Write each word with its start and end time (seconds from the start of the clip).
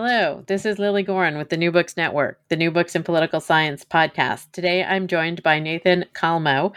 Hello, 0.00 0.44
this 0.46 0.64
is 0.64 0.78
Lily 0.78 1.02
Goren 1.02 1.38
with 1.38 1.48
the 1.48 1.56
New 1.56 1.72
Books 1.72 1.96
Network, 1.96 2.38
the 2.50 2.54
New 2.54 2.70
Books 2.70 2.94
in 2.94 3.02
Political 3.02 3.40
Science 3.40 3.84
podcast. 3.84 4.46
Today 4.52 4.84
I'm 4.84 5.08
joined 5.08 5.42
by 5.42 5.58
Nathan 5.58 6.04
Kalmoe, 6.14 6.72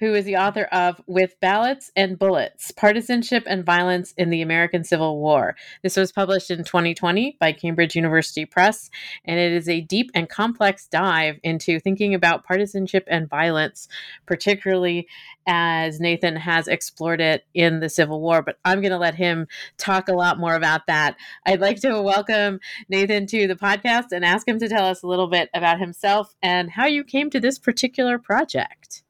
who 0.00 0.12
is 0.12 0.24
the 0.24 0.36
author 0.36 0.64
of 0.64 1.00
With 1.06 1.38
Ballots 1.40 1.92
and 1.94 2.18
Bullets 2.18 2.72
Partisanship 2.72 3.44
and 3.46 3.64
Violence 3.64 4.14
in 4.18 4.30
the 4.30 4.42
American 4.42 4.82
Civil 4.82 5.20
War. 5.20 5.54
This 5.84 5.96
was 5.96 6.10
published 6.10 6.50
in 6.50 6.64
2020 6.64 7.36
by 7.38 7.52
Cambridge 7.52 7.94
University 7.94 8.44
Press, 8.44 8.90
and 9.24 9.38
it 9.38 9.52
is 9.52 9.68
a 9.68 9.82
deep 9.82 10.10
and 10.12 10.28
complex 10.28 10.88
dive 10.88 11.38
into 11.44 11.78
thinking 11.78 12.14
about 12.14 12.44
partisanship 12.44 13.04
and 13.06 13.30
violence, 13.30 13.86
particularly 14.26 15.06
as 15.46 16.00
Nathan 16.00 16.34
has 16.34 16.66
explored 16.66 17.20
it 17.20 17.44
in 17.54 17.78
the 17.78 17.88
Civil 17.88 18.20
War. 18.20 18.42
But 18.42 18.58
I'm 18.64 18.80
going 18.80 18.90
to 18.90 18.98
let 18.98 19.14
him 19.14 19.46
talk 19.78 20.08
a 20.08 20.14
lot 20.14 20.40
more 20.40 20.56
about 20.56 20.88
that. 20.88 21.16
I'd 21.46 21.60
like 21.60 21.80
to 21.82 22.02
welcome 22.02 22.55
Nathan 22.88 23.26
to 23.26 23.46
the 23.46 23.54
podcast 23.54 24.06
and 24.12 24.24
ask 24.24 24.46
him 24.46 24.58
to 24.58 24.68
tell 24.68 24.86
us 24.86 25.02
a 25.02 25.06
little 25.06 25.28
bit 25.28 25.50
about 25.54 25.78
himself 25.78 26.34
and 26.42 26.70
how 26.70 26.86
you 26.86 27.04
came 27.04 27.30
to 27.30 27.40
this 27.40 27.58
particular 27.58 28.18
project. 28.18 29.02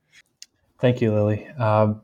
Thank 0.78 1.00
you, 1.00 1.12
Lily. 1.12 1.46
Um, 1.58 2.02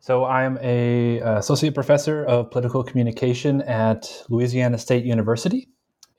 so 0.00 0.24
I'm 0.24 0.58
a 0.62 1.18
associate 1.18 1.74
professor 1.74 2.24
of 2.24 2.50
political 2.50 2.82
communication 2.82 3.62
at 3.62 4.24
Louisiana 4.28 4.78
State 4.78 5.04
University, 5.04 5.68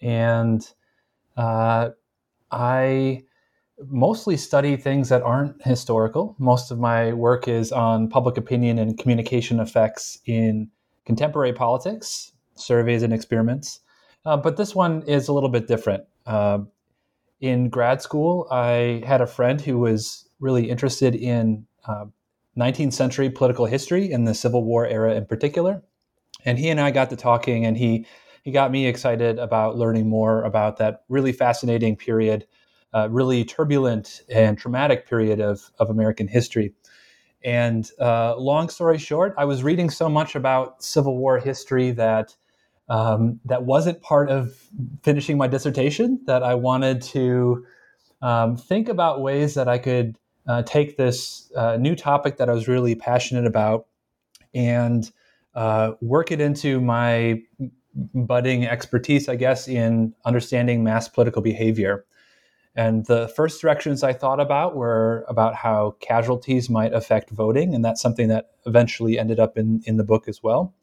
and 0.02 0.67
uh, 1.38 1.89
I 2.52 3.23
mostly 3.88 4.36
study 4.38 4.75
things 4.75 5.09
that 5.09 5.22
aren't 5.22 5.63
historical. 5.63 6.36
Most 6.38 6.72
of 6.72 6.80
my 6.80 7.13
work 7.13 7.47
is 7.47 7.72
on 7.72 8.09
public 8.09 8.38
opinion 8.38 8.77
and 8.77 8.97
communication 8.97 9.59
effects 9.59 10.20
in 10.25 10.70
contemporary 11.05 11.53
politics, 11.53 12.34
surveys 12.55 13.03
and 13.03 13.13
experiments. 13.13 13.80
Uh, 14.25 14.38
but 14.38 14.58
this 14.58 14.75
one 14.75 15.02
is 15.03 15.28
a 15.28 15.34
little 15.34 15.50
bit 15.50 15.67
different. 15.67 16.03
Uh, 16.25 16.59
in 17.42 17.70
grad 17.70 18.02
school, 18.02 18.48
I 18.52 19.02
had 19.06 19.22
a 19.22 19.28
friend 19.28 19.61
who 19.61 19.80
was 19.80 20.30
really 20.39 20.70
interested 20.70 21.16
in 21.16 21.66
uh, 21.88 22.06
19th 22.58 22.94
century 22.94 23.30
political 23.30 23.66
history 23.66 24.11
and 24.11 24.28
the 24.28 24.34
Civil 24.34 24.64
War 24.64 24.86
era 24.86 25.16
in 25.16 25.26
particular. 25.26 25.81
And 26.45 26.58
he 26.58 26.70
and 26.70 26.80
I 26.80 26.92
got 26.92 27.09
to 27.09 27.16
talking, 27.16 27.66
and 27.66 27.78
he 27.78 28.06
he 28.44 28.52
got 28.52 28.72
me 28.72 28.88
excited 28.88 29.38
about 29.39 29.78
learning 29.78 30.08
more 30.08 30.44
about 30.44 30.78
that 30.78 31.04
really 31.09 31.33
fascinating 31.33 31.98
period 31.98 32.45
uh, 32.94 33.08
really 33.09 33.44
turbulent 33.44 34.22
and 34.30 34.58
traumatic 34.58 35.08
period 35.08 35.39
of, 35.39 35.72
of 35.80 35.89
American 35.89 36.28
history. 36.28 36.73
And 37.44 37.89
uh, 38.00 38.36
long 38.38 38.70
story 38.70 38.98
short, 38.98 39.33
I 39.38 39.45
was 39.45 39.64
reading 39.64 39.89
so 39.89 40.09
much 40.09 40.36
about 40.36 40.83
Civil 40.83 41.17
War 41.17 41.39
history 41.39 41.92
that 41.92 42.36
um, 42.90 43.40
that 43.45 43.64
wasn't 43.64 44.02
part 44.02 44.30
of 44.30 44.56
finishing 45.04 45.38
my 45.38 45.48
dissertation. 45.48 46.20
That 46.26 46.44
I 46.44 46.56
wanted 46.56 47.02
to 47.04 47.66
um, 48.22 48.58
think 48.58 48.90
about 48.90 49.22
ways 49.22 49.54
that 49.54 49.68
I 49.68 49.78
could 49.78 50.18
uh, 50.48 50.64
take 50.64 50.98
this 50.98 51.52
uh, 51.56 51.78
new 51.78 51.95
topic 51.95 52.38
that 52.38 52.50
I 52.50 52.54
was 52.54 52.67
really 52.67 52.95
passionate 52.95 53.45
about 53.45 53.86
and 54.54 55.10
uh, 55.54 55.92
work 56.02 56.32
it 56.32 56.42
into 56.42 56.82
my 56.82 57.42
budding 58.14 58.66
expertise, 58.66 59.30
I 59.30 59.36
guess, 59.36 59.67
in 59.67 60.14
understanding 60.26 60.84
mass 60.84 61.08
political 61.08 61.42
behavior. 61.42 62.06
And 62.76 63.06
the 63.08 63.28
first 63.36 63.62
directions 63.62 64.04
I 64.04 64.14
thought 64.14 64.40
about 64.40 64.76
were 64.76 65.26
about 65.28 65.56
how 65.56 65.95
casualties 66.00 66.70
might 66.70 66.94
affect 66.94 67.30
voting, 67.30 67.76
and 67.76 67.84
that's 67.84 68.02
something 68.02 68.28
that 68.30 68.52
eventually 68.66 69.20
ended 69.20 69.40
up 69.40 69.58
in, 69.58 69.82
in 69.86 69.98
the 69.98 70.04
book 70.04 70.28
as 70.28 70.42
well. 70.42 70.73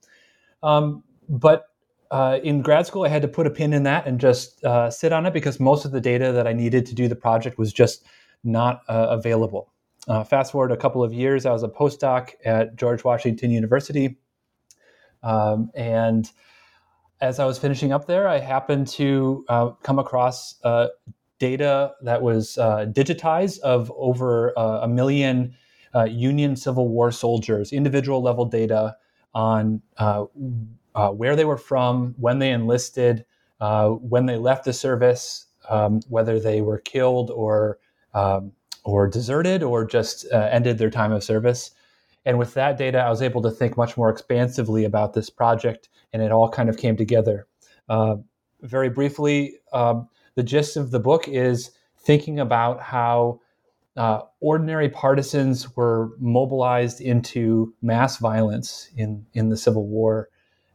Um, 0.62 1.04
but 1.28 1.68
uh, 2.10 2.38
in 2.42 2.62
grad 2.62 2.86
school, 2.86 3.04
I 3.04 3.08
had 3.08 3.22
to 3.22 3.28
put 3.28 3.46
a 3.46 3.50
pin 3.50 3.72
in 3.72 3.82
that 3.84 4.06
and 4.06 4.20
just 4.20 4.64
uh, 4.64 4.90
sit 4.90 5.12
on 5.12 5.26
it 5.26 5.32
because 5.32 5.58
most 5.58 5.84
of 5.84 5.92
the 5.92 6.00
data 6.00 6.32
that 6.32 6.46
I 6.46 6.52
needed 6.52 6.86
to 6.86 6.94
do 6.94 7.08
the 7.08 7.16
project 7.16 7.58
was 7.58 7.72
just 7.72 8.04
not 8.44 8.82
uh, 8.88 9.06
available. 9.10 9.72
Uh, 10.08 10.22
fast 10.22 10.52
forward 10.52 10.70
a 10.70 10.76
couple 10.76 11.02
of 11.02 11.12
years, 11.12 11.46
I 11.46 11.52
was 11.52 11.62
a 11.62 11.68
postdoc 11.68 12.30
at 12.44 12.76
George 12.76 13.02
Washington 13.02 13.50
University. 13.50 14.18
Um, 15.22 15.70
and 15.74 16.30
as 17.20 17.40
I 17.40 17.44
was 17.44 17.58
finishing 17.58 17.92
up 17.92 18.06
there, 18.06 18.28
I 18.28 18.38
happened 18.38 18.86
to 18.88 19.44
uh, 19.48 19.70
come 19.82 19.98
across 19.98 20.60
uh, 20.62 20.88
data 21.38 21.92
that 22.02 22.22
was 22.22 22.56
digitized 22.56 23.58
of 23.60 23.92
over 23.96 24.50
a 24.56 24.88
million 24.88 25.54
Union 26.08 26.56
Civil 26.56 26.88
War 26.88 27.10
soldiers, 27.10 27.72
individual 27.72 28.22
level 28.22 28.44
data 28.44 28.96
on 29.34 29.82
uh, 30.96 31.08
uh, 31.08 31.12
where 31.12 31.36
they 31.36 31.44
were 31.44 31.58
from, 31.58 32.14
when 32.18 32.38
they 32.38 32.50
enlisted, 32.50 33.24
uh, 33.60 33.88
when 33.90 34.26
they 34.26 34.36
left 34.36 34.64
the 34.64 34.72
service, 34.72 35.46
um, 35.68 36.00
whether 36.08 36.40
they 36.40 36.60
were 36.60 36.78
killed 36.78 37.30
or 37.30 37.78
um, 38.14 38.52
or 38.84 39.08
deserted 39.08 39.62
or 39.62 39.84
just 39.84 40.26
ended 40.32 40.78
their 40.78 40.90
time 40.90 41.12
of 41.12 41.22
service. 41.22 41.72
And 42.24 42.38
with 42.38 42.54
that 42.54 42.78
data, 42.78 42.98
I 42.98 43.10
was 43.10 43.20
able 43.20 43.42
to 43.42 43.50
think 43.50 43.76
much 43.76 43.96
more 43.96 44.10
expansively 44.10 44.84
about 44.84 45.12
this 45.12 45.28
project, 45.28 45.88
and 46.12 46.22
it 46.22 46.30
all 46.30 46.48
kind 46.48 46.68
of 46.68 46.76
came 46.76 46.96
together. 46.96 47.46
very 48.62 48.88
briefly, 48.88 49.56
um, 49.72 50.08
the 50.36 50.42
gist 50.42 50.76
of 50.76 50.92
the 50.92 51.00
book 51.00 51.26
is 51.28 51.72
thinking 51.98 52.38
about 52.38 52.80
how 52.80 53.40
uh, 53.96 54.20
ordinary 54.40 54.88
partisans 54.88 55.74
were 55.76 56.10
mobilized 56.18 57.00
into 57.00 57.74
mass 57.82 58.18
violence 58.18 58.88
in, 58.96 59.26
in 59.32 59.48
the 59.48 59.56
Civil 59.56 59.86
War. 59.86 60.28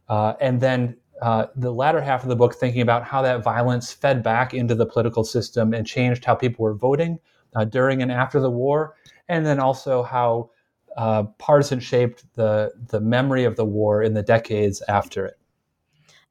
Uh, 0.08 0.34
and 0.40 0.60
then 0.60 0.96
uh, 1.20 1.46
the 1.54 1.72
latter 1.72 2.00
half 2.00 2.22
of 2.22 2.28
the 2.28 2.36
book, 2.36 2.54
thinking 2.54 2.82
about 2.82 3.04
how 3.04 3.22
that 3.22 3.42
violence 3.42 3.92
fed 3.92 4.22
back 4.22 4.52
into 4.52 4.74
the 4.74 4.86
political 4.86 5.24
system 5.24 5.72
and 5.72 5.86
changed 5.86 6.24
how 6.24 6.34
people 6.34 6.64
were 6.64 6.74
voting 6.74 7.18
uh, 7.54 7.64
during 7.64 8.02
and 8.02 8.10
after 8.10 8.40
the 8.40 8.50
war. 8.50 8.94
And 9.28 9.46
then 9.46 9.60
also 9.60 10.02
how 10.02 10.50
uh, 10.96 11.24
partisan 11.38 11.80
shaped 11.80 12.24
the, 12.34 12.72
the 12.88 13.00
memory 13.00 13.44
of 13.44 13.56
the 13.56 13.64
war 13.64 14.02
in 14.02 14.14
the 14.14 14.22
decades 14.22 14.82
after 14.88 15.24
it 15.24 15.38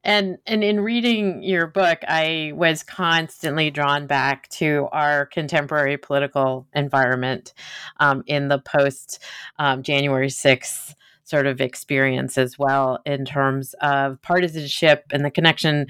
and 0.04 0.38
and 0.46 0.64
in 0.64 0.80
reading 0.80 1.42
your 1.42 1.66
book 1.66 1.98
i 2.08 2.52
was 2.54 2.82
constantly 2.82 3.70
drawn 3.70 4.06
back 4.06 4.48
to 4.48 4.88
our 4.92 5.26
contemporary 5.26 5.96
political 5.96 6.66
environment 6.74 7.54
um, 7.98 8.22
in 8.26 8.48
the 8.48 8.58
post 8.58 9.22
um, 9.58 9.82
january 9.82 10.28
6th 10.28 10.94
sort 11.32 11.46
of 11.46 11.62
experience 11.62 12.36
as 12.36 12.58
well 12.58 12.98
in 13.06 13.24
terms 13.24 13.74
of 13.80 14.20
partisanship 14.20 15.06
and 15.12 15.24
the 15.24 15.30
connection 15.30 15.86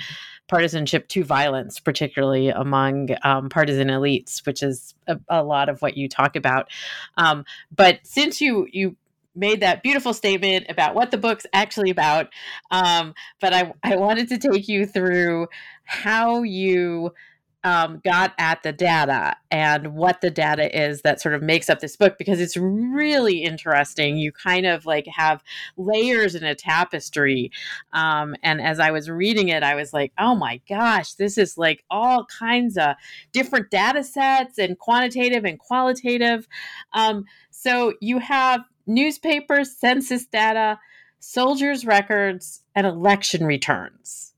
partisanship 0.47 1.09
to 1.09 1.25
violence 1.25 1.81
particularly 1.81 2.49
among 2.49 3.09
um, 3.25 3.49
partisan 3.49 3.89
elites 3.89 4.47
which 4.47 4.63
is 4.63 4.95
a, 5.09 5.19
a, 5.29 5.43
lot 5.43 5.69
of 5.69 5.83
what 5.83 5.97
you 5.97 6.09
talk 6.09 6.37
about 6.37 6.71
um, 7.17 7.45
but 7.75 7.99
since 8.05 8.41
you 8.41 8.69
you 8.71 8.97
made 9.35 9.59
that 9.61 9.83
beautiful 9.83 10.15
statement 10.15 10.67
about 10.69 10.95
what 10.95 11.11
the 11.11 11.17
book's 11.17 11.47
actually 11.55 11.89
about. 11.89 12.29
Um, 12.71 13.15
but 13.41 13.55
I, 13.55 13.73
I 13.83 13.97
wanted 13.97 14.29
to 14.29 14.37
take 14.37 14.69
you 14.69 14.85
through 14.85 15.47
how 15.85 16.43
you 16.43 17.15
um, 17.65 18.01
got 18.03 18.33
at 18.39 18.63
the 18.63 18.73
data 18.73 19.37
and 19.51 19.95
what 19.95 20.21
the 20.21 20.31
data 20.31 20.77
is 20.77 21.03
that 21.03 21.21
sort 21.21 21.35
of 21.35 21.43
makes 21.43 21.71
up 21.71 21.81
this 21.81 21.97
book 21.97 22.19
because 22.19 22.41
it's 22.41 22.57
really 22.57 23.45
interesting. 23.45 24.17
You 24.17 24.33
kind 24.33 24.67
of 24.67 24.85
like 24.85 25.07
have 25.07 25.45
layers 25.77 26.35
in 26.35 26.43
a 26.43 26.55
tapestry. 26.55 27.53
Um, 27.93 28.35
and 28.43 28.61
as 28.61 28.81
I 28.81 28.91
was 28.91 29.09
reading 29.09 29.49
it, 29.49 29.63
I 29.63 29.77
was 29.77 29.93
like, 29.93 30.13
oh 30.19 30.35
my 30.35 30.61
gosh, 30.69 31.15
this 31.15 31.39
is 31.39 31.57
like 31.57 31.85
all 31.89 32.27
kinds 32.27 32.77
of 32.77 32.97
different 33.33 33.71
data 33.71 34.03
sets 34.03 34.59
and 34.59 34.79
quantitative 34.79 35.45
and 35.45 35.59
qualitative. 35.59 36.49
Um, 36.93 37.27
so 37.51 37.95
you 38.01 38.19
have 38.19 38.63
newspapers, 38.87 39.71
census 39.71 40.27
data, 40.27 40.81
soldiers' 41.21 41.87
records, 41.87 42.63
and 42.75 42.87
election 42.87 43.47
returns. 43.47 44.35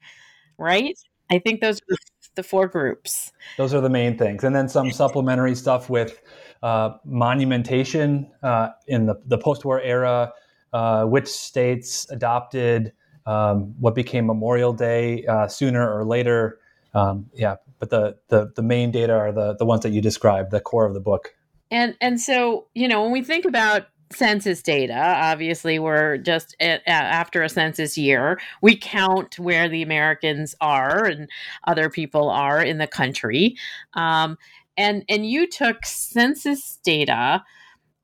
Right? 0.58 0.98
I 1.30 1.38
think 1.38 1.60
those 1.60 1.80
are 1.90 1.96
four 2.42 2.66
groups. 2.68 3.32
Those 3.56 3.74
are 3.74 3.80
the 3.80 3.90
main 3.90 4.18
things. 4.18 4.44
And 4.44 4.54
then 4.54 4.68
some 4.68 4.90
supplementary 4.90 5.54
stuff 5.54 5.88
with 5.88 6.20
uh, 6.62 6.96
monumentation 7.04 8.30
uh, 8.42 8.70
in 8.86 9.06
the, 9.06 9.20
the 9.26 9.38
post 9.38 9.64
war 9.64 9.80
era, 9.80 10.32
uh, 10.72 11.04
which 11.04 11.28
states 11.28 12.06
adopted 12.10 12.92
um, 13.26 13.74
what 13.78 13.94
became 13.94 14.26
Memorial 14.26 14.72
Day 14.72 15.24
uh, 15.26 15.46
sooner 15.48 15.90
or 15.90 16.04
later. 16.04 16.58
Um, 16.94 17.26
yeah, 17.34 17.56
but 17.78 17.90
the, 17.90 18.16
the, 18.28 18.52
the 18.54 18.62
main 18.62 18.90
data 18.90 19.12
are 19.14 19.32
the, 19.32 19.56
the 19.56 19.64
ones 19.64 19.82
that 19.82 19.90
you 19.90 20.00
described, 20.00 20.50
the 20.50 20.60
core 20.60 20.86
of 20.86 20.94
the 20.94 21.00
book. 21.00 21.34
And 21.70 21.96
and 22.00 22.20
so 22.20 22.66
you 22.74 22.86
know 22.86 23.02
when 23.02 23.10
we 23.10 23.22
think 23.22 23.44
about 23.44 23.86
census 24.14 24.62
data. 24.62 24.94
Obviously, 24.96 25.78
we're 25.78 26.18
just 26.18 26.56
at, 26.60 26.82
after 26.86 27.42
a 27.42 27.48
census 27.48 27.98
year. 27.98 28.40
We 28.62 28.76
count 28.76 29.38
where 29.38 29.68
the 29.68 29.82
Americans 29.82 30.54
are 30.60 31.04
and 31.04 31.28
other 31.66 31.90
people 31.90 32.30
are 32.30 32.62
in 32.62 32.78
the 32.78 32.86
country. 32.86 33.56
Um, 33.94 34.38
and 34.76 35.04
and 35.08 35.24
you 35.28 35.46
took 35.48 35.84
census 35.86 36.78
data 36.82 37.44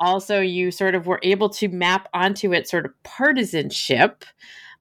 also 0.01 0.41
you 0.41 0.71
sort 0.71 0.95
of 0.95 1.07
were 1.07 1.21
able 1.23 1.51
to 1.51 1.69
map 1.69 2.09
onto 2.15 2.53
it 2.53 2.67
sort 2.67 2.87
of 2.87 2.93
partisanship 3.03 4.25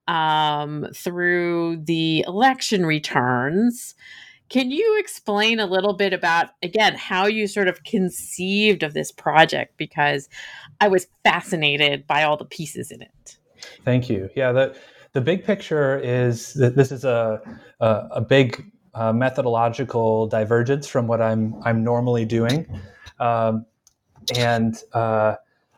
um, 0.07 0.87
through 0.95 1.81
the 1.83 2.23
election 2.25 2.85
returns. 2.85 3.93
Can 4.49 4.71
you 4.71 4.97
explain 4.99 5.59
a 5.59 5.67
little 5.67 5.93
bit 5.93 6.11
about, 6.11 6.49
again, 6.63 6.95
how 6.95 7.27
you 7.27 7.47
sort 7.47 7.67
of 7.67 7.83
conceived 7.83 8.81
of 8.81 8.93
this 8.93 9.11
project? 9.11 9.77
Because 9.77 10.27
I 10.81 10.87
was 10.87 11.07
fascinated 11.23 12.07
by 12.07 12.23
all 12.23 12.35
the 12.35 12.45
pieces 12.45 12.91
in 12.91 13.01
it. 13.01 13.37
Thank 13.85 14.09
you. 14.09 14.29
Yeah, 14.35 14.51
the, 14.51 14.75
the 15.13 15.21
big 15.21 15.43
picture 15.43 15.99
is 15.99 16.53
that 16.55 16.75
this 16.75 16.91
is 16.91 17.05
a, 17.05 17.41
a, 17.79 18.07
a 18.11 18.21
big 18.21 18.71
uh, 18.95 19.13
methodological 19.13 20.25
divergence 20.27 20.87
from 20.87 21.05
what 21.05 21.21
I'm, 21.21 21.55
I'm 21.63 21.83
normally 21.83 22.25
doing. 22.25 22.65
Um, 23.19 23.65
and 24.35 24.81
uh, 24.93 25.35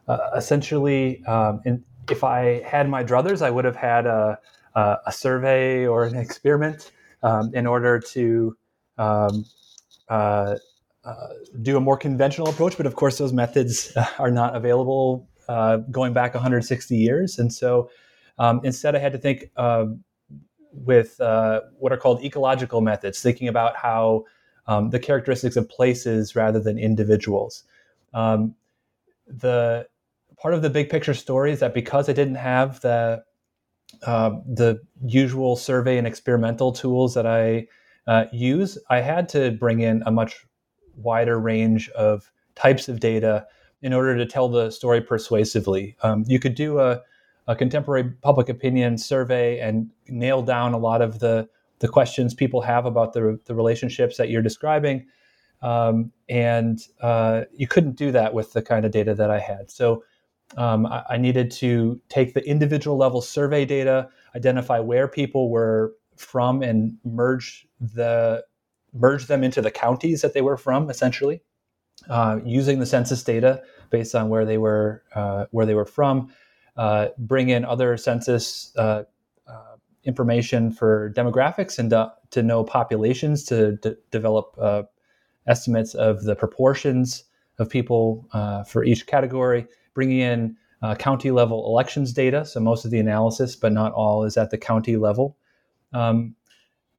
uh, 0.07 0.17
essentially, 0.35 1.23
um, 1.25 1.61
in, 1.65 1.83
if 2.09 2.23
I 2.23 2.61
had 2.61 2.87
my 2.89 3.03
druthers, 3.03 3.41
I 3.41 3.49
would 3.49 3.65
have 3.65 3.75
had 3.75 4.05
a, 4.05 4.39
a, 4.75 4.97
a 5.07 5.11
survey 5.11 5.85
or 5.85 6.05
an 6.05 6.15
experiment 6.15 6.91
um, 7.23 7.53
in 7.53 7.67
order 7.67 7.99
to 7.99 8.55
um, 9.01 9.45
uh, 10.09 10.55
uh, 11.03 11.27
do 11.61 11.77
a 11.77 11.79
more 11.79 11.97
conventional 11.97 12.49
approach. 12.49 12.77
But 12.77 12.85
of 12.85 12.95
course, 12.95 13.17
those 13.17 13.33
methods 13.33 13.95
are 14.19 14.31
not 14.31 14.55
available 14.55 15.27
uh, 15.49 15.77
going 15.77 16.13
back 16.13 16.33
160 16.33 16.95
years. 16.95 17.39
And 17.39 17.51
so 17.51 17.89
um, 18.37 18.61
instead, 18.63 18.95
I 18.95 18.99
had 18.99 19.11
to 19.13 19.17
think 19.17 19.49
um, 19.57 20.03
with 20.71 21.19
uh, 21.19 21.61
what 21.79 21.91
are 21.91 21.97
called 21.97 22.23
ecological 22.23 22.81
methods, 22.81 23.21
thinking 23.21 23.47
about 23.47 23.75
how 23.75 24.25
um, 24.67 24.91
the 24.91 24.99
characteristics 24.99 25.55
of 25.55 25.67
places 25.67 26.35
rather 26.35 26.59
than 26.59 26.77
individuals. 26.77 27.63
Um, 28.13 28.55
the 29.27 29.87
part 30.37 30.53
of 30.53 30.61
the 30.61 30.69
big 30.69 30.89
picture 30.89 31.13
story 31.13 31.51
is 31.51 31.59
that 31.59 31.73
because 31.73 32.09
I 32.09 32.13
didn't 32.13 32.35
have 32.35 32.81
the 32.81 33.23
uh, 34.03 34.31
the 34.45 34.81
usual 35.05 35.55
survey 35.55 35.97
and 35.97 36.07
experimental 36.07 36.71
tools 36.71 37.13
that 37.13 37.25
I 37.25 37.67
uh, 38.07 38.25
use, 38.31 38.77
I 38.89 38.99
had 38.99 39.29
to 39.29 39.51
bring 39.51 39.81
in 39.81 40.03
a 40.05 40.11
much 40.11 40.45
wider 40.95 41.39
range 41.39 41.89
of 41.89 42.31
types 42.55 42.89
of 42.89 42.99
data 42.99 43.45
in 43.81 43.93
order 43.93 44.15
to 44.15 44.25
tell 44.25 44.49
the 44.49 44.69
story 44.69 45.01
persuasively. 45.01 45.95
Um, 46.03 46.23
you 46.27 46.39
could 46.39 46.55
do 46.55 46.79
a, 46.79 47.01
a, 47.47 47.55
contemporary 47.55 48.11
public 48.21 48.49
opinion 48.49 48.97
survey 48.97 49.59
and 49.59 49.89
nail 50.07 50.41
down 50.41 50.73
a 50.73 50.77
lot 50.77 51.01
of 51.01 51.19
the, 51.19 51.49
the 51.79 51.87
questions 51.87 52.33
people 52.33 52.61
have 52.61 52.85
about 52.85 53.13
the, 53.13 53.39
the 53.45 53.55
relationships 53.55 54.17
that 54.17 54.29
you're 54.29 54.41
describing. 54.41 55.05
Um, 55.61 56.11
and 56.29 56.79
uh, 57.01 57.43
you 57.53 57.67
couldn't 57.67 57.95
do 57.95 58.11
that 58.11 58.33
with 58.33 58.53
the 58.53 58.61
kind 58.61 58.85
of 58.85 58.91
data 58.91 59.13
that 59.15 59.29
I 59.29 59.39
had. 59.39 59.69
So 59.69 60.03
um, 60.57 60.85
I, 60.85 61.03
I, 61.11 61.17
needed 61.17 61.51
to 61.51 62.01
take 62.09 62.33
the 62.33 62.43
individual 62.47 62.97
level 62.97 63.21
survey 63.21 63.63
data, 63.63 64.09
identify 64.35 64.79
where 64.79 65.07
people 65.07 65.49
were 65.49 65.93
from, 66.21 66.61
and 66.61 66.97
merge 67.03 67.67
the 67.79 68.43
merge 68.93 69.27
them 69.27 69.43
into 69.43 69.61
the 69.61 69.71
counties 69.71 70.21
that 70.21 70.33
they 70.33 70.41
were 70.41 70.57
from, 70.57 70.89
essentially, 70.89 71.41
uh, 72.09 72.39
using 72.43 72.79
the 72.79 72.85
census 72.85 73.23
data 73.23 73.61
based 73.89 74.15
on 74.15 74.29
where 74.29 74.45
they 74.45 74.57
were 74.57 75.03
uh, 75.15 75.45
where 75.51 75.65
they 75.65 75.75
were 75.75 75.85
from. 75.85 76.31
Uh, 76.77 77.09
bring 77.17 77.49
in 77.49 77.65
other 77.65 77.97
census 77.97 78.73
uh, 78.77 79.03
uh, 79.47 79.75
information 80.03 80.71
for 80.71 81.11
demographics 81.15 81.77
and 81.77 81.91
to 82.31 82.41
know 82.41 82.63
populations 82.63 83.43
to 83.43 83.73
d- 83.77 83.95
develop 84.09 84.55
uh, 84.59 84.83
estimates 85.47 85.93
of 85.93 86.23
the 86.23 86.35
proportions 86.35 87.25
of 87.59 87.69
people 87.69 88.27
uh, 88.33 88.63
for 88.63 88.83
each 88.83 89.05
category, 89.05 89.67
bringing 89.93 90.19
in 90.19 90.55
uh, 90.81 90.95
county 90.95 91.29
level 91.29 91.65
elections 91.67 92.13
data. 92.13 92.45
So 92.45 92.59
most 92.59 92.85
of 92.85 92.91
the 92.91 92.99
analysis, 92.99 93.55
but 93.55 93.73
not 93.73 93.91
all, 93.91 94.23
is 94.23 94.37
at 94.37 94.49
the 94.49 94.57
county 94.57 94.97
level. 94.97 95.37
Um, 95.93 96.35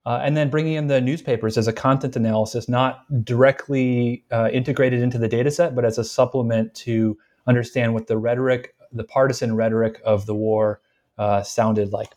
uh, 0.04 0.20
and 0.22 0.36
then 0.36 0.50
bringing 0.50 0.74
in 0.74 0.88
the 0.88 1.00
newspapers 1.00 1.56
as 1.56 1.68
a 1.68 1.72
content 1.72 2.16
analysis, 2.16 2.68
not 2.68 3.04
directly 3.24 4.24
uh, 4.32 4.48
integrated 4.52 5.00
into 5.00 5.16
the 5.16 5.28
data 5.28 5.50
set, 5.50 5.76
but 5.76 5.84
as 5.84 5.96
a 5.96 6.04
supplement 6.04 6.74
to 6.74 7.16
understand 7.46 7.94
what 7.94 8.08
the 8.08 8.18
rhetoric, 8.18 8.74
the 8.90 9.04
partisan 9.04 9.54
rhetoric 9.54 10.00
of 10.04 10.26
the 10.26 10.34
war 10.34 10.80
uh, 11.18 11.42
sounded 11.42 11.92
like. 11.92 12.10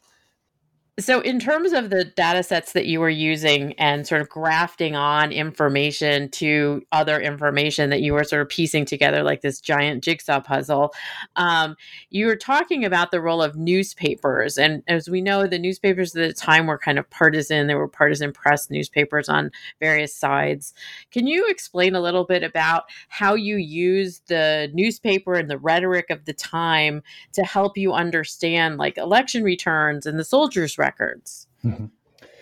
So, 0.97 1.19
in 1.19 1.39
terms 1.39 1.74
of 1.74 1.89
the 1.89 2.06
data 2.06 2.42
sets 2.42 2.71
that 2.71 2.86
you 2.86 3.01
were 3.01 3.09
using 3.09 3.74
and 3.74 4.07
sort 4.07 4.21
of 4.21 4.30
grafting 4.30 4.95
on 4.95 5.33
information 5.33 6.30
to 6.30 6.83
other 6.94 7.19
information 7.19 7.89
that 7.89 8.00
you 8.00 8.13
were 8.13 8.24
sort 8.24 8.42
of 8.42 8.47
piecing 8.47 8.86
together 8.86 9.21
like 9.21 9.42
this 9.42 9.59
giant 9.59 10.06
jigsaw 10.06 10.39
puzzle, 10.39 10.94
um, 11.36 11.75
you 12.12 12.27
were 12.27 12.38
talking 12.38 12.86
about 12.86 13.12
the 13.12 13.19
role 13.19 13.42
of 13.42 13.57
newspapers. 13.57 14.57
And 14.57 14.83
as 14.88 15.09
we 15.09 15.19
know, 15.19 15.47
the 15.47 15.59
newspapers 15.59 16.15
at 16.15 16.30
the 16.30 16.33
time 16.33 16.65
were 16.65 16.77
kind 16.77 16.97
of 16.97 17.09
partisan, 17.09 17.68
there 17.68 17.77
were 17.77 17.89
partisan 17.89 18.31
press 18.31 18.69
newspapers 18.69 19.27
on 19.27 19.51
various 19.81 20.15
sides. 20.15 20.74
Can 21.12 21.27
you 21.27 21.45
explain 21.50 21.95
a 21.95 22.01
little 22.01 22.24
bit 22.24 22.42
about 22.42 22.83
how 23.09 23.33
you 23.33 23.57
used 23.57 24.30
the 24.30 24.71
newspaper 24.74 25.33
and 25.33 25.51
the 25.51 25.57
rhetoric 25.57 26.09
of 26.09 26.24
the 26.24 26.33
time 26.33 27.03
to 27.33 27.44
help 27.44 27.77
you 27.77 27.92
understand 27.92 28.77
like 28.77 28.97
election 28.97 29.44
returns 29.44 30.06
and 30.06 30.18
the 30.18 30.24
soldiers' 30.24 30.77
records. 30.86 31.48
Mm-hmm. 31.64 31.86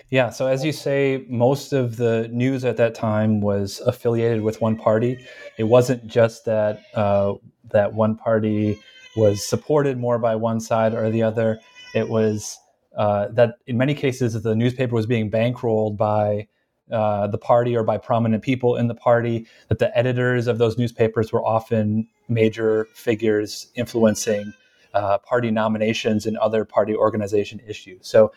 Yeah, 0.10 0.30
so 0.30 0.45
as 0.45 0.63
you 0.63 0.72
say, 0.72 1.25
most 1.28 1.74
of 1.74 1.98
the 1.98 2.28
news 2.31 2.66
at 2.66 2.78
that 2.78 2.94
time 2.94 3.42
was 3.42 3.80
affiliated 3.80 4.42
with 4.44 4.62
one 4.62 4.75
party. 4.75 5.18
It 5.57 5.63
wasn't 5.63 6.06
just 6.06 6.45
that 6.45 6.84
uh, 6.94 7.34
that 7.72 7.94
one 7.94 8.16
party 8.16 8.78
was 9.16 9.44
supported 9.44 9.98
more 9.98 10.19
by 10.19 10.36
one 10.36 10.60
side 10.60 10.94
or 10.94 11.10
the 11.10 11.24
other. 11.24 11.60
It 11.95 12.10
was 12.10 12.60
uh, 12.95 13.30
that 13.30 13.56
in 13.66 13.78
many 13.78 13.95
cases 13.95 14.40
the 14.40 14.56
newspaper 14.56 14.94
was 14.94 15.07
being 15.07 15.31
bankrolled 15.31 15.98
by 15.98 16.48
uh, 16.92 17.25
the 17.28 17.39
party 17.39 17.75
or 17.75 17.84
by 17.84 17.98
prominent 17.98 18.44
people 18.44 18.75
in 18.75 18.88
the 18.88 18.96
party. 19.10 19.48
That 19.69 19.80
the 19.80 19.98
editors 19.98 20.46
of 20.46 20.60
those 20.60 20.78
newspapers 20.78 21.31
were 21.34 21.44
often 21.44 22.07
major 22.28 22.88
figures 22.94 23.72
influencing 23.75 24.54
uh, 24.94 25.18
party 25.19 25.51
nominations 25.51 26.25
and 26.25 26.38
other 26.38 26.66
party 26.66 26.95
organization 26.95 27.60
issues. 27.68 28.07
So 28.07 28.31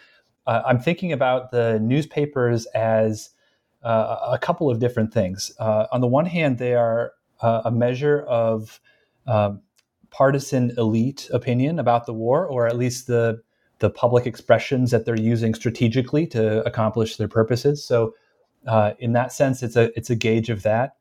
uh, 0.47 0.63
I'm 0.67 0.79
thinking 0.79 1.13
about 1.13 1.51
the 1.51 1.79
newspapers 1.81 2.67
as 2.67 3.31
uh, 3.83 4.31
a 4.33 4.39
couple 4.39 4.71
of 4.71 4.79
different 4.79 5.13
things. 5.13 5.53
Uh, 5.59 5.87
on 5.93 6.01
the 6.01 6.07
one 6.07 6.27
hand, 6.27 6.59
they 6.59 6.75
are 6.75 7.13
uh, 7.41 7.63
a 7.65 7.71
measure 7.71 8.23
of 8.23 8.81
um, 9.27 9.61
partisan 10.11 10.73
elite 10.79 11.29
opinion 11.33 11.79
about 11.79 12.07
the 12.07 12.15
war, 12.15 12.47
or 12.47 12.67
at 12.67 12.77
least 12.77 13.07
the 13.07 13.43
the 13.79 13.91
public 13.91 14.27
expressions 14.27 14.91
that 14.91 15.05
they're 15.05 15.21
using 15.21 15.53
strategically 15.53 16.27
to 16.27 16.65
accomplish 16.67 17.17
their 17.17 17.29
purposes. 17.29 17.85
So, 17.85 18.15
in 18.99 19.13
that 19.13 19.33
sense, 19.33 19.63
it's 19.63 19.77
a 19.77 19.97
it's 19.97 20.09
a 20.09 20.17
gauge 20.17 20.49
of 20.49 20.63
that. 20.63 20.97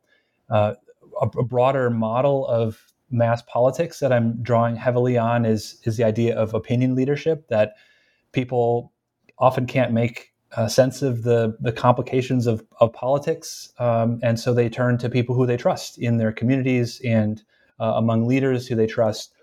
A, 0.49 0.75
a 1.21 1.27
broader 1.27 1.89
model 1.89 2.45
of 2.47 2.93
mass 3.09 3.41
politics 3.47 3.99
that 3.99 4.11
I'm 4.11 4.41
drawing 4.41 4.75
heavily 4.75 5.17
on 5.17 5.45
is 5.45 5.79
is 5.83 5.97
the 5.97 6.03
idea 6.03 6.35
of 6.35 6.53
opinion 6.53 6.95
leadership 6.95 7.47
that 7.49 7.75
people 8.31 8.91
often 9.37 9.65
can't 9.65 9.91
make 9.91 10.33
uh, 10.55 10.67
sense 10.67 11.01
of 11.01 11.23
the 11.23 11.55
the 11.59 11.71
complications 11.71 12.47
of 12.47 12.65
of 12.79 12.93
politics, 12.93 13.71
um, 13.79 14.19
and 14.23 14.39
so 14.39 14.53
they 14.53 14.69
turn 14.69 14.97
to 14.99 15.09
people 15.09 15.35
who 15.35 15.45
they 15.45 15.57
trust 15.57 15.97
in 15.97 16.17
their 16.17 16.31
communities 16.31 17.01
and 17.05 17.43
uh, 17.79 17.93
among 17.95 18.25
leaders 18.25 18.67
who 18.67 18.75
they 18.75 18.87
trust 18.87 19.33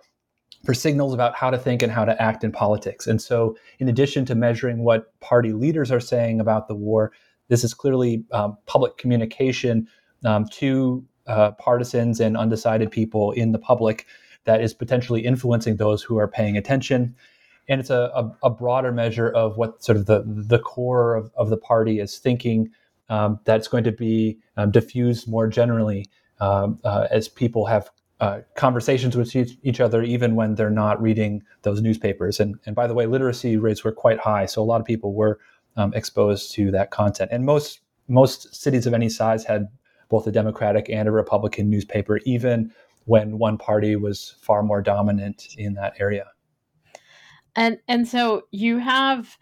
for 0.65 0.75
signals 0.75 1.13
about 1.13 1.35
how 1.35 1.51
to 1.51 1.59
think 1.59 1.83
and 1.83 1.91
how 1.91 2.05
to 2.05 2.21
act 2.23 2.45
in 2.45 2.53
politics. 2.53 3.07
And 3.07 3.21
so, 3.21 3.57
in 3.79 3.89
addition 3.89 4.25
to 4.27 4.35
measuring 4.35 4.85
what 4.85 5.19
party 5.21 5.53
leaders 5.53 5.91
are 5.91 6.01
saying 6.01 6.41
about 6.41 6.69
the 6.69 6.75
war, 6.75 7.13
this 7.49 7.65
is 7.65 7.75
clearly 7.75 8.25
um, 8.33 8.57
public 8.67 8.97
communication 8.97 9.89
um, 10.25 10.47
to 10.53 11.05
uh, 11.27 11.53
partisans 11.53 12.21
and 12.21 12.37
undecided 12.37 12.91
people 12.91 13.33
in 13.33 13.53
the 13.53 13.59
public 13.59 14.07
that 14.45 14.61
is 14.61 14.75
potentially 14.75 15.25
influencing 15.25 15.77
those 15.77 16.03
who 16.03 16.19
are 16.19 16.29
paying 16.29 16.57
attention. 16.57 17.15
And 17.69 17.81
it's 17.81 17.91
a, 17.91 18.11
a, 18.15 18.47
a 18.47 18.51
broader 18.51 18.91
measure 18.91 19.31
of 19.31 19.57
what 19.57 19.83
sort 19.85 19.97
of 19.97 20.07
the, 20.07 20.25
the 20.27 20.59
core 20.59 21.15
of, 21.15 21.31
of 21.37 21.49
the 21.49 21.57
party 21.57 22.01
is 22.01 22.19
thinking 22.19 22.71
um, 23.09 23.39
that's 23.45 23.69
going 23.69 23.85
to 23.85 23.93
be 23.93 24.39
um, 24.57 24.71
diffused 24.71 25.29
more 25.29 25.47
generally 25.47 26.07
um, 26.41 26.81
uh, 26.83 27.07
as 27.11 27.29
people 27.29 27.67
have 27.67 27.91
uh, 28.21 28.41
conversations 28.57 29.17
with 29.17 29.35
each, 29.35 29.59
each, 29.63 29.81
other, 29.81 30.03
even 30.03 30.35
when 30.35 30.55
they're 30.55 30.71
not 30.71 31.01
reading 31.03 31.43
those 31.63 31.83
newspapers. 31.83 32.41
And, 32.41 32.57
and 32.67 32.75
by 32.75 32.87
the 32.87 32.95
way, 32.95 33.07
literacy 33.07 33.57
rates 33.57 33.85
were 33.85 33.93
quite 33.93 34.19
high, 34.19 34.47
so 34.47 34.63
a 34.63 34.65
lot 34.65 34.81
of 34.81 34.87
people 34.87 35.13
were 35.13 35.41
um, 35.77 35.93
exposed 35.95 36.53
to 36.53 36.71
that 36.71 36.91
content. 36.91 37.31
And 37.33 37.45
most 37.45 37.81
most 38.09 38.55
cities 38.55 38.87
of 38.87 38.95
any 38.95 39.09
size 39.09 39.45
had 39.45 39.69
both 40.13 40.27
a 40.27 40.31
Democratic 40.31 40.91
and 40.91 41.09
a 41.09 41.11
Republican 41.11 41.71
newspaper, 41.71 42.21
even 42.27 42.71
when 43.07 43.39
one 43.39 43.57
party 43.57 43.97
was 43.97 44.37
far 44.43 44.63
more 44.63 44.83
dominant 44.83 45.49
in 45.57 45.73
that 45.73 45.95
area. 45.99 46.27
And 47.57 47.79
and 47.89 48.07
so 48.07 48.43
you 48.51 48.79
have 48.79 49.39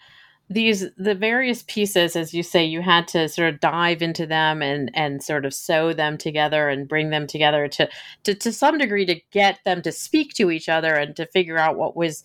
these 0.48 0.86
the 0.96 1.14
various 1.14 1.64
pieces 1.64 2.16
as 2.16 2.32
you 2.32 2.42
say 2.42 2.64
you 2.64 2.82
had 2.82 3.06
to 3.08 3.28
sort 3.28 3.52
of 3.52 3.60
dive 3.60 4.00
into 4.00 4.26
them 4.26 4.62
and 4.62 4.90
and 4.94 5.22
sort 5.22 5.44
of 5.44 5.54
sew 5.54 5.92
them 5.92 6.16
together 6.16 6.68
and 6.68 6.88
bring 6.88 7.10
them 7.10 7.26
together 7.26 7.68
to 7.68 7.88
to 8.24 8.34
to 8.34 8.52
some 8.52 8.78
degree 8.78 9.06
to 9.06 9.20
get 9.32 9.60
them 9.64 9.82
to 9.82 9.92
speak 9.92 10.34
to 10.34 10.50
each 10.50 10.68
other 10.68 10.94
and 10.94 11.14
to 11.16 11.26
figure 11.26 11.58
out 11.58 11.76
what 11.76 11.96
was 11.96 12.24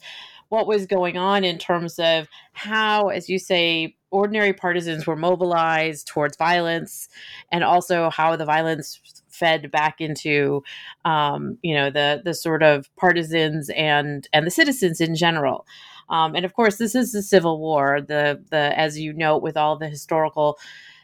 what 0.49 0.65
was 0.67 0.87
going 0.87 1.17
on 1.17 1.43
in 1.43 1.57
terms 1.57 1.99
of 1.99 2.27
how 2.53 3.09
as 3.09 3.29
you 3.29 3.37
say 3.37 3.95
ordinary 4.15 4.53
partisans 4.53 5.05
were 5.05 5.15
mobilized 5.15 6.07
towards 6.07 6.37
violence 6.37 7.09
and 7.51 7.63
also 7.63 8.09
how 8.09 8.35
the 8.35 8.45
violence 8.45 9.01
fed 9.29 9.69
back 9.69 9.99
into 9.99 10.63
um, 11.03 11.57
you 11.61 11.75
know 11.75 11.89
the 11.89 12.21
the 12.23 12.33
sort 12.33 12.63
of 12.63 12.93
partisans 12.95 13.69
and 13.75 14.27
and 14.31 14.47
the 14.47 14.51
citizens 14.51 15.01
in 15.01 15.15
general 15.15 15.65
um, 16.09 16.35
and 16.35 16.45
of 16.45 16.53
course, 16.53 16.77
this 16.77 16.95
is 16.95 17.11
the 17.11 17.21
Civil 17.21 17.59
War. 17.59 18.01
The 18.01 18.41
the 18.49 18.77
as 18.77 18.99
you 18.99 19.13
note 19.13 19.41
with 19.41 19.57
all 19.57 19.77
the 19.77 19.89
historical 19.89 20.59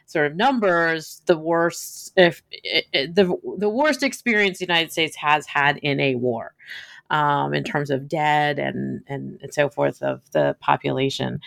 sort 0.06 0.27
of 0.27 0.36
numbers, 0.36 1.22
the 1.25 1.38
worst 1.38 2.13
if 2.15 2.44
it, 2.51 3.15
the 3.15 3.36
the 3.58 3.70
worst 3.70 4.03
experience 4.03 4.60
the 4.60 4.65
United 4.65 4.91
States 4.91 5.15
has 5.18 5.48
had 5.48 5.77
in 5.77 6.00
a 6.00 6.15
war. 6.15 6.53
Um, 7.12 7.53
in 7.53 7.63
terms 7.65 7.89
of 7.91 8.08
dead 8.08 8.58
and, 8.58 9.03
and 9.06 9.38
and 9.41 9.53
so 9.53 9.70
forth 9.70 10.01
of 10.01 10.22
the 10.32 10.56
population, 10.62 11.41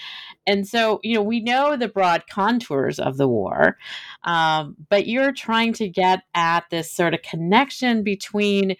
and 0.46 0.68
so 0.68 1.00
you 1.02 1.14
know 1.14 1.22
we 1.22 1.40
know 1.40 1.76
the 1.76 1.88
broad 1.88 2.24
contours 2.28 3.00
of 3.00 3.16
the 3.16 3.26
war, 3.26 3.78
um, 4.24 4.76
but 4.90 5.06
you're 5.06 5.32
trying 5.32 5.72
to 5.74 5.88
get 5.88 6.20
at 6.34 6.68
this 6.70 6.92
sort 6.92 7.14
of 7.14 7.22
connection 7.22 8.02
between 8.02 8.76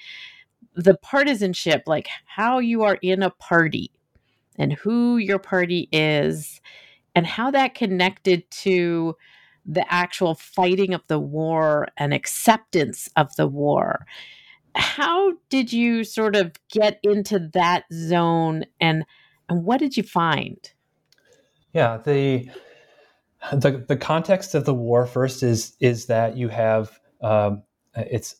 the 0.76 0.95
partisanship, 0.99 1.85
like 1.87 2.09
how 2.26 2.59
you 2.59 2.83
are 2.83 2.99
in 3.00 3.23
a 3.23 3.31
party, 3.31 3.91
and 4.59 4.75
who 4.75 5.17
your 5.17 5.38
party 5.38 5.88
is 5.91 6.61
and 7.14 7.26
how 7.26 7.50
that 7.50 7.75
connected 7.75 8.50
to 8.50 9.17
the 9.67 9.91
actual 9.93 10.35
fighting 10.35 10.93
of 10.93 11.03
the 11.07 11.19
war 11.19 11.88
and 11.97 12.12
acceptance 12.12 13.09
of 13.17 13.35
the 13.37 13.47
war. 13.47 14.07
How 14.75 15.35
did 15.49 15.73
you 15.73 16.04
sort 16.04 16.37
of 16.37 16.52
get 16.71 16.99
into 17.02 17.50
that 17.54 17.85
zone 17.93 18.64
and 18.81 19.04
and 19.49 19.64
what 19.64 19.78
did 19.78 19.97
you 19.97 20.02
find? 20.02 20.71
Yeah, 21.73 21.99
the 21.99 22.49
the 23.52 23.85
the 23.87 23.97
context 23.97 24.54
of 24.54 24.64
the 24.64 24.75
war 24.75 25.07
first 25.07 25.43
is 25.43 25.76
is 25.81 26.07
that 26.07 26.37
you 26.37 26.49
have 26.49 26.99
um, 27.21 27.62
it's 27.95 28.37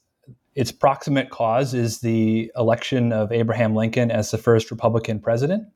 its 0.54 0.70
proximate 0.70 1.30
cause 1.30 1.74
is 1.74 2.00
the 2.00 2.50
election 2.56 3.12
of 3.12 3.32
Abraham 3.32 3.74
Lincoln 3.74 4.10
as 4.10 4.30
the 4.30 4.38
first 4.38 4.70
Republican 4.70 5.18
president 5.18 5.66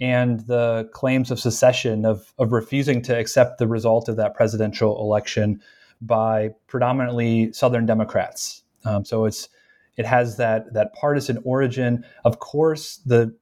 and 0.00 0.40
the 0.46 0.88
claims 0.92 1.30
of 1.30 1.38
secession 1.38 2.04
of, 2.04 2.32
of 2.38 2.52
refusing 2.52 3.02
to 3.02 3.18
accept 3.18 3.58
the 3.58 3.66
result 3.66 4.08
of 4.08 4.16
that 4.16 4.34
presidential 4.34 4.98
election 5.00 5.60
by 6.00 6.50
predominantly 6.68 7.52
Southern 7.52 7.86
Democrats. 7.86 8.62
Um, 8.84 9.04
so 9.04 9.26
it's 9.26 9.48
it 9.96 10.06
has 10.06 10.36
that 10.36 10.72
that 10.74 10.94
partisan 10.94 11.38
origin. 11.44 12.04
Of 12.24 12.38
course, 12.38 12.96
the 13.06 13.34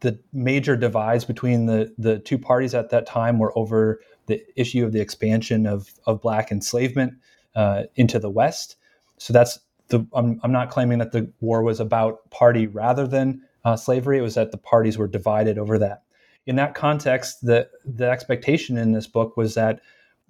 the 0.00 0.18
major 0.32 0.76
divides 0.76 1.24
between 1.24 1.66
the 1.66 1.92
the 1.96 2.18
two 2.18 2.38
parties 2.38 2.74
at 2.74 2.90
that 2.90 3.06
time 3.06 3.38
were 3.38 3.56
over 3.56 4.00
the 4.26 4.42
issue 4.56 4.84
of 4.84 4.92
the 4.92 5.00
expansion 5.00 5.66
of 5.66 5.90
of 6.06 6.20
black 6.20 6.50
enslavement 6.50 7.14
uh, 7.54 7.84
into 7.96 8.18
the 8.18 8.30
West. 8.30 8.76
So 9.18 9.32
that's 9.32 9.58
the 9.88 10.06
I'm, 10.12 10.40
I'm 10.42 10.52
not 10.52 10.70
claiming 10.70 10.98
that 10.98 11.12
the 11.12 11.30
war 11.40 11.62
was 11.62 11.80
about 11.80 12.28
party 12.30 12.66
rather 12.66 13.06
than 13.06 13.42
uh, 13.64 13.76
slavery. 13.76 14.18
It 14.18 14.22
was 14.22 14.34
that 14.34 14.50
the 14.50 14.58
parties 14.58 14.98
were 14.98 15.08
divided 15.08 15.58
over 15.58 15.78
that. 15.78 16.02
In 16.46 16.56
that 16.56 16.74
context, 16.74 17.38
the 17.42 17.68
the 17.84 18.10
expectation 18.10 18.76
in 18.76 18.92
this 18.92 19.06
book 19.06 19.36
was 19.36 19.54
that 19.54 19.80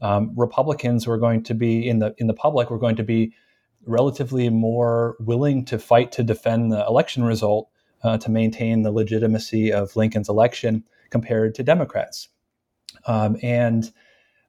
um, 0.02 0.32
Republicans 0.36 1.06
were 1.06 1.18
going 1.18 1.42
to 1.44 1.54
be 1.54 1.88
in 1.88 2.00
the 2.00 2.14
in 2.18 2.26
the 2.26 2.34
public 2.34 2.70
were 2.70 2.78
going 2.78 2.96
to 2.96 3.02
be 3.02 3.32
relatively 3.86 4.48
more 4.48 5.16
willing 5.20 5.64
to 5.66 5.78
fight 5.78 6.12
to 6.12 6.22
defend 6.22 6.72
the 6.72 6.84
election 6.86 7.24
result 7.24 7.68
uh, 8.02 8.18
to 8.18 8.30
maintain 8.30 8.82
the 8.82 8.92
legitimacy 8.92 9.72
of 9.72 9.94
Lincoln's 9.96 10.28
election 10.28 10.84
compared 11.10 11.54
to 11.54 11.62
Democrats. 11.62 12.28
Um, 13.06 13.36
and 13.42 13.90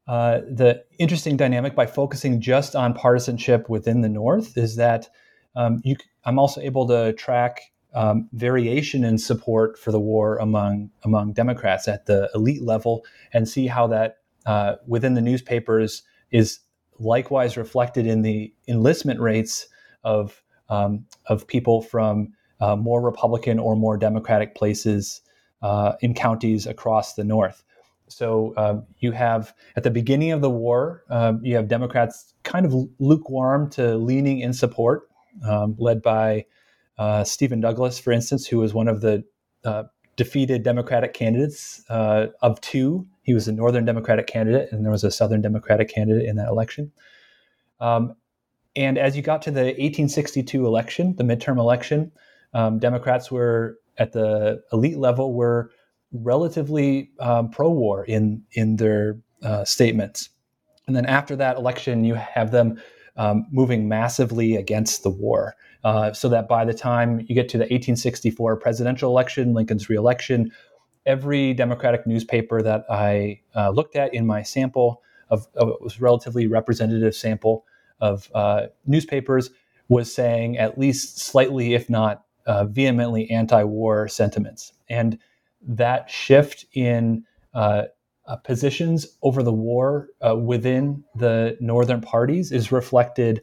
uh, 0.08 0.40
the 0.40 0.84
interesting 1.00 1.38
dynamic 1.38 1.76
by 1.76 1.86
focusing 1.86 2.42
just 2.42 2.76
on 2.76 2.94
partisanship 2.94 3.70
within 3.70 4.02
the 4.02 4.10
North 4.10 4.58
is 4.58 4.76
that 4.76 5.10
um, 5.56 5.82
you, 5.84 5.96
I'm 6.26 6.40
also 6.40 6.62
able 6.62 6.88
to 6.88 7.14
track 7.14 7.62
um, 7.94 8.28
variation 8.34 9.04
in 9.04 9.18
support 9.18 9.78
for 9.78 9.92
the 9.92 10.00
war 10.00 10.38
among 10.38 10.90
among 11.04 11.34
Democrats 11.34 11.88
at 11.88 12.06
the 12.06 12.30
elite 12.34 12.64
level, 12.64 13.06
and 13.32 13.48
see 13.48 13.68
how 13.68 13.88
that 13.88 14.18
uh, 14.46 14.76
within 14.88 15.14
the 15.14 15.22
newspapers 15.22 16.02
is 16.32 16.60
likewise 17.00 17.58
reflected 17.58 18.06
in 18.06 18.22
the 18.22 18.54
enlistment 18.68 19.20
rates 19.20 19.68
of 20.04 20.44
um, 20.70 21.06
of 21.28 21.48
people 21.48 21.82
from 21.82 22.34
uh, 22.60 22.76
more 22.76 23.02
Republican 23.02 23.60
or 23.60 23.76
more 23.76 23.98
Democratic 23.98 24.56
places 24.56 25.22
uh, 25.62 25.94
in 26.02 26.14
counties 26.14 26.66
across 26.66 27.16
the 27.16 27.24
North. 27.24 27.64
So 28.08 28.54
um, 28.58 28.86
you 29.00 29.12
have 29.12 29.54
at 29.76 29.84
the 29.84 29.90
beginning 29.90 30.32
of 30.32 30.42
the 30.42 30.50
war, 30.50 31.04
um, 31.10 31.40
you 31.44 31.56
have 31.56 31.68
Democrats 31.68 32.34
kind 32.44 32.66
of 32.66 32.74
lukewarm 33.00 33.70
to 33.72 33.96
leaning 33.96 34.40
in 34.40 34.54
support, 34.54 35.10
um, 35.48 35.76
led 35.80 36.02
by 36.02 36.46
uh, 36.98 37.24
Stephen 37.24 37.60
Douglas, 37.60 38.00
for 38.00 38.12
instance, 38.12 38.46
who 38.46 38.60
was 38.60 38.74
one 38.74 38.88
of 38.88 39.02
the 39.02 39.24
uh, 39.66 39.84
defeated 40.16 40.64
Democratic 40.64 41.14
candidates 41.14 41.84
uh, 41.90 42.28
of 42.42 42.60
two. 42.62 43.08
He 43.24 43.34
was 43.34 43.48
a 43.48 43.52
Northern 43.52 43.86
Democratic 43.86 44.28
candidate, 44.28 44.72
and 44.72 44.86
there 44.86 44.92
was 44.92 45.04
a 45.04 45.12
Southern 45.12 45.42
Democratic 45.42 45.90
candidate 45.90 46.26
in 46.26 46.36
that 46.36 46.50
election. 46.50 46.92
Um, 47.80 48.16
and 48.76 48.98
as 48.98 49.16
you 49.16 49.22
got 49.22 49.42
to 49.44 49.52
the 49.52 49.66
1862 49.66 50.66
election, 50.66 51.16
the 51.16 51.24
midterm 51.24 51.58
election, 51.58 52.12
um, 52.54 52.80
Democrats 52.80 53.32
were 53.32 53.78
at 53.98 54.12
the 54.12 54.62
elite 54.72 54.98
level 54.98 55.34
were 55.34 55.70
relatively 56.12 57.12
um, 57.20 57.50
pro-war 57.50 58.06
in 58.06 58.44
in 58.54 58.78
their 58.78 59.20
uh, 59.44 59.66
statements. 59.66 60.30
And 60.88 60.96
then 60.96 61.06
after 61.06 61.36
that 61.36 61.58
election, 61.58 62.04
you 62.04 62.16
have 62.16 62.52
them 62.52 62.82
um, 63.16 63.46
moving 63.52 63.88
massively 63.88 64.56
against 64.56 65.04
the 65.04 65.10
war. 65.10 65.56
Uh, 65.84 66.14
so 66.14 66.30
that 66.30 66.48
by 66.48 66.64
the 66.64 66.74
time 66.74 67.20
you 67.28 67.36
get 67.36 67.50
to 67.50 67.58
the 67.58 67.64
1864 67.64 68.56
presidential 68.56 69.12
election, 69.12 69.54
Lincoln's 69.54 69.90
reelection, 69.90 70.50
every 71.06 71.54
Democratic 71.54 72.08
newspaper 72.08 72.62
that 72.62 72.86
I 72.90 73.42
uh, 73.56 73.70
looked 73.70 73.98
at 73.98 74.14
in 74.14 74.26
my 74.26 74.44
sample 74.44 75.02
of, 75.30 75.48
of 75.56 75.74
was 75.82 76.00
relatively 76.00 76.48
representative 76.48 77.16
sample 77.16 77.66
of 78.00 78.30
uh, 78.34 78.68
newspapers 78.86 79.50
was 79.90 80.14
saying 80.14 80.58
at 80.58 80.78
least 80.78 81.20
slightly, 81.20 81.74
if 81.74 81.90
not 81.90 82.24
uh, 82.46 82.66
vehemently, 82.66 83.30
anti-war 83.30 84.08
sentiments, 84.08 84.74
and 84.90 85.18
that 85.62 86.10
shift 86.10 86.66
in 86.74 87.24
uh, 87.54 87.84
uh, 88.26 88.36
positions 88.38 89.18
over 89.22 89.44
the 89.44 89.54
war 89.54 90.10
within 90.38 91.04
the 91.16 91.58
northern 91.60 92.00
parties 92.02 92.52
is 92.52 92.72
reflected 92.72 93.42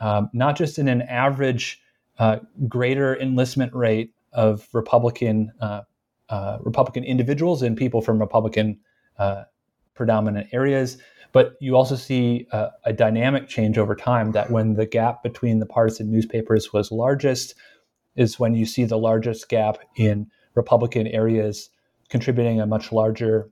um, 0.00 0.30
not 0.32 0.56
just 0.56 0.78
in 0.78 0.88
an 0.88 1.02
average 1.02 1.80
uh, 2.18 2.38
greater 2.68 3.16
enlistment 3.20 3.72
rate 3.74 4.12
of 4.32 4.68
Republican 4.72 5.52
uh, 5.60 5.82
uh, 6.28 6.58
Republican 6.60 7.04
individuals 7.04 7.62
and 7.62 7.76
people 7.76 8.02
from 8.02 8.18
Republican 8.18 8.78
uh, 9.18 9.44
predominant 9.94 10.46
areas, 10.52 10.98
but 11.32 11.54
you 11.60 11.74
also 11.74 11.96
see 11.96 12.46
a, 12.52 12.68
a 12.84 12.92
dynamic 12.92 13.48
change 13.48 13.78
over 13.78 13.94
time. 13.94 14.32
That 14.32 14.50
when 14.50 14.74
the 14.74 14.86
gap 14.86 15.22
between 15.22 15.58
the 15.58 15.66
partisan 15.66 16.10
newspapers 16.10 16.72
was 16.72 16.92
largest, 16.92 17.54
is 18.16 18.38
when 18.38 18.54
you 18.54 18.66
see 18.66 18.84
the 18.84 18.98
largest 18.98 19.48
gap 19.48 19.78
in 19.96 20.30
Republican 20.54 21.06
areas 21.06 21.70
contributing 22.08 22.60
a 22.60 22.66
much 22.66 22.92
larger 22.92 23.48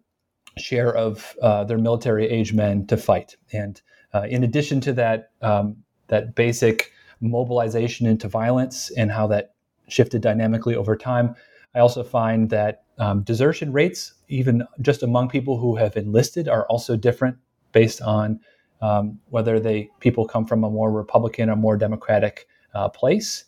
share 0.58 0.94
of 0.94 1.36
uh, 1.42 1.64
their 1.64 1.78
military 1.78 2.28
age 2.28 2.52
men 2.52 2.86
to 2.86 2.96
fight. 2.96 3.36
And 3.52 3.80
uh, 4.12 4.26
in 4.28 4.42
addition 4.42 4.80
to 4.82 4.92
that, 4.94 5.30
um, 5.42 5.76
that 6.08 6.34
basic 6.34 6.92
mobilization 7.20 8.06
into 8.06 8.28
violence 8.28 8.90
and 8.96 9.10
how 9.10 9.26
that 9.26 9.54
shifted 9.88 10.20
dynamically 10.22 10.74
over 10.74 10.96
time. 10.96 11.34
I 11.74 11.80
also 11.80 12.02
find 12.02 12.50
that 12.50 12.84
um, 12.98 13.22
desertion 13.22 13.72
rates, 13.72 14.14
even 14.28 14.66
just 14.80 15.02
among 15.02 15.28
people 15.28 15.58
who 15.58 15.76
have 15.76 15.96
enlisted, 15.96 16.48
are 16.48 16.66
also 16.66 16.96
different 16.96 17.36
based 17.72 18.00
on 18.00 18.40
um, 18.80 19.18
whether 19.30 19.60
they 19.60 19.90
people 20.00 20.26
come 20.26 20.46
from 20.46 20.64
a 20.64 20.70
more 20.70 20.90
Republican 20.90 21.50
or 21.50 21.56
more 21.56 21.76
Democratic 21.76 22.46
uh, 22.74 22.88
place. 22.88 23.44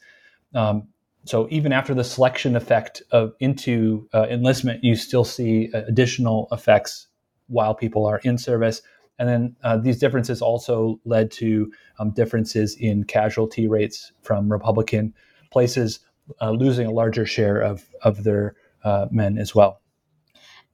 Um, 0.54 0.88
so 1.24 1.46
even 1.50 1.72
after 1.72 1.94
the 1.94 2.04
selection 2.04 2.56
effect 2.56 3.02
of 3.10 3.34
into 3.40 4.08
uh, 4.14 4.26
enlistment, 4.30 4.82
you 4.82 4.96
still 4.96 5.24
see 5.24 5.70
uh, 5.74 5.82
additional 5.86 6.48
effects 6.52 7.08
while 7.48 7.74
people 7.74 8.06
are 8.06 8.20
in 8.24 8.38
service. 8.38 8.82
And 9.18 9.28
then 9.28 9.56
uh, 9.64 9.76
these 9.76 9.98
differences 9.98 10.40
also 10.40 11.00
led 11.04 11.30
to 11.32 11.72
um, 11.98 12.10
differences 12.10 12.76
in 12.76 13.04
casualty 13.04 13.66
rates 13.66 14.12
from 14.22 14.50
Republican 14.50 15.14
places 15.50 16.00
uh, 16.40 16.50
losing 16.50 16.86
a 16.86 16.90
larger 16.90 17.26
share 17.26 17.60
of, 17.60 17.86
of 18.02 18.24
their 18.24 18.54
uh, 18.84 19.06
men 19.10 19.38
as 19.38 19.54
well. 19.54 19.80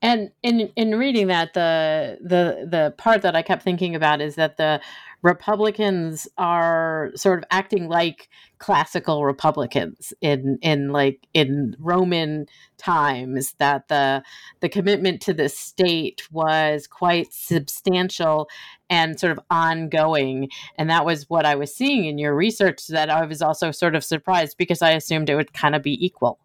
And 0.04 0.32
in 0.42 0.70
in 0.76 0.96
reading 0.96 1.28
that, 1.28 1.54
the 1.54 2.18
the 2.20 2.68
the 2.70 2.94
part 2.98 3.22
that 3.22 3.34
I 3.34 3.40
kept 3.40 3.62
thinking 3.62 3.94
about 3.94 4.20
is 4.20 4.34
that 4.34 4.58
the 4.58 4.82
Republicans 5.22 6.28
are 6.36 7.10
sort 7.14 7.38
of 7.38 7.44
acting 7.50 7.88
like 7.88 8.28
classical 8.58 9.24
Republicans 9.24 10.12
in 10.20 10.58
in 10.60 10.90
like 10.90 11.26
in 11.32 11.74
Roman 11.78 12.44
times 12.76 13.54
that 13.54 13.88
the 13.88 14.22
the 14.60 14.68
commitment 14.68 15.22
to 15.22 15.32
the 15.32 15.48
state 15.48 16.28
was 16.30 16.86
quite 16.86 17.32
substantial 17.32 18.46
and 18.90 19.18
sort 19.18 19.32
of 19.32 19.40
ongoing 19.48 20.50
and 20.76 20.90
that 20.90 21.06
was 21.06 21.30
what 21.30 21.46
I 21.46 21.54
was 21.54 21.74
seeing 21.74 22.04
in 22.04 22.18
your 22.18 22.34
research 22.34 22.88
that 22.88 23.08
I 23.08 23.24
was 23.24 23.40
also 23.40 23.70
sort 23.70 23.94
of 23.94 24.04
surprised 24.04 24.58
because 24.58 24.82
I 24.82 24.90
assumed 24.90 25.30
it 25.30 25.36
would 25.36 25.54
kind 25.54 25.74
of 25.74 25.82
be 25.82 26.04
equal. 26.04 26.38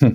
Hmm. 0.00 0.14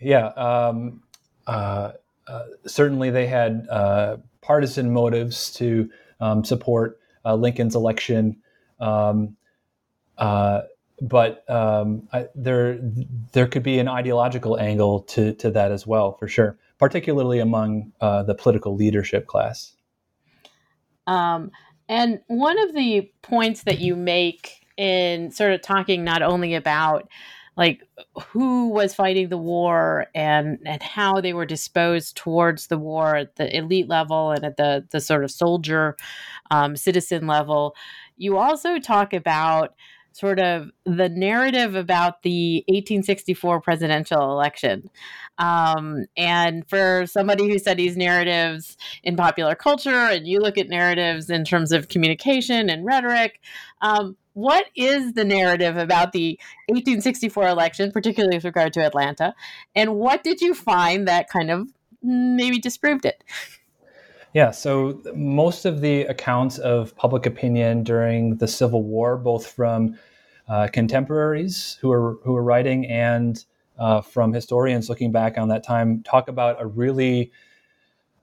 Yeah, 0.00 0.28
um, 0.28 1.02
uh, 1.46 1.92
uh, 2.26 2.44
certainly 2.66 3.10
they 3.10 3.26
had 3.26 3.66
uh, 3.70 4.16
partisan 4.40 4.92
motives 4.92 5.52
to 5.54 5.90
um, 6.20 6.44
support 6.44 6.98
Lincoln's 7.24 7.74
election. 7.74 8.36
Um, 8.78 9.36
but 11.00 11.48
um, 11.48 12.08
I, 12.12 12.28
there 12.34 12.78
there 13.32 13.46
could 13.46 13.62
be 13.62 13.78
an 13.78 13.88
ideological 13.88 14.58
angle 14.58 15.00
to 15.02 15.32
to 15.34 15.50
that 15.52 15.72
as 15.72 15.86
well, 15.86 16.12
for 16.12 16.28
sure, 16.28 16.58
particularly 16.78 17.38
among 17.38 17.92
uh, 18.00 18.22
the 18.22 18.34
political 18.34 18.74
leadership 18.74 19.26
class. 19.26 19.74
Um, 21.06 21.50
and 21.88 22.20
one 22.26 22.58
of 22.58 22.74
the 22.74 23.10
points 23.22 23.62
that 23.64 23.80
you 23.80 23.96
make 23.96 24.66
in 24.76 25.30
sort 25.30 25.52
of 25.52 25.62
talking 25.62 26.04
not 26.04 26.22
only 26.22 26.54
about 26.54 27.08
like 27.60 27.86
who 28.28 28.70
was 28.70 28.94
fighting 28.94 29.28
the 29.28 29.38
war 29.38 30.06
and 30.14 30.58
and 30.64 30.82
how 30.82 31.20
they 31.20 31.34
were 31.34 31.44
disposed 31.44 32.16
towards 32.16 32.68
the 32.68 32.78
war 32.78 33.14
at 33.14 33.36
the 33.36 33.54
elite 33.54 33.86
level 33.86 34.32
and 34.32 34.44
at 34.44 34.56
the 34.56 34.84
the 34.90 35.00
sort 35.00 35.22
of 35.22 35.30
soldier 35.30 35.94
um, 36.50 36.74
citizen 36.74 37.26
level 37.26 37.76
you 38.16 38.38
also 38.38 38.78
talk 38.78 39.12
about 39.12 39.74
sort 40.12 40.40
of 40.40 40.70
the 40.84 41.08
narrative 41.08 41.74
about 41.74 42.22
the 42.22 42.64
1864 42.66 43.60
presidential 43.60 44.32
election. 44.32 44.90
Um, 45.38 46.06
and 46.16 46.68
for 46.68 47.06
somebody 47.06 47.48
who 47.48 47.58
studies 47.58 47.96
narratives 47.96 48.76
in 49.04 49.16
popular 49.16 49.54
culture, 49.54 49.90
and 49.90 50.26
you 50.26 50.40
look 50.40 50.58
at 50.58 50.68
narratives 50.68 51.30
in 51.30 51.44
terms 51.44 51.72
of 51.72 51.88
communication 51.88 52.68
and 52.68 52.84
rhetoric, 52.84 53.40
um, 53.82 54.16
what 54.34 54.66
is 54.76 55.14
the 55.14 55.24
narrative 55.24 55.76
about 55.76 56.12
the 56.12 56.38
1864 56.68 57.48
election, 57.48 57.92
particularly 57.92 58.36
with 58.36 58.44
regard 58.44 58.72
to 58.74 58.80
Atlanta? 58.80 59.34
And 59.74 59.96
what 59.96 60.22
did 60.22 60.40
you 60.40 60.54
find 60.54 61.08
that 61.08 61.28
kind 61.28 61.50
of 61.50 61.68
maybe 62.02 62.58
disproved 62.58 63.04
it? 63.04 63.24
Yeah, 64.32 64.52
so 64.52 65.00
most 65.14 65.64
of 65.64 65.80
the 65.80 66.02
accounts 66.02 66.58
of 66.58 66.94
public 66.96 67.26
opinion 67.26 67.82
during 67.82 68.36
the 68.36 68.46
Civil 68.46 68.84
War, 68.84 69.16
both 69.16 69.46
from 69.46 69.98
uh, 70.48 70.68
contemporaries 70.72 71.78
who 71.80 71.90
are 71.90 72.16
who 72.22 72.36
are 72.36 72.42
writing 72.42 72.86
and 72.86 73.44
uh, 73.78 74.00
from 74.00 74.32
historians 74.32 74.88
looking 74.88 75.10
back 75.10 75.36
on 75.36 75.48
that 75.48 75.64
time, 75.64 76.02
talk 76.04 76.28
about 76.28 76.60
a 76.60 76.66
really 76.66 77.32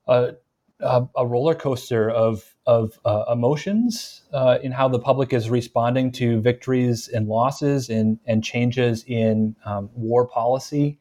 uh, 0.07 0.31
a 0.79 1.25
roller 1.25 1.55
coaster 1.55 2.09
of 2.09 2.55
of 2.65 2.99
uh, 3.05 3.23
emotions 3.31 4.23
uh, 4.33 4.59
in 4.61 4.71
how 4.71 4.87
the 4.87 4.99
public 4.99 5.33
is 5.33 5.49
responding 5.49 6.11
to 6.11 6.39
victories 6.41 7.07
and 7.07 7.27
losses 7.27 7.89
and 7.89 8.19
and 8.27 8.43
changes 8.43 9.03
in 9.07 9.55
um, 9.65 9.89
war 9.93 10.27
policy, 10.27 10.99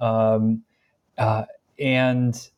um, 0.00 0.62
uh, 1.18 1.44
and 1.78 2.50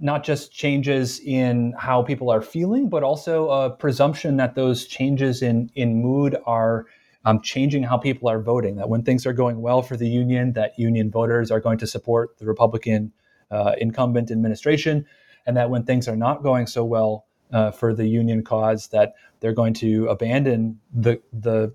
not 0.00 0.24
just 0.24 0.52
changes 0.52 1.20
in 1.20 1.74
how 1.78 2.02
people 2.02 2.30
are 2.30 2.40
feeling, 2.40 2.88
but 2.88 3.02
also 3.02 3.50
a 3.50 3.70
presumption 3.70 4.38
that 4.38 4.54
those 4.54 4.86
changes 4.86 5.42
in, 5.42 5.70
in 5.74 6.00
mood 6.00 6.36
are 6.46 6.86
um, 7.26 7.40
changing 7.42 7.82
how 7.82 7.98
people 7.98 8.28
are 8.28 8.40
voting. 8.40 8.76
That 8.76 8.88
when 8.88 9.02
things 9.02 9.26
are 9.26 9.34
going 9.34 9.60
well 9.60 9.82
for 9.82 9.96
the 9.96 10.08
union, 10.08 10.54
that 10.54 10.78
union 10.78 11.10
voters 11.10 11.50
are 11.50 11.60
going 11.60 11.78
to 11.78 11.86
support 11.86 12.38
the 12.38 12.46
Republican 12.46 13.12
uh, 13.50 13.72
incumbent 13.78 14.30
administration, 14.30 15.04
and 15.46 15.56
that 15.56 15.70
when 15.70 15.84
things 15.84 16.08
are 16.08 16.16
not 16.16 16.42
going 16.42 16.66
so 16.66 16.84
well 16.84 17.26
uh, 17.52 17.70
for 17.70 17.92
the 17.92 18.06
union 18.06 18.42
cause, 18.42 18.88
that 18.88 19.14
they're 19.40 19.52
going 19.52 19.74
to 19.74 20.06
abandon 20.06 20.78
the 20.92 21.20
the 21.32 21.74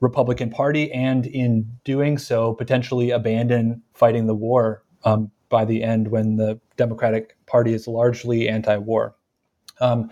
Republican 0.00 0.50
Party, 0.50 0.92
and 0.92 1.26
in 1.26 1.78
doing 1.84 2.18
so, 2.18 2.52
potentially 2.54 3.10
abandon 3.10 3.82
fighting 3.94 4.26
the 4.26 4.34
war 4.34 4.82
um, 5.04 5.30
by 5.48 5.64
the 5.64 5.82
end 5.82 6.08
when 6.08 6.36
the 6.36 6.60
Democratic 6.76 7.36
Party 7.46 7.72
is 7.72 7.88
largely 7.88 8.48
anti-war. 8.48 9.14
Um, 9.80 10.10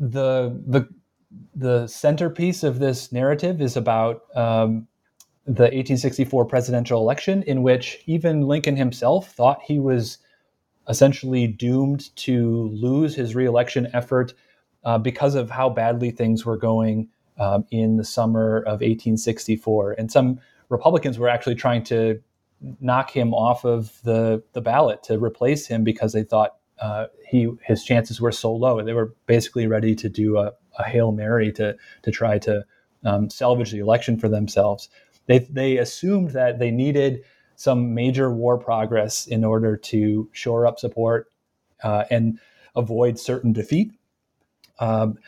the 0.00 0.60
the 0.66 0.88
the 1.54 1.86
centerpiece 1.86 2.62
of 2.62 2.78
this 2.78 3.12
narrative 3.12 3.60
is 3.60 3.76
about 3.76 4.22
um, 4.34 4.87
the 5.48 5.64
1864 5.64 6.44
presidential 6.44 7.00
election, 7.00 7.42
in 7.44 7.62
which 7.62 8.02
even 8.04 8.42
Lincoln 8.42 8.76
himself 8.76 9.30
thought 9.30 9.62
he 9.62 9.78
was 9.78 10.18
essentially 10.88 11.46
doomed 11.46 12.14
to 12.16 12.68
lose 12.68 13.14
his 13.14 13.34
reelection 13.34 13.88
effort 13.94 14.34
uh, 14.84 14.98
because 14.98 15.34
of 15.34 15.50
how 15.50 15.70
badly 15.70 16.10
things 16.10 16.44
were 16.44 16.58
going 16.58 17.08
um, 17.38 17.64
in 17.70 17.96
the 17.96 18.04
summer 18.04 18.58
of 18.58 18.80
1864. 18.80 19.92
And 19.92 20.12
some 20.12 20.38
Republicans 20.68 21.18
were 21.18 21.30
actually 21.30 21.54
trying 21.54 21.82
to 21.84 22.20
knock 22.80 23.10
him 23.10 23.32
off 23.32 23.64
of 23.64 24.00
the 24.02 24.42
the 24.52 24.60
ballot 24.60 25.02
to 25.04 25.18
replace 25.18 25.66
him 25.66 25.82
because 25.82 26.12
they 26.12 26.24
thought 26.24 26.56
uh, 26.80 27.06
he 27.26 27.48
his 27.62 27.84
chances 27.84 28.20
were 28.20 28.32
so 28.32 28.52
low. 28.52 28.82
They 28.82 28.92
were 28.92 29.14
basically 29.26 29.66
ready 29.66 29.94
to 29.94 30.10
do 30.10 30.36
a, 30.36 30.52
a 30.78 30.84
hail 30.84 31.12
mary 31.12 31.52
to 31.52 31.76
to 32.02 32.10
try 32.10 32.38
to 32.40 32.64
um, 33.04 33.30
salvage 33.30 33.70
the 33.70 33.78
election 33.78 34.18
for 34.18 34.28
themselves. 34.28 34.88
They 35.28 35.38
they 35.38 35.76
assumed 35.76 36.30
that 36.30 36.58
they 36.58 36.72
needed 36.72 37.22
some 37.54 37.94
major 37.94 38.32
war 38.32 38.58
progress 38.58 39.26
in 39.26 39.44
order 39.44 39.76
to 39.76 40.28
shore 40.32 40.66
up 40.66 40.78
support 40.78 41.28
uh, 41.82 42.04
and 42.10 42.38
avoid 42.74 43.18
certain 43.18 43.52
defeat. 43.52 43.92
Um, 44.80 45.18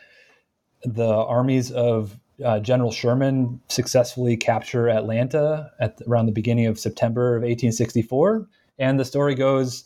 the 0.83 1.07
armies 1.07 1.71
of 1.71 2.17
uh, 2.43 2.59
General 2.59 2.91
Sherman 2.91 3.61
successfully 3.67 4.35
capture 4.35 4.89
Atlanta 4.89 5.71
at 5.79 6.01
around 6.07 6.25
the 6.25 6.31
beginning 6.31 6.65
of 6.65 6.79
September 6.79 7.35
of 7.35 7.43
1864, 7.43 8.47
and 8.79 8.99
the 8.99 9.05
story 9.05 9.35
goes 9.35 9.85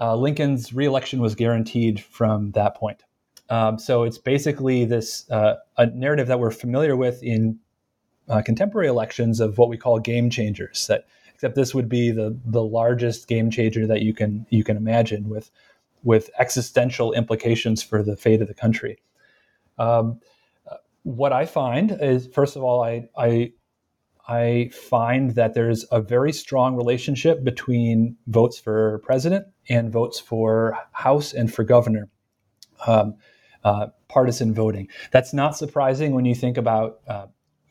uh, 0.00 0.16
Lincoln's 0.16 0.72
reelection 0.72 1.20
was 1.20 1.36
guaranteed 1.36 2.00
from 2.00 2.50
that 2.52 2.74
point. 2.74 3.04
Um, 3.48 3.78
so 3.78 4.02
it's 4.02 4.18
basically 4.18 4.84
this 4.84 5.30
uh, 5.30 5.56
a 5.76 5.86
narrative 5.86 6.26
that 6.26 6.40
we're 6.40 6.50
familiar 6.50 6.96
with 6.96 7.22
in 7.22 7.58
uh, 8.32 8.42
contemporary 8.42 8.88
elections 8.88 9.40
of 9.40 9.58
what 9.58 9.68
we 9.68 9.76
call 9.76 9.98
game 9.98 10.30
changers. 10.30 10.86
That 10.86 11.06
except 11.34 11.54
this 11.54 11.74
would 11.74 11.88
be 11.88 12.10
the 12.10 12.38
the 12.44 12.62
largest 12.62 13.28
game 13.28 13.50
changer 13.50 13.86
that 13.86 14.02
you 14.02 14.14
can 14.14 14.46
you 14.50 14.64
can 14.64 14.76
imagine 14.76 15.28
with 15.28 15.50
with 16.02 16.30
existential 16.38 17.12
implications 17.12 17.82
for 17.82 18.02
the 18.02 18.16
fate 18.16 18.42
of 18.42 18.48
the 18.48 18.54
country. 18.54 19.02
Um, 19.78 20.20
what 21.04 21.32
I 21.32 21.46
find 21.46 21.96
is, 22.00 22.26
first 22.26 22.56
of 22.56 22.62
all, 22.62 22.82
I, 22.82 23.08
I 23.16 23.52
I 24.26 24.70
find 24.72 25.34
that 25.34 25.54
there's 25.54 25.84
a 25.90 26.00
very 26.00 26.32
strong 26.32 26.76
relationship 26.76 27.44
between 27.44 28.16
votes 28.28 28.58
for 28.58 29.00
president 29.00 29.46
and 29.68 29.92
votes 29.92 30.20
for 30.20 30.78
House 30.92 31.32
and 31.34 31.52
for 31.52 31.64
governor. 31.64 32.08
Um, 32.86 33.16
uh, 33.64 33.88
partisan 34.08 34.52
voting. 34.52 34.88
That's 35.12 35.32
not 35.32 35.56
surprising 35.56 36.14
when 36.14 36.24
you 36.24 36.34
think 36.34 36.56
about 36.56 36.98
uh, 37.06 37.26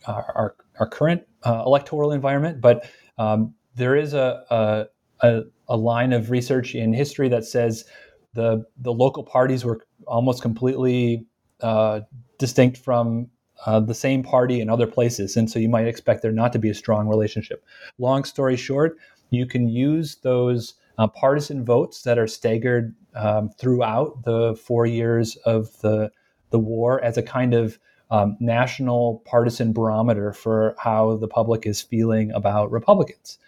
our, 0.08 0.56
our, 0.80 0.88
current 0.88 1.24
uh, 1.44 1.64
electoral 1.66 2.12
environment, 2.12 2.62
but 2.62 2.90
um, 3.18 3.54
there 3.76 3.96
is 3.96 4.14
a, 4.14 4.88
a, 5.22 5.44
a, 5.68 5.78
line 5.78 6.14
of 6.14 6.32
research 6.32 6.76
in 6.76 6.94
history 6.94 7.30
that 7.30 7.46
says 7.46 7.86
the, 8.34 8.66
the 8.78 8.92
local 8.92 9.24
parties 9.24 9.64
were 9.64 9.86
almost 10.08 10.42
completely 10.42 11.26
uh, 11.62 12.02
distinct 12.38 12.78
from 12.78 13.30
uh, 13.66 13.80
the 13.80 13.94
same 13.94 14.24
party 14.24 14.60
in 14.60 14.70
other 14.70 14.88
places. 14.88 15.38
And 15.38 15.50
so 15.50 15.60
you 15.60 15.70
might 15.70 15.88
expect 15.88 16.22
there 16.22 16.32
not 16.32 16.52
to 16.54 16.60
be 16.60 16.70
a 16.70 16.74
strong 16.74 17.08
relationship. 17.08 17.64
Long 18.00 18.24
story 18.24 18.58
short, 18.58 18.98
you 19.30 19.46
can 19.46 19.70
use 19.70 20.18
those 20.24 20.74
uh, 20.98 21.08
partisan 21.08 21.64
votes 21.64 22.02
that 22.04 22.18
are 22.18 22.28
staggered 22.28 22.96
um, 23.16 23.50
throughout 23.50 24.24
the 24.24 24.56
four 24.56 24.86
years 24.86 25.36
of 25.46 25.80
the, 25.82 26.12
the 26.50 26.60
war 26.60 27.04
as 27.04 27.18
a 27.18 27.24
kind 27.24 27.54
of 27.54 27.78
um, 28.12 28.38
national 28.40 29.24
partisan 29.26 29.74
barometer 29.74 30.34
for 30.34 30.76
how 30.78 31.18
the 31.18 31.28
public 31.28 31.66
is 31.66 31.82
feeling 31.82 32.32
about 32.34 32.72
Republicans. 32.72 33.40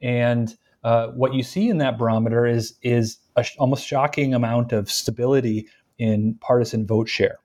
And 0.00 0.56
uh, 0.84 1.08
what 1.08 1.34
you 1.34 1.42
see 1.42 1.68
in 1.68 1.78
that 1.78 1.98
barometer 1.98 2.46
is, 2.46 2.74
is 2.82 3.18
a 3.36 3.42
sh- 3.42 3.56
almost 3.58 3.86
shocking 3.86 4.32
amount 4.32 4.72
of 4.72 4.90
stability 4.90 5.66
in 5.98 6.34
partisan 6.40 6.86
vote 6.86 7.08
share 7.08 7.38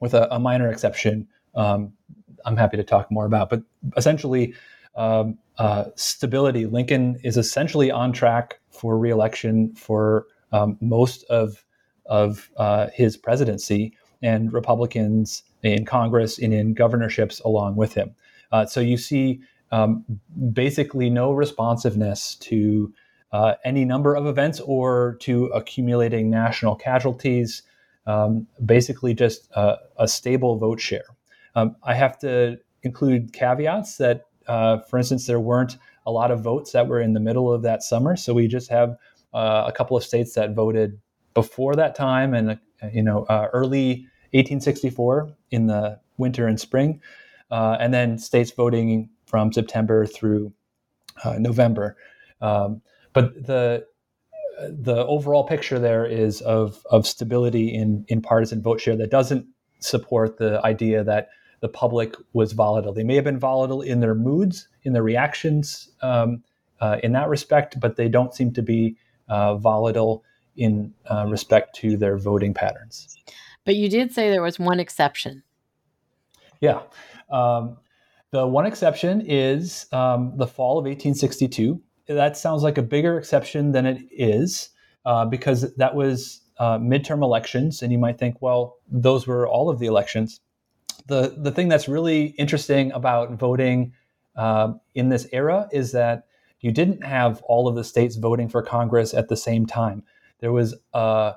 with 0.00 0.14
a, 0.14 0.32
a 0.34 0.38
minor 0.38 0.70
exception 0.70 1.28
um, 1.54 1.92
I'm 2.44 2.56
happy 2.56 2.76
to 2.76 2.84
talk 2.84 3.10
more 3.10 3.26
about. 3.26 3.50
But 3.50 3.62
essentially, 3.96 4.54
um, 4.96 5.38
uh, 5.58 5.86
stability. 5.96 6.66
Lincoln 6.66 7.18
is 7.22 7.36
essentially 7.36 7.90
on 7.90 8.12
track 8.12 8.58
for 8.70 8.98
reelection 8.98 9.74
for 9.74 10.26
um, 10.52 10.76
most 10.80 11.24
of 11.24 11.64
of 12.06 12.50
uh, 12.56 12.88
his 12.92 13.16
presidency, 13.16 13.96
and 14.22 14.52
Republicans 14.52 15.44
in 15.62 15.84
Congress 15.84 16.38
and 16.38 16.52
in 16.52 16.74
governorships 16.74 17.40
along 17.40 17.76
with 17.76 17.94
him. 17.94 18.14
Uh, 18.50 18.66
so 18.66 18.80
you 18.80 18.96
see 18.96 19.40
um, 19.70 20.04
basically 20.52 21.08
no 21.08 21.32
responsiveness 21.32 22.34
to 22.36 22.92
uh, 23.32 23.54
any 23.64 23.84
number 23.84 24.14
of 24.14 24.26
events 24.26 24.60
or 24.60 25.16
to 25.20 25.46
accumulating 25.46 26.30
national 26.30 26.76
casualties. 26.76 27.62
Um, 28.06 28.46
basically, 28.64 29.14
just 29.14 29.48
a, 29.52 29.76
a, 29.96 30.08
stable 30.08 30.58
vote 30.58 30.80
share. 30.80 31.04
Um, 31.54 31.76
I 31.84 31.94
have 31.94 32.18
to 32.18 32.58
include 32.82 33.32
caveats 33.32 33.96
that, 33.98 34.26
uh, 34.48 34.80
for 34.80 34.98
instance, 34.98 35.26
there 35.28 35.38
weren't 35.38 35.78
a 36.04 36.10
lot 36.10 36.32
of 36.32 36.40
votes 36.40 36.72
that 36.72 36.88
were 36.88 37.00
in 37.00 37.12
the 37.12 37.20
middle 37.20 37.52
of 37.52 37.62
that 37.62 37.84
summer. 37.84 38.16
So 38.16 38.34
we 38.34 38.48
just 38.48 38.68
have 38.70 38.96
uh, 39.32 39.64
a 39.66 39.72
couple 39.72 39.96
of 39.96 40.02
states 40.02 40.34
that 40.34 40.54
voted 40.54 40.98
before 41.32 41.76
that 41.76 41.94
time 41.94 42.34
and, 42.34 42.50
uh, 42.50 42.56
you 42.92 43.02
know, 43.02 43.24
uh, 43.24 43.48
early 43.52 44.08
1864 44.32 45.32
in 45.50 45.66
the 45.66 45.98
winter 46.16 46.46
and 46.46 46.58
spring, 46.60 47.00
uh, 47.50 47.76
and 47.80 47.92
then 47.92 48.18
states 48.18 48.50
voting 48.50 49.10
from 49.26 49.52
September 49.52 50.06
through 50.06 50.52
uh, 51.24 51.36
November. 51.38 51.96
Um, 52.40 52.82
but 53.12 53.46
the 53.46 53.86
the 54.68 55.04
overall 55.06 55.44
picture 55.44 55.78
there 55.78 56.04
is 56.04 56.40
of 56.42 56.84
of 56.90 57.06
stability 57.06 57.74
in 57.74 58.04
in 58.08 58.20
partisan 58.22 58.62
vote 58.62 58.80
share 58.80 58.96
that 58.96 59.10
doesn't 59.10 59.46
support 59.80 60.38
the 60.38 60.64
idea 60.64 61.02
that 61.02 61.28
the 61.60 61.68
public 61.68 62.16
was 62.32 62.52
volatile. 62.52 62.92
They 62.92 63.04
may 63.04 63.14
have 63.14 63.24
been 63.24 63.38
volatile 63.38 63.82
in 63.82 64.00
their 64.00 64.14
moods, 64.14 64.68
in 64.82 64.92
their 64.92 65.02
reactions, 65.02 65.88
um, 66.02 66.42
uh, 66.80 66.98
in 67.02 67.12
that 67.12 67.28
respect, 67.28 67.78
but 67.78 67.96
they 67.96 68.08
don't 68.08 68.34
seem 68.34 68.52
to 68.54 68.62
be 68.62 68.96
uh, 69.28 69.54
volatile 69.56 70.24
in 70.56 70.92
uh, 71.10 71.26
respect 71.28 71.74
to 71.76 71.96
their 71.96 72.18
voting 72.18 72.52
patterns. 72.52 73.16
But 73.64 73.76
you 73.76 73.88
did 73.88 74.12
say 74.12 74.30
there 74.30 74.42
was 74.42 74.58
one 74.58 74.80
exception. 74.80 75.42
Yeah. 76.60 76.80
Um, 77.30 77.76
the 78.30 78.46
one 78.46 78.66
exception 78.66 79.22
is 79.26 79.86
um, 79.92 80.32
the 80.36 80.46
fall 80.46 80.78
of 80.78 80.84
1862. 80.84 81.80
That 82.08 82.36
sounds 82.36 82.62
like 82.62 82.78
a 82.78 82.82
bigger 82.82 83.18
exception 83.18 83.72
than 83.72 83.86
it 83.86 84.02
is 84.10 84.70
uh, 85.04 85.24
because 85.26 85.74
that 85.76 85.94
was 85.94 86.40
uh, 86.58 86.78
midterm 86.78 87.22
elections. 87.22 87.82
And 87.82 87.92
you 87.92 87.98
might 87.98 88.18
think, 88.18 88.40
well, 88.40 88.78
those 88.88 89.26
were 89.26 89.46
all 89.46 89.68
of 89.68 89.78
the 89.78 89.86
elections. 89.86 90.40
The, 91.06 91.34
the 91.36 91.50
thing 91.50 91.68
that's 91.68 91.88
really 91.88 92.26
interesting 92.38 92.92
about 92.92 93.32
voting 93.32 93.92
uh, 94.36 94.74
in 94.94 95.08
this 95.08 95.26
era 95.32 95.68
is 95.72 95.92
that 95.92 96.26
you 96.60 96.70
didn't 96.70 97.04
have 97.04 97.42
all 97.42 97.68
of 97.68 97.74
the 97.74 97.84
states 97.84 98.16
voting 98.16 98.48
for 98.48 98.62
Congress 98.62 99.12
at 99.12 99.28
the 99.28 99.36
same 99.36 99.66
time. 99.66 100.04
There 100.38 100.52
was 100.52 100.74
a 100.94 101.34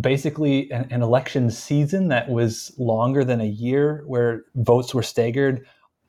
basically 0.00 0.70
an, 0.70 0.88
an, 0.90 1.02
election 1.02 1.50
season 1.50 2.08
that 2.08 2.28
was 2.28 2.72
longer 2.78 3.24
than 3.24 3.40
a 3.40 3.46
year, 3.46 4.02
where 4.06 4.44
votes 4.54 4.94
were 4.94 5.02
staggered. 5.02 5.66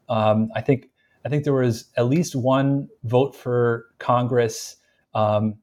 Um, 0.09 0.49
I 0.55 0.61
think 0.61 0.89
I 1.25 1.29
think 1.29 1.43
there 1.43 1.53
was 1.53 1.85
at 1.97 2.07
least 2.07 2.35
one 2.35 2.89
vote 3.03 3.35
for 3.35 3.87
Congress 3.99 4.77
um, 5.13 5.55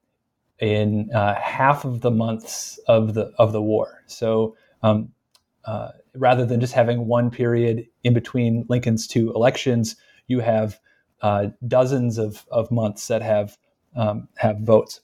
in 0.59 1.11
uh, 1.12 1.35
half 1.35 1.85
of 1.85 2.00
the 2.00 2.11
months 2.11 2.78
of 2.87 3.14
the 3.14 3.33
of 3.38 3.52
the 3.52 3.62
war. 3.62 4.02
So 4.06 4.56
um, 4.83 5.12
uh, 5.64 5.90
rather 6.14 6.44
than 6.44 6.61
just 6.61 6.72
having 6.72 7.06
one 7.06 7.30
period 7.30 7.87
in 8.02 8.14
between 8.14 8.66
Lincoln's 8.68 9.06
two 9.06 9.33
elections, 9.35 9.96
you 10.26 10.40
have 10.40 10.78
uh, 11.22 11.48
dozens 11.66 12.18
of, 12.18 12.46
of 12.50 12.70
months 12.70 13.09
that 13.09 13.22
have 13.22 13.56
um, 13.94 14.28
have 14.37 14.61
votes. 14.61 15.00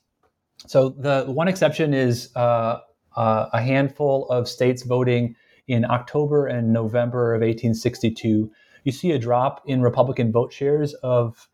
So 0.67 0.91
the 0.91 1.25
one 1.27 1.49
exception 1.49 1.93
is 1.93 2.35
uh, 2.35 2.81
uh, 3.17 3.47
a 3.53 3.61
handful 3.61 4.29
of 4.31 4.49
states 4.49 4.83
voting 4.83 5.35
in 5.69 5.85
October 5.85 6.47
and 6.47 6.73
November 6.73 7.35
of 7.35 7.41
1862, 7.41 8.51
you 8.85 8.93
see 8.93 9.11
a 9.11 9.19
drop 9.19 9.63
in 9.67 9.83
Republican 9.83 10.31
vote 10.31 10.53
shares 10.53 10.95
of 10.95 11.49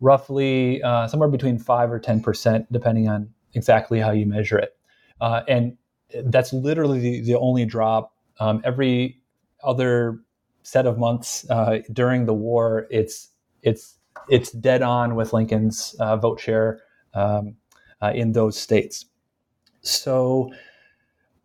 roughly 0.00 0.80
uh, 0.82 1.08
somewhere 1.08 1.28
between 1.28 1.58
5 1.58 1.90
or 1.90 1.98
10%, 1.98 2.66
depending 2.70 3.08
on 3.08 3.28
exactly 3.54 3.98
how 3.98 4.12
you 4.12 4.26
measure 4.26 4.58
it. 4.58 4.76
Uh, 5.20 5.42
and 5.48 5.76
that's 6.26 6.52
literally 6.52 7.00
the, 7.00 7.20
the 7.22 7.38
only 7.38 7.64
drop. 7.64 8.14
Um, 8.38 8.62
every 8.64 9.20
other 9.64 10.20
set 10.62 10.86
of 10.86 10.98
months 10.98 11.48
uh, 11.50 11.80
during 11.92 12.26
the 12.26 12.34
war, 12.34 12.86
it's, 12.90 13.30
it's, 13.62 13.96
it's 14.28 14.52
dead 14.52 14.82
on 14.82 15.16
with 15.16 15.32
Lincoln's 15.32 15.96
uh, 15.98 16.16
vote 16.16 16.38
share 16.38 16.80
um, 17.14 17.56
uh, 18.00 18.12
in 18.14 18.32
those 18.32 18.56
states. 18.56 19.06
So 19.80 20.52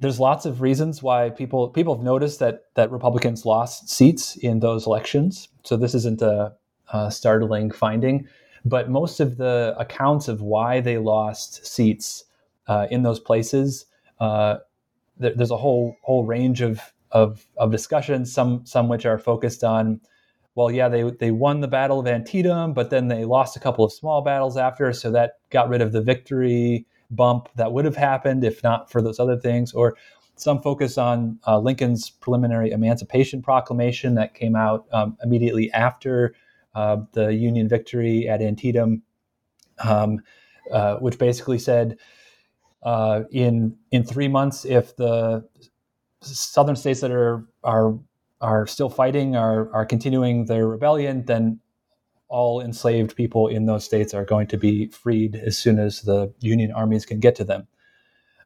there's 0.03 0.19
lots 0.19 0.45
of 0.45 0.61
reasons 0.61 1.01
why 1.01 1.29
people 1.29 1.69
people 1.69 1.95
have 1.95 2.03
noticed 2.03 2.39
that 2.39 2.65
that 2.75 2.91
Republicans 2.91 3.45
lost 3.45 3.89
seats 3.89 4.35
in 4.35 4.59
those 4.59 4.85
elections. 4.85 5.47
So 5.63 5.77
this 5.77 5.95
isn't 5.95 6.21
a, 6.21 6.53
a 6.91 7.09
startling 7.09 7.71
finding, 7.71 8.27
but 8.65 8.89
most 8.89 9.21
of 9.21 9.37
the 9.37 9.73
accounts 9.79 10.27
of 10.27 10.41
why 10.41 10.81
they 10.81 10.97
lost 10.97 11.65
seats 11.65 12.25
uh, 12.67 12.87
in 12.91 13.03
those 13.03 13.21
places, 13.21 13.85
uh, 14.19 14.57
there, 15.17 15.33
there's 15.35 15.51
a 15.51 15.57
whole 15.57 15.95
whole 16.01 16.25
range 16.25 16.59
of, 16.59 16.81
of 17.11 17.45
of 17.55 17.71
discussions. 17.71 18.33
Some 18.33 18.65
some 18.65 18.89
which 18.89 19.05
are 19.05 19.17
focused 19.17 19.63
on, 19.63 20.01
well, 20.55 20.69
yeah, 20.69 20.89
they 20.89 21.03
they 21.11 21.31
won 21.31 21.61
the 21.61 21.69
Battle 21.69 22.01
of 22.01 22.07
Antietam, 22.07 22.73
but 22.73 22.89
then 22.89 23.07
they 23.07 23.23
lost 23.23 23.55
a 23.55 23.59
couple 23.61 23.85
of 23.85 23.93
small 23.93 24.21
battles 24.21 24.57
after, 24.57 24.91
so 24.91 25.11
that 25.11 25.37
got 25.49 25.69
rid 25.69 25.81
of 25.81 25.93
the 25.93 26.01
victory 26.01 26.85
bump 27.15 27.49
that 27.55 27.71
would 27.71 27.85
have 27.85 27.95
happened 27.95 28.43
if 28.43 28.63
not 28.63 28.91
for 28.91 29.01
those 29.01 29.19
other 29.19 29.37
things, 29.37 29.73
or 29.73 29.95
some 30.35 30.61
focus 30.61 30.97
on 30.97 31.39
uh, 31.47 31.59
Lincoln's 31.59 32.09
preliminary 32.09 32.71
Emancipation 32.71 33.41
Proclamation 33.41 34.15
that 34.15 34.33
came 34.33 34.55
out 34.55 34.85
um, 34.91 35.17
immediately 35.23 35.71
after 35.71 36.33
uh, 36.75 36.97
the 37.11 37.33
Union 37.33 37.69
victory 37.69 38.27
at 38.27 38.41
Antietam, 38.41 39.03
um, 39.79 40.19
uh, 40.71 40.95
which 40.97 41.19
basically 41.19 41.59
said 41.59 41.97
uh, 42.83 43.23
in 43.31 43.75
in 43.91 44.03
three 44.03 44.27
months, 44.27 44.65
if 44.65 44.95
the 44.95 45.47
southern 46.21 46.75
states 46.75 47.01
that 47.01 47.11
are 47.11 47.45
are 47.63 47.97
are 48.41 48.67
still 48.67 48.89
fighting 48.89 49.35
are 49.35 49.73
are 49.73 49.85
continuing 49.85 50.45
their 50.45 50.67
rebellion, 50.67 51.25
then 51.25 51.59
all 52.33 52.59
enslaved 52.59 53.15
people 53.15 53.47
in 53.47 53.67
those 53.67 53.85
states 53.85 54.11
are 54.11 54.25
going 54.25 54.47
to 54.47 54.57
be 54.57 54.87
freed 54.87 55.35
as 55.35 55.55
soon 55.55 55.77
as 55.77 56.01
the 56.01 56.33
Union 56.39 56.71
armies 56.71 57.05
can 57.05 57.19
get 57.19 57.35
to 57.35 57.43
them. 57.43 57.67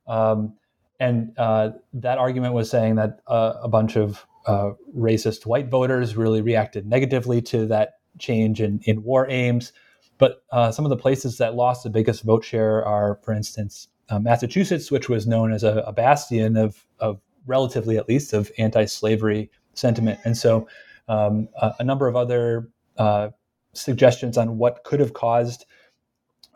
Um, 0.08 0.56
and 1.00 1.32
uh, 1.38 1.70
that 1.94 2.18
argument 2.18 2.54
was 2.54 2.70
saying 2.70 2.96
that 2.96 3.22
uh, 3.28 3.54
a 3.62 3.70
bunch 3.70 3.96
of 3.96 4.26
uh, 4.46 4.72
racist 4.94 5.46
white 5.46 5.70
voters 5.70 6.18
really 6.18 6.42
reacted 6.42 6.86
negatively 6.86 7.42
to 7.44 7.66
that 7.68 8.00
change 8.20 8.60
in, 8.60 8.82
in 8.84 9.04
war 9.04 9.26
aims. 9.30 9.72
But 10.18 10.44
uh, 10.52 10.72
some 10.72 10.84
of 10.84 10.90
the 10.90 10.98
places 10.98 11.38
that 11.38 11.56
lost 11.56 11.84
the 11.84 11.90
biggest 11.90 12.24
vote 12.24 12.44
share 12.44 12.86
are, 12.86 13.20
for 13.24 13.34
instance, 13.34 13.88
uh, 14.10 14.20
Massachusetts, 14.20 14.92
which 14.92 15.08
was 15.08 15.26
known 15.28 15.54
as 15.54 15.64
a, 15.64 15.84
a 15.88 15.94
bastion 15.94 16.58
of, 16.58 16.86
of, 17.00 17.22
relatively 17.46 17.98
at 17.98 18.10
least, 18.10 18.34
of 18.34 18.52
anti 18.58 18.84
slavery 18.84 19.50
sentiment. 19.76 20.20
And 20.26 20.36
so 20.36 20.68
um, 21.08 21.48
a, 21.62 21.76
a, 21.80 21.84
number 21.86 22.10
of 22.10 22.18
other 22.18 22.68
uh, 22.98 23.30
suggestions 23.78 24.38
on 24.38 24.58
what 24.58 24.84
could 24.84 25.00
have 25.00 25.14
caused 25.14 25.66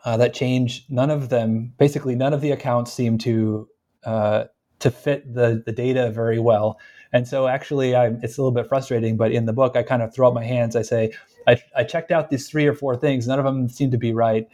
uh, 0.04 0.16
that 0.16 0.34
change. 0.34 0.84
None 0.88 1.10
of 1.10 1.28
them, 1.28 1.72
basically, 1.78 2.14
none 2.14 2.32
of 2.32 2.40
the 2.40 2.50
accounts 2.50 2.92
seem 2.92 3.18
to 3.18 3.68
uh, 4.04 4.44
to 4.80 4.90
fit 4.90 5.32
the 5.32 5.62
the 5.64 5.72
data 5.72 6.10
very 6.10 6.38
well. 6.38 6.78
And 7.12 7.28
so, 7.28 7.46
actually, 7.46 7.94
I'm, 7.94 8.18
it's 8.22 8.38
a 8.38 8.42
little 8.42 8.52
bit 8.52 8.66
frustrating. 8.66 9.16
But 9.16 9.32
in 9.32 9.44
the 9.44 9.52
book, 9.52 9.76
I 9.76 9.82
kind 9.82 10.02
of 10.02 10.14
throw 10.14 10.28
up 10.28 10.34
my 10.34 10.44
hands. 10.44 10.74
I 10.76 10.82
say, 10.82 11.12
I, 11.46 11.62
I 11.76 11.84
checked 11.84 12.10
out 12.10 12.30
these 12.30 12.48
three 12.48 12.66
or 12.66 12.74
four 12.74 12.96
things. 12.96 13.26
None 13.26 13.38
of 13.38 13.44
them 13.44 13.68
seem 13.68 13.90
to 13.90 13.98
be 13.98 14.12
right, 14.12 14.46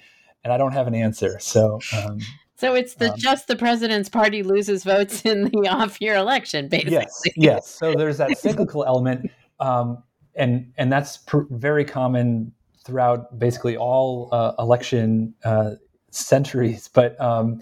and 0.44 0.52
I 0.52 0.59
don't 0.59 0.72
have 0.72 0.87
an 0.87 0.94
answer. 0.94 1.38
So. 1.38 1.81
Um, 1.96 2.18
so 2.57 2.74
it's 2.74 2.94
the 2.94 3.12
um, 3.12 3.18
just 3.18 3.46
the 3.46 3.54
president's 3.54 4.09
party 4.09 4.42
loses 4.42 4.83
votes 4.83 5.22
in 5.24 5.44
the 5.44 5.68
off 5.68 6.00
year 6.00 6.16
election, 6.16 6.68
basically. 6.68 6.92
Yes, 6.92 7.22
yes. 7.37 7.70
So 7.70 7.94
there's 7.94 8.18
that 8.18 8.37
cyclical 8.37 8.85
element, 8.85 9.31
um, 9.61 10.02
and 10.35 10.72
and 10.76 10.92
that's 10.92 11.18
pr- 11.18 11.42
very 11.50 11.85
common 11.85 12.52
throughout 12.88 13.38
basically 13.38 13.77
all 13.77 14.31
uh, 14.33 14.55
election 14.59 15.35
uh, 15.44 15.72
centuries. 16.11 16.88
But 16.92 17.20
um, 17.20 17.61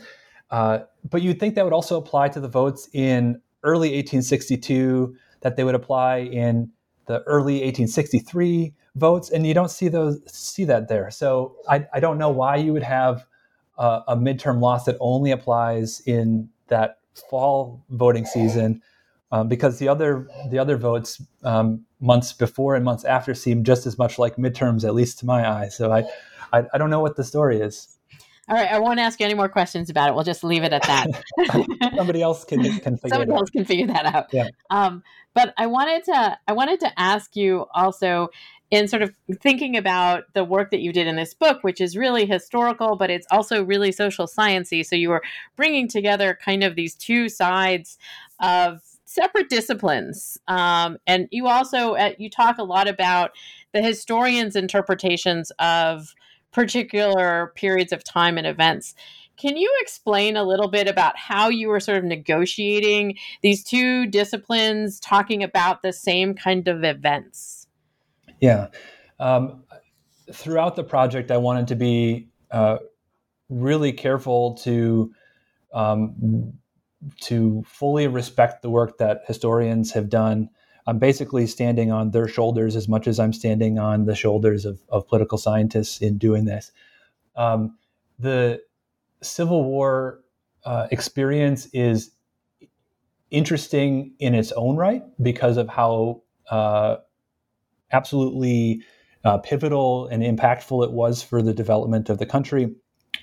uh, 0.51 0.79
but 1.11 1.21
you'd 1.23 1.41
think 1.41 1.57
that 1.57 1.65
would 1.65 1.73
also 1.73 1.99
apply 1.99 2.29
to 2.29 2.41
the 2.41 2.49
votes 2.49 2.89
in 2.93 3.41
early 3.65 3.89
1862, 3.89 5.17
that 5.41 5.57
they 5.57 5.65
would 5.65 5.75
apply 5.75 6.19
in 6.19 6.71
the 7.07 7.23
early 7.25 7.55
1863 7.55 8.73
votes, 8.95 9.31
and 9.31 9.45
you 9.47 9.55
don't 9.55 9.71
see 9.71 9.89
those 9.89 10.21
see 10.27 10.65
that 10.65 10.89
there. 10.89 11.11
So 11.11 11.57
I, 11.69 11.87
I 11.93 12.01
don't 12.01 12.19
know 12.19 12.31
why 12.31 12.57
you 12.57 12.73
would 12.73 12.85
have 12.85 13.27
a, 13.77 14.03
a 14.09 14.17
midterm 14.17 14.61
loss 14.61 14.85
that 14.85 14.97
only 15.01 15.33
applies 15.33 16.01
in 16.07 16.49
that 16.69 16.99
fall 17.31 17.85
voting 17.91 18.25
season 18.25 18.81
um, 19.33 19.49
because 19.49 19.79
the 19.79 19.89
other 19.89 20.29
the 20.51 20.59
other 20.59 20.77
votes 20.77 21.23
um, 21.43 21.85
months 22.01 22.33
before 22.33 22.75
and 22.75 22.85
months 22.85 23.05
after 23.05 23.35
seem 23.35 23.65
just 23.65 23.87
as 23.87 23.99
much 23.99 24.19
like 24.19 24.37
midterms, 24.37 24.85
at 24.85 24.95
least 24.95 25.19
to 25.21 25.27
my 25.27 25.49
eye. 25.49 25.69
So 25.69 25.93
I, 25.93 26.05
I, 26.53 26.65
I 26.73 26.79
don't 26.79 26.91
know 26.91 27.01
what 27.01 27.17
the 27.17 27.25
story 27.25 27.61
is. 27.61 27.97
All 28.49 28.55
right, 28.55 28.71
I 28.71 28.79
won't 28.79 29.01
ask 29.01 29.19
you 29.19 29.27
any 29.27 29.35
more 29.35 29.49
questions 29.49 29.91
about 29.91 30.09
it. 30.09 30.15
We'll 30.15 30.23
just 30.23 30.45
leave 30.45 30.63
it 30.63 30.73
at 30.73 30.83
that. 30.85 31.09
Somebody 31.97 32.23
else 32.23 32.45
can 32.45 32.63
can 32.79 32.97
figure 32.97 33.17
Somebody 33.17 33.33
else 33.33 33.51
can 33.51 33.65
figure 33.65 33.89
that 33.89 34.07
out. 34.07 34.33
Yeah. 34.33 34.49
Um, 34.71 35.03
but 35.35 35.53
I 35.59 35.67
wanted 35.67 36.05
to 36.05 36.39
I 36.47 36.53
wanted 36.53 36.79
to 36.81 37.01
ask 37.01 37.35
you 37.35 37.67
also 37.75 38.29
in 38.71 38.89
sort 38.89 39.03
of 39.03 39.15
thinking 39.41 39.77
about 39.77 40.25
the 40.35 40.45
work 40.45 40.71
that 40.71 40.81
you 40.81 40.93
did 40.93 41.07
in 41.07 41.17
this 41.17 41.35
book, 41.35 41.63
which 41.63 41.81
is 41.81 41.97
really 41.97 42.27
historical, 42.27 42.97
but 42.97 43.11
it's 43.11 43.27
also 43.31 43.65
really 43.65 43.93
social 43.93 44.27
sciencey. 44.27 44.85
So 44.85 44.97
you 44.97 45.09
were 45.09 45.23
bringing 45.57 45.89
together 45.89 46.37
kind 46.45 46.65
of 46.65 46.75
these 46.75 46.95
two 46.95 47.29
sides 47.29 47.99
of 48.41 48.81
separate 49.07 49.49
disciplines, 49.49 50.37
um, 50.49 50.99
and 51.07 51.29
you 51.31 51.47
also 51.47 51.95
uh, 51.95 52.13
you 52.19 52.29
talk 52.29 52.59
a 52.59 52.65
lot 52.65 52.89
about 52.89 53.31
the 53.73 53.81
historian's 53.81 54.57
interpretations 54.57 55.51
of 55.59 56.15
particular 56.53 57.53
periods 57.55 57.93
of 57.93 58.05
time 58.05 58.37
and 58.37 58.47
events. 58.47 58.95
Can 59.37 59.57
you 59.57 59.71
explain 59.81 60.37
a 60.37 60.45
little 60.45 60.69
bit 60.69 60.89
about 60.89 61.17
how 61.19 61.49
you 61.49 61.69
were 61.69 61.81
sort 61.81 61.99
of 61.99 62.05
negotiating 62.05 63.19
these 63.43 63.63
two 63.63 64.07
disciplines, 64.07 64.99
talking 64.99 65.43
about 65.43 65.83
the 65.83 65.93
same 65.93 66.35
kind 66.35 66.67
of 66.69 66.85
events? 66.85 67.67
Yeah. 68.41 68.69
Um, 69.19 69.65
throughout 70.33 70.77
the 70.77 70.85
project, 70.85 71.31
I 71.31 71.37
wanted 71.37 71.69
to 71.69 71.77
be 71.77 72.29
uh, 72.51 72.79
really 73.51 73.93
careful 73.93 74.55
to 74.55 75.13
um, 75.75 76.55
to 77.21 77.63
fully 77.67 78.07
respect 78.07 78.63
the 78.63 78.71
work 78.71 78.99
that 78.99 79.23
historians 79.27 79.93
have 79.93 80.09
done. 80.09 80.49
I'm 80.87 80.99
basically 80.99 81.47
standing 81.47 81.91
on 81.91 82.11
their 82.11 82.29
shoulders 82.29 82.77
as 82.77 82.89
much 82.89 83.07
as 83.07 83.19
I'm 83.19 83.33
standing 83.33 83.79
on 83.79 84.07
the 84.07 84.15
shoulders 84.15 84.65
of, 84.65 84.81
of 84.89 85.07
political 85.09 85.39
scientists 85.39 86.01
in 86.01 86.19
doing 86.19 86.45
this. 86.45 86.73
Um, 87.37 87.77
the 88.19 88.63
Civil 89.23 89.65
War 89.65 90.21
uh, 90.65 90.87
experience 90.91 91.67
is 91.73 92.13
interesting 93.31 94.15
in 94.19 94.35
its 94.35 94.53
own 94.53 94.77
right 94.77 95.03
because 95.23 95.57
of 95.57 95.69
how 95.69 96.23
uh, 96.51 96.97
absolutely 97.93 98.83
uh, 99.25 99.39
pivotal 99.39 100.07
and 100.07 100.23
impactful 100.23 100.85
it 100.85 100.93
was 100.93 101.23
for 101.23 101.43
the 101.43 101.53
development 101.53 102.09
of 102.09 102.19
the 102.19 102.27
country. 102.27 102.75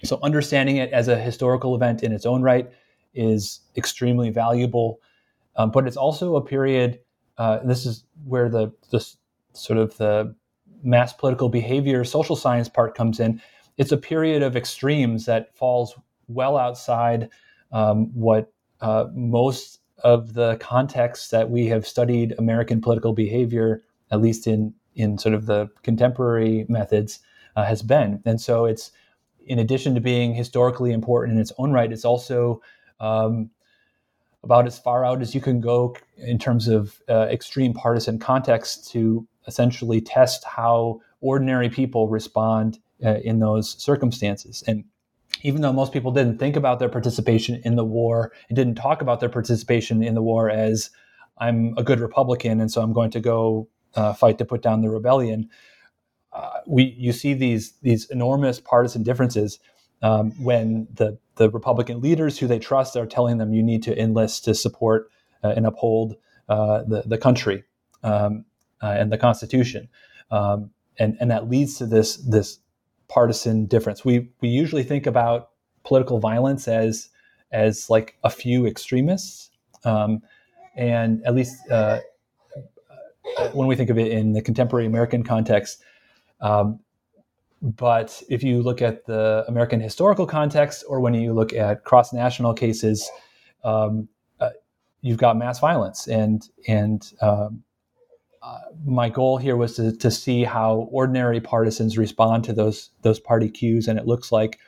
So, 0.04 0.20
understanding 0.22 0.78
it 0.78 0.92
as 0.92 1.08
a 1.08 1.18
historical 1.18 1.76
event 1.76 2.04
in 2.04 2.12
its 2.12 2.26
own 2.26 2.42
right 2.42 2.70
is 3.14 3.62
extremely 3.78 4.30
valuable. 4.30 5.00
Um, 5.56 5.72
but 5.72 5.88
it's 5.88 5.98
also 5.98 6.36
a 6.36 6.42
period. 6.44 7.00
Uh, 7.38 7.60
this 7.64 7.86
is 7.86 8.04
where 8.26 8.50
the 8.50 8.72
the 8.92 9.06
sort 9.54 9.80
of 9.80 9.98
the 9.98 10.36
mass 10.84 11.14
political 11.14 11.50
behavior, 11.50 12.04
social 12.04 12.36
science 12.36 12.68
part 12.68 12.96
comes 12.96 13.20
in. 13.20 13.42
It's 13.78 13.92
a 13.92 13.98
period 13.98 14.44
of 14.44 14.56
extremes 14.56 15.26
that 15.26 15.56
falls 15.56 15.96
well 16.28 16.58
outside 16.58 17.30
um, 17.72 18.08
what 18.14 18.52
uh, 18.82 19.06
most 19.14 19.80
of 20.04 20.34
the 20.34 20.58
contexts 20.58 21.30
that 21.30 21.50
we 21.50 21.68
have 21.68 21.88
studied 21.88 22.36
American 22.38 22.82
political 22.82 23.14
behavior 23.14 23.84
at 24.14 24.22
least 24.22 24.48
in 24.48 24.74
in 24.96 25.18
sort 25.18 25.34
of 25.34 25.48
the 25.48 25.68
contemporary 25.82 26.66
methods, 26.70 27.20
uh, 27.56 27.66
has 27.66 27.82
been. 27.82 28.22
And 28.26 28.40
so 28.40 28.66
it's 28.66 28.92
in 29.46 29.58
addition 29.58 29.96
to 29.96 30.02
being 30.02 30.36
historically 30.36 30.94
important 30.94 31.36
in 31.36 31.42
its 31.42 31.52
own 31.58 31.72
right, 31.72 31.92
it's 31.92 32.06
also 32.06 32.62
um, 33.00 33.50
about 34.44 34.68
as 34.68 34.78
far 34.78 35.06
out 35.06 35.22
as 35.22 35.34
you 35.34 35.42
can 35.42 35.62
go 35.62 35.96
in 36.18 36.38
terms 36.38 36.68
of 36.68 37.02
uh, 37.10 37.28
extreme 37.32 37.74
partisan 37.74 38.20
context 38.20 38.90
to 38.92 39.28
essentially 39.48 40.02
test 40.02 40.44
how 40.44 41.00
ordinary 41.22 41.70
people 41.70 42.08
respond 42.08 42.80
uh, 43.04 43.16
in 43.24 43.40
those 43.40 43.82
circumstances. 43.82 44.64
And 44.68 44.84
even 45.42 45.62
though 45.62 45.74
most 45.74 45.92
people 45.92 46.12
didn't 46.12 46.38
think 46.38 46.56
about 46.56 46.80
their 46.80 46.90
participation 46.90 47.62
in 47.64 47.76
the 47.76 47.86
war 47.86 48.32
and 48.50 48.56
didn't 48.56 48.76
talk 48.76 49.02
about 49.02 49.20
their 49.20 49.30
participation 49.30 50.04
in 50.04 50.14
the 50.14 50.22
war 50.22 50.50
as 50.50 50.90
I'm 51.38 51.74
a 51.78 51.84
good 51.84 52.00
Republican 52.00 52.62
and 52.62 52.72
so 52.72 52.82
I'm 52.82 52.94
going 52.94 53.12
to 53.12 53.20
go 53.20 53.68
uh, 53.96 54.14
fight 54.14 54.38
to 54.38 54.46
put 54.46 54.62
down 54.62 54.82
the 54.82 54.90
rebellion. 54.90 55.50
Uh, 56.32 56.60
we 56.68 56.96
you 56.98 57.12
see 57.12 57.34
these 57.34 57.74
these 57.82 58.10
enormous 58.10 58.60
partisan 58.60 59.04
differences 59.04 59.60
um, 60.04 60.32
when 60.44 60.88
the 60.94 61.18
the 61.36 61.50
Republican 61.50 62.00
leaders 62.02 62.38
who 62.38 62.46
they 62.46 62.60
trust 62.60 62.96
are 62.96 63.08
telling 63.08 63.40
them 63.40 63.54
you 63.54 63.64
need 63.64 63.82
to 63.84 64.00
enlist 64.00 64.44
to 64.46 64.54
support 64.54 65.10
uh, 65.44 65.54
and 65.56 65.66
uphold 65.66 66.16
uh, 66.50 66.84
the 66.84 67.04
the 67.06 67.18
country 67.18 67.64
um, 68.04 68.46
uh, 68.84 68.88
and 68.88 69.12
the 69.12 69.18
Constitution, 69.18 69.90
um, 70.30 70.70
and 71.00 71.18
and 71.20 71.32
that 71.32 71.50
leads 71.50 71.78
to 71.78 71.88
this 71.88 72.18
this 72.18 72.60
partisan 73.08 73.66
difference. 73.66 74.06
We 74.06 74.30
we 74.42 74.50
usually 74.50 74.84
think 74.84 75.08
about 75.08 75.50
political 75.84 76.20
violence 76.20 76.68
as 76.68 77.10
as 77.52 77.90
like 77.90 78.18
a 78.24 78.30
few 78.30 78.66
extremists, 78.66 79.50
um, 79.86 80.22
and 80.76 81.24
at 81.26 81.34
least 81.34 81.58
uh, 81.72 82.00
uh, 83.38 83.50
when 83.50 83.68
we 83.68 83.76
think 83.76 83.90
of 83.90 83.98
it 83.98 84.12
in 84.12 84.34
the 84.34 84.42
contemporary 84.42 84.86
American 84.86 85.24
context. 85.24 85.82
Um, 86.42 86.80
but 87.64 88.22
if 88.30 88.44
you 88.44 88.62
look 88.62 88.82
at 88.82 89.06
the 89.06 89.46
American 89.48 89.80
historical 89.80 90.28
context, 90.28 90.84
or 90.90 91.00
when 91.00 91.14
you 91.14 91.32
look 91.32 91.54
at 91.54 91.86
cross-national 91.86 92.54
cases, 92.56 93.10
um, 93.64 94.10
uh, 94.42 94.50
you've 95.00 95.18
got 95.18 95.38
mass 95.38 95.60
violence, 95.60 96.06
and 96.06 96.50
and 96.68 97.14
um, 97.22 97.64
uh, 98.42 98.60
my 98.86 99.08
goal 99.08 99.38
here 99.38 99.56
was 99.56 99.78
to, 99.78 99.96
to 99.96 100.12
see 100.12 100.44
how 100.44 100.90
ordinary 100.92 101.40
partisans 101.40 101.98
respond 101.98 102.44
to 102.44 102.52
those 102.52 102.90
those 103.02 103.22
party 103.22 103.50
cues, 103.50 103.88
and 103.88 103.98
it 103.98 104.06
looks 104.06 104.30
like 104.30 104.60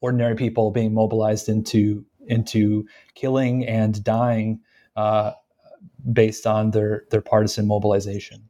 ordinary 0.00 0.34
people 0.34 0.72
being 0.72 0.92
mobilized 0.92 1.48
into 1.48 2.04
into 2.26 2.88
killing 3.14 3.64
and 3.68 4.02
dying 4.02 4.60
uh, 4.96 5.30
based 6.12 6.44
on 6.44 6.72
their 6.72 7.04
their 7.12 7.20
partisan 7.20 7.68
mobilization. 7.68 8.49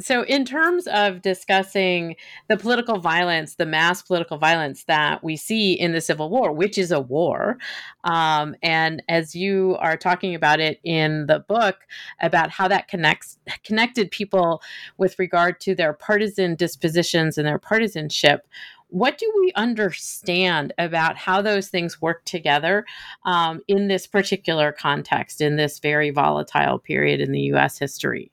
So, 0.00 0.22
in 0.22 0.46
terms 0.46 0.86
of 0.86 1.20
discussing 1.20 2.16
the 2.48 2.56
political 2.56 2.98
violence, 2.98 3.56
the 3.56 3.66
mass 3.66 4.00
political 4.00 4.38
violence 4.38 4.84
that 4.84 5.22
we 5.22 5.36
see 5.36 5.74
in 5.74 5.92
the 5.92 6.00
Civil 6.00 6.30
War, 6.30 6.50
which 6.50 6.78
is 6.78 6.90
a 6.90 7.00
war, 7.00 7.58
um, 8.04 8.56
and 8.62 9.02
as 9.10 9.36
you 9.36 9.76
are 9.80 9.98
talking 9.98 10.34
about 10.34 10.60
it 10.60 10.80
in 10.82 11.26
the 11.26 11.40
book, 11.40 11.76
about 12.22 12.48
how 12.48 12.68
that 12.68 12.88
connects 12.88 13.38
connected 13.64 14.10
people 14.10 14.62
with 14.96 15.18
regard 15.18 15.60
to 15.60 15.74
their 15.74 15.92
partisan 15.92 16.54
dispositions 16.54 17.36
and 17.36 17.46
their 17.46 17.58
partisanship, 17.58 18.48
what 18.88 19.18
do 19.18 19.30
we 19.40 19.52
understand 19.56 20.72
about 20.78 21.18
how 21.18 21.42
those 21.42 21.68
things 21.68 22.00
work 22.00 22.24
together 22.24 22.86
um, 23.26 23.60
in 23.68 23.88
this 23.88 24.06
particular 24.06 24.72
context, 24.72 25.42
in 25.42 25.56
this 25.56 25.80
very 25.80 26.08
volatile 26.08 26.78
period 26.78 27.20
in 27.20 27.32
the 27.32 27.40
U.S. 27.40 27.78
history? 27.78 28.31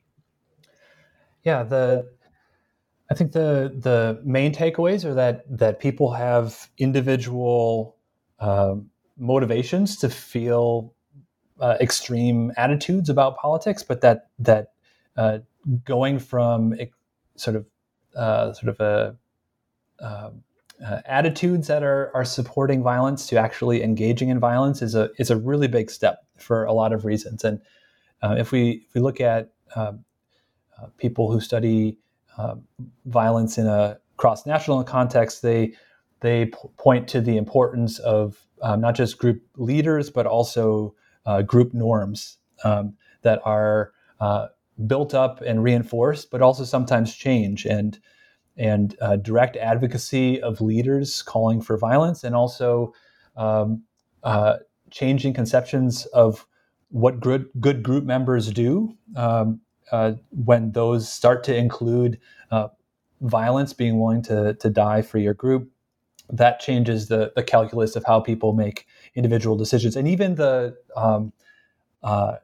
Yeah, 1.50 1.64
the 1.64 2.08
I 3.10 3.16
think 3.16 3.32
the 3.32 3.74
the 3.76 4.22
main 4.24 4.54
takeaways 4.54 5.04
are 5.04 5.16
that 5.16 5.46
that 5.58 5.80
people 5.80 6.14
have 6.14 6.70
individual 6.78 7.96
uh, 8.40 8.76
motivations 9.18 9.98
to 9.98 10.10
feel 10.10 10.94
uh, 11.60 11.78
extreme 11.82 12.52
attitudes 12.56 13.10
about 13.10 13.38
politics, 13.38 13.82
but 13.82 14.02
that 14.02 14.30
that 14.38 14.74
uh, 15.18 15.40
going 15.86 16.20
from 16.20 16.76
sort 17.36 17.56
of 17.56 17.66
uh, 18.16 18.54
sort 18.54 18.70
of 18.70 18.80
a 18.80 19.16
um, 20.06 20.44
uh, 20.86 21.02
attitudes 21.06 21.68
that 21.68 21.82
are 21.82 22.12
are 22.14 22.26
supporting 22.26 22.84
violence 22.84 23.26
to 23.26 23.38
actually 23.38 23.82
engaging 23.82 24.30
in 24.30 24.40
violence 24.40 24.84
is 24.84 24.94
a 24.94 25.10
is 25.18 25.32
a 25.32 25.36
really 25.36 25.68
big 25.68 25.90
step 25.90 26.20
for 26.38 26.64
a 26.66 26.74
lot 26.74 26.94
of 26.94 27.06
reasons. 27.06 27.44
And 27.44 27.60
uh, 28.22 28.36
if 28.38 28.52
we 28.52 28.86
if 28.88 28.94
we 28.94 29.02
look 29.02 29.20
at 29.20 29.50
um, 29.76 30.06
people 30.98 31.32
who 31.32 31.40
study 31.40 31.98
um, 32.38 32.64
violence 33.06 33.58
in 33.58 33.68
a 33.68 34.00
cross 34.18 34.46
national 34.46 34.84
context, 34.84 35.42
they 35.42 35.74
they 36.22 36.46
p- 36.46 36.58
point 36.78 37.08
to 37.08 37.22
the 37.22 37.38
importance 37.38 38.00
of 38.00 38.46
um, 38.62 38.82
not 38.82 38.96
just 38.96 39.18
group 39.18 39.42
leaders 39.58 40.10
but 40.10 40.26
also 40.26 40.94
uh, 41.26 41.42
group 41.42 41.74
norms 41.74 42.38
um, 42.64 42.94
that 43.22 43.42
are 43.46 43.92
uh, 44.20 44.48
built 44.88 45.14
up 45.14 45.42
and 45.42 45.64
reinforced, 45.64 46.32
but 46.32 46.42
also 46.42 46.64
sometimes 46.64 47.16
change 47.16 47.66
and 47.66 48.00
and 48.58 48.98
uh, 49.02 49.16
direct 49.16 49.56
advocacy 49.56 50.42
of 50.42 50.60
leaders 50.60 51.22
calling 51.22 51.62
for 51.62 51.78
violence, 51.78 52.24
and 52.26 52.36
also 52.36 52.94
um, 53.38 53.84
uh, 54.24 54.58
changing 54.92 55.34
conceptions 55.34 56.06
of 56.08 56.46
what 56.90 57.20
good, 57.20 57.48
good 57.60 57.84
group 57.84 58.04
members 58.04 58.52
do 58.52 58.96
um, 59.16 59.62
uh, 59.92 60.14
when 60.32 60.72
those 60.74 61.12
start 61.12 61.44
to 61.46 61.56
include 61.56 62.20
uh, 62.52 62.70
violence, 63.22 63.74
being 63.74 64.00
willing 64.00 64.22
to, 64.24 64.54
to 64.56 64.70
die 64.70 65.02
for 65.02 65.20
your 65.20 65.34
group. 65.34 65.70
that 66.32 66.60
changes 66.60 67.08
the 67.08 67.32
the 67.36 67.44
calculus 67.44 67.96
of 67.96 68.04
how 68.06 68.20
people 68.20 68.54
make 68.54 68.88
individual 69.16 69.56
decisions, 69.58 69.96
and 69.96 70.08
even 70.08 70.36
the 70.36 70.78
um, 70.96 71.34
uh, 72.04 72.36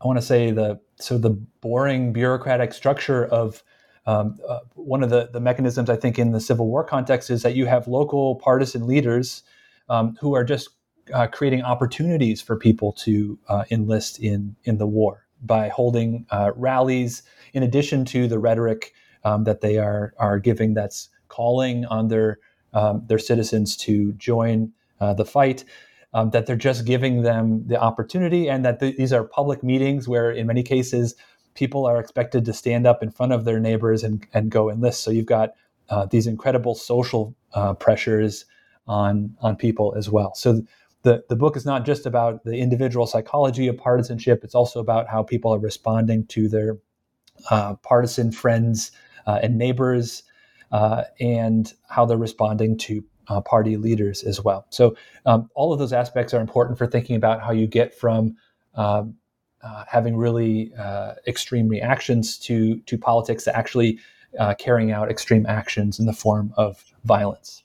I 0.00 0.06
want 0.06 0.18
to 0.18 0.26
say 0.26 0.50
the 0.52 0.80
so 1.00 1.18
the 1.18 1.30
boring 1.60 2.12
bureaucratic 2.12 2.74
structure 2.74 3.26
of 3.26 3.62
um, 4.06 4.38
uh, 4.48 4.60
one 4.74 5.02
of 5.02 5.10
the, 5.10 5.30
the 5.32 5.40
mechanisms 5.40 5.90
I 5.90 5.96
think 5.96 6.18
in 6.18 6.32
the 6.32 6.40
Civil 6.40 6.68
War 6.68 6.84
context 6.84 7.30
is 7.30 7.42
that 7.42 7.54
you 7.56 7.66
have 7.66 7.88
local 7.88 8.36
partisan 8.36 8.86
leaders 8.86 9.42
um, 9.88 10.16
who 10.20 10.34
are 10.34 10.44
just 10.44 10.70
uh, 11.14 11.26
creating 11.28 11.62
opportunities 11.62 12.42
for 12.42 12.56
people 12.56 12.92
to 12.92 13.38
uh, 13.48 13.64
enlist 13.70 14.20
in 14.20 14.56
in 14.64 14.78
the 14.78 14.86
war 14.86 15.23
by 15.46 15.68
holding 15.68 16.26
uh, 16.30 16.52
rallies 16.56 17.22
in 17.52 17.62
addition 17.62 18.04
to 18.06 18.26
the 18.28 18.38
rhetoric 18.38 18.92
um, 19.24 19.44
that 19.44 19.60
they 19.60 19.78
are 19.78 20.14
are 20.18 20.38
giving 20.38 20.74
that's 20.74 21.08
calling 21.28 21.84
on 21.86 22.08
their 22.08 22.38
um, 22.72 23.02
their 23.06 23.18
citizens 23.18 23.76
to 23.76 24.12
join 24.14 24.72
uh, 25.00 25.14
the 25.14 25.24
fight. 25.24 25.64
Um, 26.12 26.30
that 26.30 26.46
they're 26.46 26.54
just 26.54 26.86
giving 26.86 27.22
them 27.22 27.66
the 27.66 27.76
opportunity, 27.76 28.48
and 28.48 28.64
that 28.64 28.78
th- 28.78 28.96
these 28.96 29.12
are 29.12 29.24
public 29.24 29.64
meetings 29.64 30.06
where, 30.06 30.30
in 30.30 30.46
many 30.46 30.62
cases, 30.62 31.16
people 31.54 31.86
are 31.86 31.98
expected 31.98 32.44
to 32.44 32.52
stand 32.52 32.86
up 32.86 33.02
in 33.02 33.10
front 33.10 33.32
of 33.32 33.44
their 33.44 33.58
neighbors 33.58 34.04
and, 34.04 34.24
and 34.32 34.50
go 34.50 34.70
enlist. 34.70 35.02
So 35.02 35.10
you've 35.10 35.26
got 35.26 35.54
uh, 35.88 36.06
these 36.06 36.28
incredible 36.28 36.76
social 36.76 37.34
uh, 37.52 37.74
pressures 37.74 38.44
on 38.86 39.36
on 39.40 39.56
people 39.56 39.94
as 39.96 40.08
well. 40.08 40.34
So 40.34 40.62
the 41.04 41.22
the 41.28 41.36
book 41.36 41.56
is 41.56 41.64
not 41.64 41.84
just 41.84 42.06
about 42.06 42.42
the 42.44 42.56
individual 42.56 43.06
psychology 43.06 43.68
of 43.68 43.76
partisanship; 43.76 44.42
it's 44.42 44.54
also 44.54 44.80
about 44.80 45.06
how 45.08 45.22
people 45.22 45.54
are 45.54 45.58
responding 45.58 46.26
to 46.28 46.48
their 46.48 46.78
uh, 47.50 47.74
partisan 47.76 48.32
friends 48.32 48.90
uh, 49.26 49.38
and 49.42 49.56
neighbors, 49.56 50.24
uh, 50.72 51.04
and 51.20 51.74
how 51.88 52.04
they're 52.06 52.16
responding 52.16 52.76
to 52.78 53.04
uh, 53.28 53.40
party 53.40 53.76
leaders 53.76 54.22
as 54.24 54.42
well. 54.42 54.66
So, 54.70 54.96
um, 55.26 55.50
all 55.54 55.72
of 55.72 55.78
those 55.78 55.92
aspects 55.92 56.32
are 56.34 56.40
important 56.40 56.78
for 56.78 56.86
thinking 56.86 57.16
about 57.16 57.42
how 57.42 57.52
you 57.52 57.66
get 57.66 57.94
from 57.94 58.36
um, 58.74 59.14
uh, 59.62 59.84
having 59.86 60.16
really 60.16 60.72
uh, 60.78 61.14
extreme 61.26 61.68
reactions 61.68 62.38
to 62.38 62.80
to 62.80 62.98
politics 62.98 63.44
to 63.44 63.56
actually 63.56 64.00
carrying 64.58 64.90
out 64.90 65.10
extreme 65.10 65.46
actions 65.46 66.00
in 66.00 66.06
the 66.06 66.12
form 66.12 66.52
of 66.56 66.82
violence. 67.04 67.63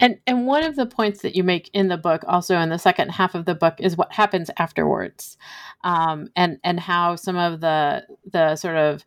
And 0.00 0.18
and 0.26 0.46
one 0.46 0.64
of 0.64 0.76
the 0.76 0.86
points 0.86 1.22
that 1.22 1.36
you 1.36 1.44
make 1.44 1.70
in 1.72 1.88
the 1.88 1.96
book, 1.96 2.24
also 2.26 2.58
in 2.58 2.68
the 2.68 2.78
second 2.78 3.10
half 3.10 3.34
of 3.34 3.44
the 3.44 3.54
book, 3.54 3.74
is 3.78 3.96
what 3.96 4.12
happens 4.12 4.50
afterwards, 4.56 5.36
um, 5.84 6.28
and 6.34 6.58
and 6.64 6.80
how 6.80 7.16
some 7.16 7.36
of 7.36 7.60
the 7.60 8.04
the 8.30 8.56
sort 8.56 8.76
of 8.76 9.04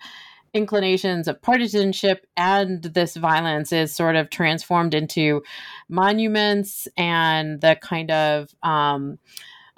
inclinations 0.53 1.27
of 1.27 1.41
partisanship 1.41 2.25
and 2.35 2.81
this 2.83 3.15
violence 3.15 3.71
is 3.71 3.95
sort 3.95 4.15
of 4.15 4.29
transformed 4.29 4.93
into 4.93 5.43
monuments 5.89 6.87
and 6.97 7.61
the 7.61 7.77
kind 7.81 8.09
of 8.09 8.55
um, 8.63 9.19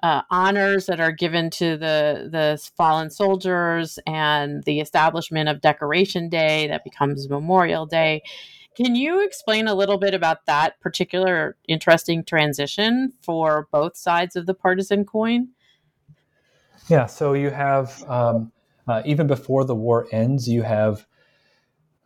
uh, 0.03 0.21
honors 0.29 0.85
that 0.85 0.99
are 0.99 1.11
given 1.11 1.49
to 1.49 1.75
the 1.77 2.29
the 2.31 2.69
fallen 2.77 3.09
soldiers 3.09 3.99
and 4.07 4.63
the 4.63 4.79
establishment 4.79 5.49
of 5.49 5.61
Decoration 5.61 6.29
Day 6.29 6.67
that 6.67 6.83
becomes 6.83 7.29
Memorial 7.29 7.85
Day. 7.85 8.21
Can 8.75 8.95
you 8.95 9.23
explain 9.25 9.67
a 9.67 9.75
little 9.75 9.97
bit 9.97 10.13
about 10.13 10.45
that 10.45 10.79
particular 10.79 11.57
interesting 11.67 12.23
transition 12.23 13.13
for 13.21 13.67
both 13.71 13.97
sides 13.97 14.35
of 14.35 14.45
the 14.45 14.53
partisan 14.53 15.05
coin? 15.05 15.49
Yeah, 16.87 17.05
so 17.05 17.33
you 17.33 17.49
have 17.49 18.03
um, 18.07 18.51
uh, 18.87 19.03
even 19.05 19.27
before 19.27 19.65
the 19.65 19.75
war 19.75 20.07
ends, 20.11 20.47
you 20.47 20.63
have, 20.63 21.05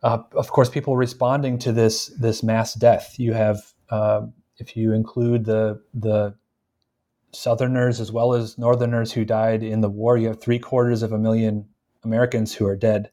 uh, 0.02 0.18
of 0.32 0.50
course, 0.50 0.68
people 0.68 0.96
responding 0.96 1.58
to 1.60 1.72
this 1.72 2.08
this 2.20 2.42
mass 2.42 2.74
death. 2.74 3.14
You 3.18 3.32
have, 3.32 3.62
uh, 3.88 4.26
if 4.58 4.76
you 4.76 4.92
include 4.92 5.46
the 5.46 5.80
the 5.94 6.34
Southerners 7.32 8.00
as 8.00 8.12
well 8.12 8.34
as 8.34 8.58
Northerners 8.58 9.12
who 9.12 9.24
died 9.24 9.62
in 9.62 9.80
the 9.80 9.88
war, 9.88 10.18
you 10.18 10.28
have 10.28 10.40
three 10.40 10.58
quarters 10.58 11.02
of 11.02 11.12
a 11.12 11.18
million 11.18 11.66
Americans 12.04 12.54
who 12.54 12.66
are 12.66 12.76
dead 12.76 13.10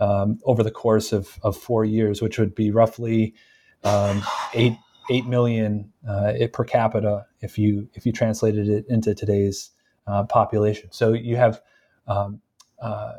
um, 0.00 0.38
over 0.44 0.62
the 0.62 0.70
course 0.70 1.12
of, 1.12 1.38
of 1.42 1.56
four 1.56 1.84
years, 1.84 2.22
which 2.22 2.38
would 2.38 2.54
be 2.54 2.70
roughly 2.70 3.34
um, 3.84 4.22
eight 4.54 4.76
eight 5.10 5.26
million 5.26 5.90
uh, 6.06 6.32
per 6.52 6.64
capita 6.64 7.26
if 7.40 7.58
you 7.58 7.88
if 7.94 8.04
you 8.04 8.12
translated 8.12 8.68
it 8.68 8.84
into 8.88 9.14
today's 9.14 9.70
uh, 10.06 10.24
population. 10.24 10.90
So 10.92 11.12
you 11.12 11.36
have 11.36 11.60
um, 12.06 12.40
uh, 12.80 13.14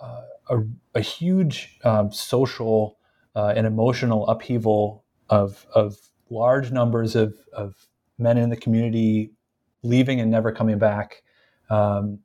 uh, 0.00 0.22
a, 0.50 0.58
a, 0.94 1.00
huge 1.00 1.78
um, 1.84 2.12
social 2.12 2.98
uh, 3.34 3.52
and 3.56 3.66
emotional 3.66 4.26
upheaval 4.28 5.04
of, 5.28 5.66
of 5.74 5.96
large 6.30 6.70
numbers 6.70 7.16
of, 7.16 7.34
of 7.52 7.88
men 8.18 8.38
in 8.38 8.50
the 8.50 8.56
community 8.56 9.32
leaving 9.82 10.20
and 10.20 10.30
never 10.30 10.52
coming 10.52 10.78
back. 10.78 11.22
Um, 11.70 12.20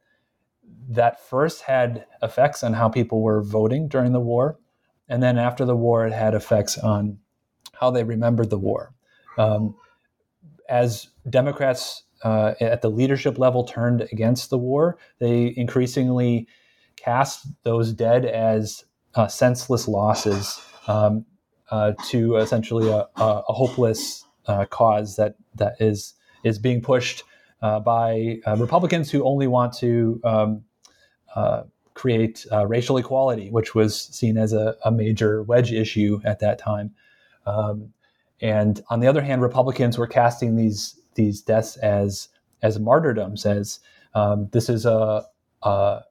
that 0.90 1.20
first 1.20 1.62
had 1.62 2.06
effects 2.22 2.64
on 2.64 2.74
how 2.74 2.90
people 2.90 3.22
were 3.22 3.42
voting 3.42 3.88
during 3.88 4.12
the 4.12 4.20
war. 4.20 4.60
And 5.08 5.22
then 5.22 5.38
after 5.38 5.64
the 5.64 5.76
war, 5.76 6.06
it 6.06 6.14
had 6.14 6.34
effects 6.34 6.78
on 6.78 7.20
how 7.74 7.92
they 7.92 8.04
remembered 8.04 8.50
the 8.50 8.58
war. 8.58 8.94
Um, 9.38 9.76
as 10.68 11.08
Democrats 11.30 12.04
uh, 12.24 12.54
at 12.60 12.82
the 12.82 12.90
leadership 12.90 13.38
level 13.38 13.64
turned 13.64 14.02
against 14.12 14.50
the 14.50 14.58
war, 14.58 14.98
they 15.20 15.54
increasingly 15.56 16.48
cast 16.96 17.48
those 17.64 17.94
dead 17.94 18.26
as 18.26 18.84
uh, 19.16 19.28
senseless 19.28 19.88
losses 19.88 20.60
um, 20.88 21.26
uh, 21.72 21.94
to 22.10 22.36
essentially 22.38 22.90
a, 22.90 23.08
a, 23.16 23.44
a 23.48 23.54
hopeless 23.54 24.26
uh, 24.48 24.66
cause 24.66 25.16
that 25.16 25.36
that 25.56 25.76
is 25.80 26.16
is 26.44 26.58
being 26.58 26.82
pushed 26.82 27.24
uh, 27.62 27.80
by 27.80 28.40
uh, 28.48 28.56
Republicans 28.58 29.12
who 29.12 29.24
only 29.24 29.48
want 29.48 29.74
to 29.74 30.20
um, 30.24 30.64
create 31.94 32.46
racial 32.66 32.98
equality, 32.98 33.50
which 33.50 33.76
was 33.76 34.00
seen 34.00 34.38
as 34.38 34.54
a, 34.54 34.76
a, 34.86 34.92
major 34.92 35.44
wedge 35.44 35.74
issue 35.74 36.22
at 36.24 36.40
that 36.40 36.58
time. 36.58 36.92
Um, 37.46 37.94
and 38.42 38.82
on 38.90 39.00
the 39.00 39.08
other 39.08 39.22
hand, 39.22 39.42
Republicans 39.42 39.98
were 39.98 40.08
casting 40.08 40.56
these 40.56 41.00
these 41.16 41.42
deaths 41.42 41.78
as 41.78 42.30
as 42.62 42.80
martyrdoms, 42.80 43.46
as 43.46 43.80
um, 44.14 44.50
this 44.52 44.70
is 44.70 44.86
a, 44.86 45.26
a, 45.64 46.02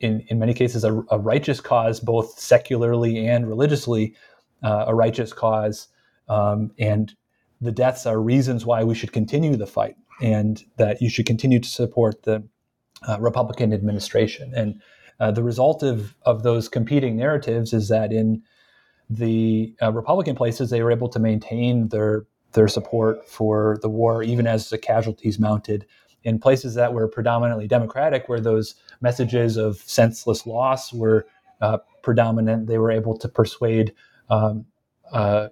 in 0.00 0.20
in 0.28 0.38
many 0.38 0.54
cases 0.54 0.84
a, 0.84 1.02
a, 1.10 1.18
righteous 1.18 1.60
cause, 1.60 2.00
both 2.00 2.38
secularly 2.38 3.26
and 3.26 3.48
religiously, 3.48 4.14
uh, 4.62 4.84
a 4.86 4.94
righteous 4.94 5.32
cause, 5.32 5.88
um, 6.28 6.72
and 6.78 7.14
the 7.60 7.72
deaths 7.72 8.06
are 8.06 8.20
reasons 8.20 8.64
why 8.64 8.84
we 8.84 8.94
should 8.94 9.12
continue 9.12 9.56
the 9.56 9.66
fight, 9.66 9.96
and 10.20 10.64
that 10.76 11.02
you 11.02 11.08
should 11.08 11.26
continue 11.26 11.60
to 11.60 11.68
support 11.68 12.22
the 12.22 12.42
uh, 13.08 13.18
Republican 13.20 13.72
administration. 13.72 14.52
And 14.54 14.80
uh, 15.20 15.30
the 15.30 15.42
result 15.42 15.82
of 15.82 16.14
of 16.22 16.42
those 16.42 16.68
competing 16.68 17.16
narratives 17.16 17.72
is 17.72 17.88
that 17.88 18.12
in 18.12 18.42
the 19.10 19.74
uh, 19.82 19.92
Republican 19.92 20.34
places, 20.34 20.70
they 20.70 20.82
were 20.82 20.90
able 20.90 21.08
to 21.08 21.18
maintain 21.18 21.88
their 21.88 22.26
their 22.52 22.68
support 22.68 23.28
for 23.28 23.78
the 23.82 23.88
war, 23.88 24.22
even 24.22 24.46
as 24.46 24.70
the 24.70 24.78
casualties 24.78 25.38
mounted. 25.38 25.86
In 26.22 26.38
places 26.38 26.74
that 26.74 26.94
were 26.94 27.06
predominantly 27.06 27.66
Democratic, 27.66 28.28
where 28.28 28.40
those 28.40 28.76
messages 29.02 29.56
of 29.58 29.76
senseless 29.76 30.46
loss 30.46 30.92
were 30.92 31.26
uh, 31.60 31.78
predominant, 32.02 32.66
they 32.66 32.78
were 32.78 32.90
able 32.90 33.18
to 33.18 33.28
persuade 33.28 33.92
um, 34.30 34.64
uh, 35.12 35.48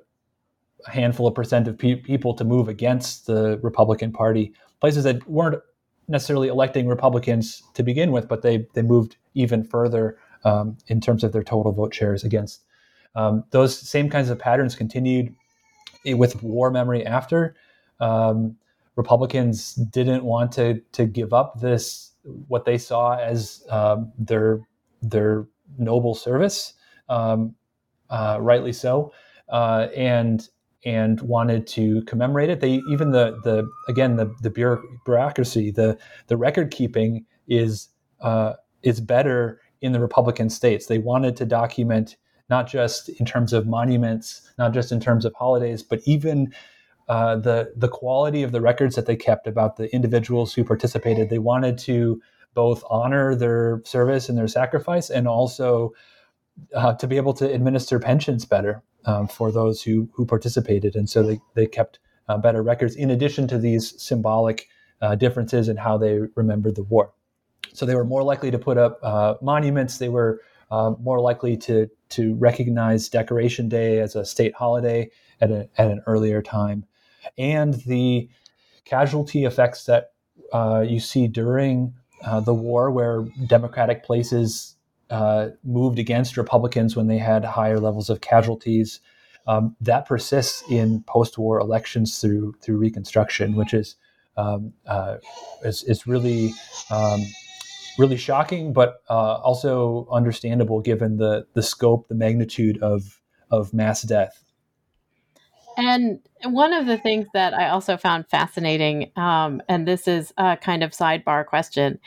a 0.87 0.91
handful 0.91 1.27
of 1.27 1.35
percent 1.35 1.69
of 1.69 1.77
pe- 1.77 1.97
people 1.97 2.35
to 2.35 2.45
move 2.45 2.69
against 2.69 3.27
the 3.27 3.59
Republican 3.63 4.13
Party. 4.13 4.55
Places 4.81 5.05
that 5.05 5.29
weren't 5.29 5.63
necessarily 6.13 6.49
electing 6.49 6.87
Republicans 6.87 7.63
to 7.75 7.83
begin 7.83 8.13
with, 8.13 8.29
but 8.29 8.43
they 8.43 8.67
they 8.75 8.83
moved 8.83 9.17
even 9.35 9.65
further 9.65 10.19
um, 10.45 10.77
in 10.87 11.01
terms 11.01 11.25
of 11.25 11.33
their 11.33 11.43
total 11.43 11.73
vote 11.73 11.95
shares 11.95 12.23
against. 12.23 12.63
Um, 13.15 13.45
those 13.51 13.77
same 13.77 14.09
kinds 14.09 14.31
of 14.31 14.39
patterns 14.39 14.77
continued 14.77 15.35
with 16.05 16.43
war 16.43 16.71
memory 16.71 17.05
after. 17.05 17.57
Um, 18.01 18.57
Republicans 18.97 19.75
didn't 19.75 20.25
want 20.25 20.53
to 20.53 20.81
to 20.93 21.07
give 21.07 21.33
up 21.33 21.61
this 21.61 22.13
what 22.47 22.65
they 22.65 22.79
saw 22.79 23.17
as 23.17 23.65
um, 23.71 24.13
their 24.19 24.61
their 25.03 25.47
noble 25.79 26.15
service, 26.15 26.75
um, 27.09 27.55
uh, 28.11 28.39
rightly 28.41 28.73
so, 28.73 29.13
uh, 29.49 29.89
and 29.97 30.49
and 30.85 31.21
wanted 31.21 31.67
to 31.69 32.03
commemorate 32.03 32.51
it. 32.51 32.61
They 32.61 32.83
even 32.91 33.13
the 33.13 33.39
the 33.45 33.71
again 33.89 34.17
the 34.17 34.35
the 34.43 34.51
bureaucracy 35.05 35.71
the 35.71 35.99
the 36.27 36.37
record 36.37 36.71
keeping 36.71 37.25
is 37.49 37.89
uh, 38.21 38.55
is 38.83 39.01
better 39.01 39.61
in 39.81 39.93
the 39.93 40.01
Republican 40.01 40.51
states. 40.51 40.87
They 40.87 40.99
wanted 40.99 41.37
to 41.37 41.45
document 41.45 42.17
not 42.49 42.69
just 42.69 43.09
in 43.09 43.27
terms 43.27 43.53
of 43.53 43.67
monuments, 43.67 44.53
not 44.59 44.73
just 44.73 44.93
in 44.93 45.01
terms 45.01 45.25
of 45.25 45.35
holidays, 45.35 45.83
but 45.83 46.01
even 46.05 46.53
uh, 47.09 47.37
the 47.37 47.73
the 47.77 47.89
quality 47.89 48.43
of 48.43 48.53
the 48.53 48.61
records 48.61 48.95
that 48.97 49.07
they 49.07 49.17
kept 49.17 49.47
about 49.47 49.77
the 49.77 49.93
individuals 49.95 50.55
who 50.55 50.65
participated. 50.65 51.31
They 51.31 51.39
wanted 51.39 51.79
to 51.79 52.21
both 52.55 52.85
honor 52.91 53.35
their 53.35 53.81
service 53.85 54.29
and 54.29 54.37
their 54.37 54.49
sacrifice, 54.49 55.11
and 55.11 55.27
also 55.27 55.95
uh, 56.75 56.95
to 56.95 57.07
be 57.07 57.17
able 57.17 57.33
to 57.35 57.51
administer 57.51 57.99
pensions 57.99 58.45
better. 58.45 58.83
Um, 59.05 59.29
for 59.29 59.51
those 59.53 59.83
who 59.83 60.09
who 60.13 60.25
participated, 60.25 60.97
and 60.97 61.09
so 61.09 61.23
they 61.23 61.41
they 61.55 61.67
kept 61.67 61.99
uh, 62.29 62.39
better 62.39 62.63
records 62.63 62.95
in 62.97 63.11
addition 63.11 63.49
to 63.49 63.59
these 63.59 64.01
symbolic 64.01 64.69
uh, 65.01 65.15
differences 65.15 65.69
in 65.69 65.77
how 65.77 65.99
they 65.99 66.21
remembered 66.35 66.77
the 66.77 66.85
war. 66.85 67.13
So 67.73 67.87
they 67.87 67.95
were 67.95 68.05
more 68.05 68.23
likely 68.23 68.51
to 68.51 68.59
put 68.59 68.79
up 68.79 68.99
uh, 69.03 69.35
monuments. 69.41 69.99
They 69.99 70.09
were 70.09 70.41
uh, 70.71 70.95
more 71.01 71.21
likely 71.21 71.57
to 71.59 71.89
to 72.11 72.35
recognize 72.35 73.09
Decoration 73.09 73.69
Day 73.69 74.01
as 74.01 74.15
a 74.15 74.25
state 74.25 74.55
holiday 74.55 75.11
at, 75.41 75.51
a, 75.51 75.69
at 75.79 75.91
an 75.91 76.03
earlier 76.07 76.43
time, 76.43 76.85
and 77.39 77.75
the 77.87 78.29
casualty 78.85 79.45
effects 79.45 79.85
that 79.85 80.13
uh, 80.53 80.85
you 80.87 81.01
see 81.01 81.27
during 81.27 81.95
uh, 82.25 82.41
the 82.41 82.55
war, 82.55 82.91
where 82.91 83.25
Democratic 83.47 84.05
places 84.05 84.77
uh, 85.13 85.51
moved 85.63 85.99
against 85.99 86.39
Republicans 86.39 86.97
when 86.97 87.07
they 87.07 87.19
had 87.19 87.45
higher 87.45 87.79
levels 87.79 88.09
of 88.09 88.23
casualties. 88.23 89.01
Um, 89.47 89.77
that 89.81 90.07
persists 90.07 90.65
in 90.71 91.03
post-war 91.03 91.61
elections 91.61 92.19
through 92.19 92.55
through 92.63 92.79
Reconstruction, 92.79 93.55
which 93.55 93.75
is 93.75 93.97
um, 94.39 94.73
uh, 94.87 95.19
is, 95.65 95.83
is 95.85 96.07
really 96.07 96.55
um, 96.91 97.21
really 97.99 98.17
shocking, 98.17 98.73
but 98.73 99.03
uh, 99.11 99.35
also 99.35 100.09
understandable 100.11 100.81
given 100.81 101.19
the 101.19 101.47
the 101.53 101.63
scope, 101.63 102.09
the 102.09 102.15
magnitude 102.15 102.83
of 102.83 103.21
of 103.51 103.75
mass 103.75 104.03
death. 104.03 104.43
And 105.77 106.21
one 106.45 106.73
of 106.73 106.87
the 106.87 106.99
things 106.99 107.27
that 107.35 107.53
I 107.53 107.69
also 107.69 107.97
found 107.99 108.29
fascinating, 108.31 109.11
um, 109.17 109.61
and 109.69 109.87
this 109.87 110.09
is 110.09 110.33
a 110.39 110.57
kind 110.57 110.83
of 110.83 110.93
sidebar 110.93 111.45
question 111.45 111.99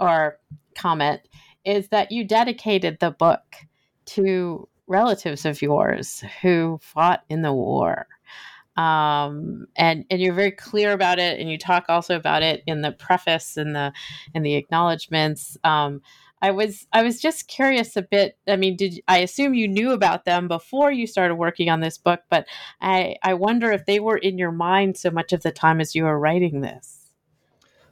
or 0.00 0.38
comment, 0.76 1.20
is 1.68 1.88
that 1.88 2.10
you 2.10 2.24
dedicated 2.24 2.98
the 2.98 3.10
book 3.10 3.56
to 4.06 4.68
relatives 4.86 5.44
of 5.44 5.60
yours 5.60 6.24
who 6.40 6.78
fought 6.80 7.22
in 7.28 7.42
the 7.42 7.52
war 7.52 8.06
um, 8.78 9.66
and 9.74 10.04
and 10.08 10.22
you're 10.22 10.34
very 10.34 10.52
clear 10.52 10.92
about 10.92 11.18
it, 11.18 11.40
and 11.40 11.50
you 11.50 11.58
talk 11.58 11.86
also 11.88 12.14
about 12.14 12.44
it 12.44 12.62
in 12.64 12.80
the 12.80 12.92
preface 12.92 13.56
and 13.56 13.74
the 13.74 13.92
in 14.34 14.44
the 14.44 14.54
acknowledgments. 14.54 15.58
Um, 15.64 16.00
I 16.40 16.52
was 16.52 16.86
I 16.92 17.02
was 17.02 17.20
just 17.20 17.48
curious 17.48 17.96
a 17.96 18.02
bit. 18.02 18.38
I 18.46 18.54
mean, 18.54 18.76
did 18.76 19.00
I 19.08 19.18
assume 19.18 19.54
you 19.54 19.66
knew 19.66 19.90
about 19.90 20.24
them 20.24 20.46
before 20.46 20.92
you 20.92 21.08
started 21.08 21.34
working 21.34 21.68
on 21.68 21.80
this 21.80 21.98
book? 21.98 22.20
But 22.30 22.46
I 22.80 23.16
I 23.24 23.34
wonder 23.34 23.72
if 23.72 23.84
they 23.84 23.98
were 23.98 24.16
in 24.16 24.38
your 24.38 24.52
mind 24.52 24.96
so 24.96 25.10
much 25.10 25.32
of 25.32 25.42
the 25.42 25.50
time 25.50 25.80
as 25.80 25.96
you 25.96 26.04
were 26.04 26.18
writing 26.18 26.60
this. 26.60 27.10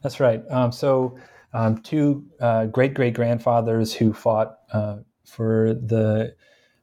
That's 0.02 0.20
right. 0.20 0.40
Um, 0.50 0.70
so 0.70 1.18
um, 1.56 1.78
two 1.78 2.26
uh, 2.38 2.66
great 2.66 2.92
great 2.92 3.14
grandfathers 3.14 3.94
who 3.94 4.12
fought 4.12 4.58
uh, 4.74 4.98
for 5.24 5.72
the 5.72 6.34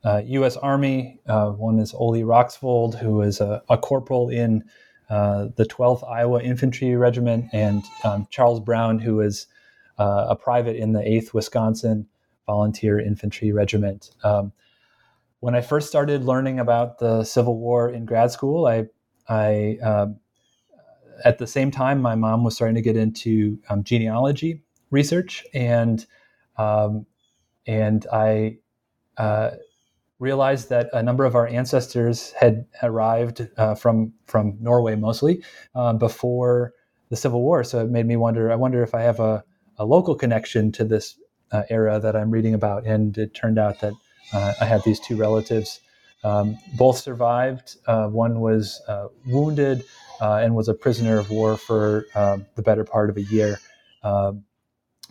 uh, 0.03 0.23
U.S. 0.25 0.57
Army. 0.57 1.21
Uh, 1.27 1.51
one 1.51 1.77
is 1.77 1.93
Ole 1.93 2.23
Roxvold, 2.23 2.97
who 2.97 3.21
is 3.21 3.39
a, 3.39 3.61
a 3.69 3.77
corporal 3.77 4.29
in 4.29 4.63
uh, 5.11 5.49
the 5.57 5.65
12th 5.65 6.09
Iowa 6.09 6.41
Infantry 6.41 6.95
Regiment, 6.95 7.45
and 7.53 7.83
um, 8.03 8.27
Charles 8.31 8.59
Brown, 8.59 8.97
who 8.97 9.21
is 9.21 9.45
uh, 9.99 10.25
a 10.29 10.35
private 10.35 10.75
in 10.75 10.93
the 10.93 11.01
8th 11.01 11.35
Wisconsin 11.35 12.07
Volunteer 12.47 12.99
Infantry 12.99 13.51
Regiment. 13.51 14.09
Um, 14.23 14.53
when 15.39 15.53
I 15.53 15.61
first 15.61 15.87
started 15.87 16.23
learning 16.23 16.59
about 16.59 16.97
the 16.97 17.23
Civil 17.23 17.59
War 17.59 17.91
in 17.91 18.05
grad 18.05 18.31
school, 18.31 18.65
I, 18.65 18.85
I 19.29 19.77
um, 19.83 20.19
at 21.23 21.37
the 21.37 21.47
same 21.47 21.69
time, 21.69 22.01
my 22.01 22.15
mom 22.15 22.43
was 22.43 22.55
starting 22.55 22.75
to 22.75 22.81
get 22.81 22.97
into 22.97 23.59
um, 23.69 23.83
genealogy 23.83 24.62
research, 24.93 25.43
and 25.53 26.05
um, 26.57 27.05
and 27.67 28.05
I 28.11 28.57
uh, 29.17 29.51
realized 30.19 30.69
that 30.69 30.89
a 30.93 31.03
number 31.03 31.25
of 31.25 31.35
our 31.35 31.47
ancestors 31.47 32.31
had 32.39 32.65
arrived 32.81 33.47
uh, 33.57 33.75
from 33.75 34.13
from 34.25 34.57
Norway 34.61 34.95
mostly 34.95 35.43
um, 35.75 35.97
before 35.97 36.73
the 37.09 37.17
Civil 37.17 37.41
War. 37.41 37.63
So 37.63 37.79
it 37.79 37.89
made 37.89 38.05
me 38.05 38.15
wonder. 38.15 38.51
I 38.51 38.55
wonder 38.55 38.81
if 38.83 38.95
I 38.95 39.01
have 39.01 39.19
a, 39.19 39.43
a 39.77 39.85
local 39.85 40.15
connection 40.15 40.71
to 40.73 40.85
this 40.85 41.19
uh, 41.51 41.63
era 41.69 41.99
that 41.99 42.15
I'm 42.15 42.31
reading 42.31 42.53
about. 42.53 42.85
And 42.85 43.17
it 43.17 43.33
turned 43.33 43.59
out 43.59 43.81
that 43.81 43.93
uh, 44.33 44.53
I 44.59 44.65
had 44.65 44.83
these 44.83 44.99
two 44.99 45.15
relatives. 45.15 45.79
Um, 46.23 46.57
both 46.77 46.97
survived. 46.97 47.75
Uh, 47.85 48.07
one 48.07 48.39
was 48.39 48.81
uh, 48.87 49.09
wounded 49.27 49.83
uh, 50.21 50.37
and 50.37 50.55
was 50.55 50.69
a 50.69 50.73
prisoner 50.73 51.19
of 51.19 51.29
war 51.29 51.57
for 51.57 52.05
the 52.55 52.61
better 52.63 52.83
part 52.83 53.09
of 53.09 53.17
a 53.17 53.23
year. 53.23 53.59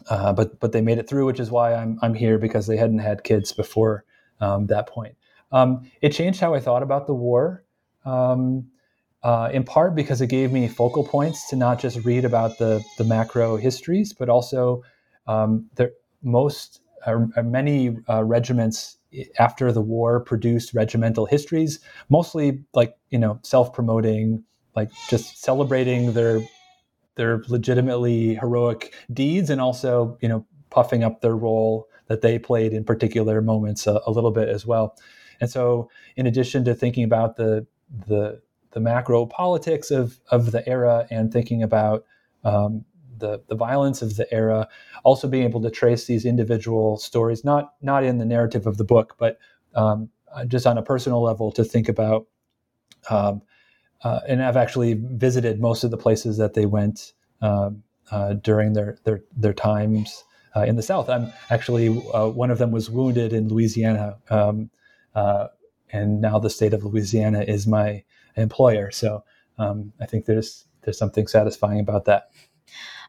But 0.09 0.61
but 0.61 0.72
they 0.72 0.80
made 0.80 0.98
it 0.98 1.09
through, 1.09 1.26
which 1.26 1.40
is 1.40 1.50
why 1.50 1.74
I'm 1.74 1.98
I'm 2.03 2.14
here 2.14 2.38
because 2.38 2.66
they 2.66 2.76
hadn't 2.76 2.98
had 2.98 3.24
kids 3.24 3.53
before 3.53 4.05
um, 4.40 4.66
that 4.66 4.88
point. 4.88 5.16
Um, 5.53 5.90
it 6.00 6.11
changed 6.11 6.40
how 6.40 6.55
I 6.55 6.61
thought 6.61 6.82
about 6.82 7.07
the 7.07 7.14
war, 7.14 7.64
um, 8.05 8.68
uh, 9.22 9.50
in 9.53 9.64
part 9.64 9.94
because 9.94 10.20
it 10.20 10.28
gave 10.28 10.50
me 10.50 10.66
focal 10.66 11.05
points 11.05 11.48
to 11.50 11.57
not 11.57 11.78
just 11.78 12.05
read 12.05 12.24
about 12.24 12.59
the, 12.59 12.82
the 12.98 13.05
macro 13.05 13.57
histories, 13.57 14.12
but 14.12 14.28
also 14.28 14.82
um, 15.26 15.66
the 15.76 15.92
most 16.22 16.80
uh, 17.07 17.18
many 17.42 17.96
uh, 18.09 18.24
regiments 18.24 18.96
after 19.38 19.70
the 19.70 19.82
war 19.82 20.20
produced 20.20 20.72
regimental 20.72 21.26
histories, 21.26 21.80
mostly 22.09 22.64
like 22.74 22.96
you 23.11 23.18
know 23.18 23.38
self-promoting, 23.42 24.42
like 24.74 24.90
just 25.09 25.42
celebrating 25.42 26.14
their 26.14 26.40
their 27.14 27.42
legitimately 27.48 28.34
heroic 28.36 28.94
deeds, 29.12 29.50
and 29.50 29.60
also 29.60 30.16
you 30.20 30.28
know 30.28 30.46
puffing 30.70 31.04
up 31.04 31.20
their 31.20 31.36
role 31.36 31.88
that 32.06 32.22
they 32.22 32.38
played 32.38 32.72
in 32.72 32.84
particular 32.84 33.40
moments 33.40 33.86
a, 33.86 34.00
a 34.06 34.10
little 34.10 34.30
bit 34.30 34.48
as 34.48 34.66
well. 34.66 34.96
And 35.40 35.50
so, 35.50 35.90
in 36.16 36.26
addition 36.26 36.64
to 36.64 36.74
thinking 36.74 37.04
about 37.04 37.36
the 37.36 37.66
the 38.06 38.40
the 38.70 38.80
macro 38.80 39.26
politics 39.26 39.90
of 39.90 40.20
of 40.30 40.52
the 40.52 40.66
era 40.68 41.06
and 41.10 41.32
thinking 41.32 41.62
about 41.62 42.04
um, 42.44 42.84
the 43.18 43.42
the 43.48 43.54
violence 43.54 44.02
of 44.02 44.16
the 44.16 44.32
era, 44.32 44.68
also 45.04 45.28
being 45.28 45.44
able 45.44 45.62
to 45.62 45.70
trace 45.70 46.06
these 46.06 46.24
individual 46.24 46.96
stories, 46.98 47.44
not 47.44 47.74
not 47.82 48.04
in 48.04 48.18
the 48.18 48.24
narrative 48.24 48.66
of 48.66 48.76
the 48.76 48.84
book, 48.84 49.16
but 49.18 49.38
um, 49.74 50.08
just 50.48 50.66
on 50.66 50.78
a 50.78 50.82
personal 50.82 51.22
level, 51.22 51.52
to 51.52 51.64
think 51.64 51.88
about. 51.88 52.26
Um, 53.10 53.42
uh, 54.05 54.20
and 54.28 54.42
I've 54.42 54.57
actually 54.57 54.94
visited 54.94 55.61
most 55.61 55.84
of 55.84 55.90
the 55.90 55.96
places 55.96 56.36
that 56.38 56.55
they 56.55 56.66
went 56.66 57.12
um, 57.40 57.82
uh, 58.11 58.34
during 58.34 58.72
their 58.72 58.98
their 59.05 59.22
their 59.36 59.55
times 59.55 60.24
uh, 60.57 60.62
in 60.62 60.76
the 60.76 60.82
South. 60.82 61.09
I'm 61.09 61.32
actually 61.50 61.88
uh, 62.12 62.28
one 62.28 62.50
of 62.50 62.59
them 62.59 62.70
was 62.70 62.90
wounded 62.90 63.32
in 63.32 63.48
Louisiana, 63.48 64.18
um, 64.30 64.70
uh, 65.14 65.48
and 65.92 66.20
now 66.20 66.38
the 66.38 66.50
state 66.50 66.74
of 66.74 66.84
Louisiana 66.84 67.42
is 67.42 67.66
my 67.66 68.05
employer. 68.36 68.90
So 68.90 69.24
um, 69.59 69.92
I 70.00 70.07
think 70.07 70.26
there's 70.26 70.64
there's 70.82 70.98
something 70.98 71.26
satisfying 71.26 71.80
about 71.80 72.05
that. 72.07 72.30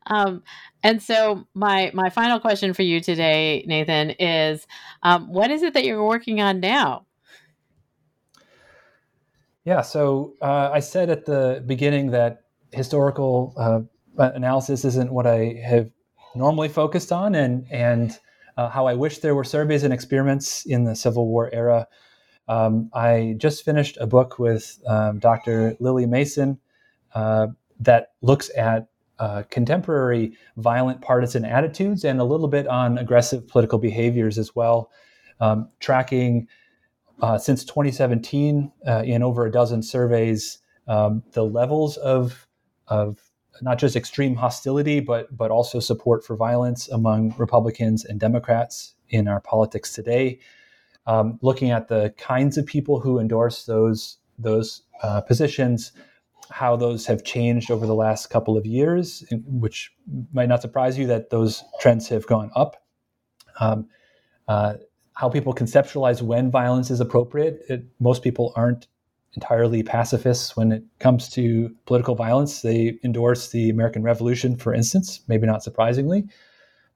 Um, 0.07 0.43
and 0.83 1.01
so 1.01 1.47
my 1.53 1.91
my 1.93 2.09
final 2.09 2.39
question 2.39 2.73
for 2.73 2.83
you 2.83 2.99
today, 2.99 3.63
Nathan, 3.67 4.11
is 4.11 4.67
um, 5.01 5.31
what 5.31 5.49
is 5.49 5.63
it 5.63 5.73
that 5.73 5.85
you're 5.85 6.05
working 6.05 6.41
on 6.41 6.59
now? 6.59 7.05
Yeah, 9.65 9.81
so 9.81 10.33
uh, 10.41 10.71
I 10.73 10.79
said 10.79 11.09
at 11.09 11.25
the 11.25 11.63
beginning 11.65 12.11
that 12.11 12.43
historical 12.71 13.53
uh, 13.57 13.81
analysis 14.17 14.83
isn't 14.83 15.11
what 15.11 15.25
I 15.25 15.61
have 15.65 15.89
normally 16.35 16.67
focused 16.67 17.11
on 17.11 17.35
and 17.35 17.65
and 17.71 18.17
uh, 18.57 18.69
how 18.69 18.85
I 18.85 18.93
wish 18.93 19.19
there 19.19 19.35
were 19.35 19.43
surveys 19.43 19.83
and 19.83 19.93
experiments 19.93 20.65
in 20.65 20.83
the 20.83 20.95
Civil 20.95 21.27
War 21.27 21.49
era. 21.53 21.87
Um, 22.47 22.89
I 22.93 23.35
just 23.37 23.63
finished 23.63 23.97
a 23.99 24.05
book 24.05 24.37
with 24.37 24.79
um, 24.85 25.19
Dr. 25.19 25.75
Lily 25.79 26.05
Mason 26.05 26.59
uh, 27.15 27.47
that 27.79 28.11
looks 28.21 28.51
at 28.55 28.87
uh, 29.17 29.43
contemporary 29.49 30.37
violent 30.57 31.01
partisan 31.01 31.45
attitudes 31.45 32.03
and 32.03 32.19
a 32.19 32.23
little 32.23 32.47
bit 32.47 32.67
on 32.67 32.97
aggressive 32.97 33.47
political 33.47 33.79
behaviors 33.79 34.37
as 34.37 34.55
well, 34.55 34.91
um, 35.39 35.69
tracking 35.79 36.47
uh, 37.21 37.37
since 37.37 37.63
2017 37.63 38.71
uh, 38.87 39.03
in 39.05 39.23
over 39.23 39.45
a 39.45 39.51
dozen 39.51 39.81
surveys 39.81 40.59
um, 40.87 41.23
the 41.33 41.43
levels 41.43 41.97
of 41.97 42.47
of 42.87 43.19
not 43.61 43.77
just 43.77 43.95
extreme 43.95 44.35
hostility, 44.35 44.99
but 44.99 45.35
but 45.35 45.51
also 45.51 45.79
support 45.79 46.25
for 46.25 46.35
violence 46.35 46.89
among 46.89 47.35
Republicans 47.37 48.03
and 48.03 48.19
Democrats 48.19 48.95
in 49.09 49.27
our 49.27 49.39
politics 49.39 49.93
today. 49.93 50.39
Um, 51.05 51.37
looking 51.41 51.71
at 51.71 51.87
the 51.87 52.13
kinds 52.17 52.57
of 52.57 52.65
people 52.65 52.99
who 52.99 53.19
endorse 53.19 53.65
those 53.65 54.17
those 54.37 54.83
uh, 55.01 55.21
positions, 55.21 55.91
how 56.49 56.75
those 56.75 57.05
have 57.05 57.23
changed 57.23 57.69
over 57.69 57.85
the 57.85 57.95
last 57.95 58.29
couple 58.29 58.57
of 58.57 58.65
years, 58.65 59.23
which 59.45 59.93
might 60.31 60.49
not 60.49 60.61
surprise 60.61 60.97
you 60.97 61.07
that 61.07 61.29
those 61.29 61.63
trends 61.79 62.09
have 62.09 62.25
gone 62.25 62.51
up. 62.55 62.83
Um, 63.59 63.87
uh, 64.47 64.75
how 65.13 65.29
people 65.29 65.53
conceptualize 65.53 66.21
when 66.21 66.51
violence 66.51 66.89
is 66.89 66.99
appropriate. 66.99 67.63
It, 67.69 67.85
most 67.99 68.23
people 68.23 68.53
aren't 68.55 68.87
entirely 69.35 69.83
pacifists 69.83 70.55
when 70.55 70.71
it 70.71 70.83
comes 70.99 71.29
to 71.29 71.75
political 71.85 72.15
violence. 72.15 72.61
They 72.61 72.99
endorse 73.03 73.49
the 73.49 73.69
American 73.69 74.03
Revolution, 74.03 74.55
for 74.55 74.73
instance, 74.73 75.21
maybe 75.27 75.47
not 75.47 75.63
surprisingly. 75.63 76.25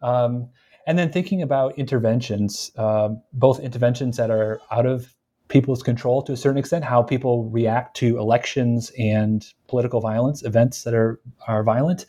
Um, 0.02 0.50
and 0.86 0.98
then 0.98 1.12
thinking 1.12 1.42
about 1.42 1.78
interventions, 1.78 2.72
um, 2.78 3.22
both 3.34 3.60
interventions 3.60 4.18
that 4.18 4.32
are 4.32 4.62
out 4.72 4.86
of 4.86 5.14
people's 5.48 5.82
control 5.82 6.22
to 6.24 6.34
a 6.34 6.38
certain 6.38 6.58
extent, 6.58 6.84
how 6.84 7.02
people 7.02 7.50
react 7.50 7.96
to 7.98 8.18
elections 8.18 8.92
and 8.98 9.46
political 9.68 10.00
violence, 10.00 10.44
events 10.44 10.84
that 10.84 10.94
are, 10.94 11.20
are 11.48 11.64
violent, 11.64 12.06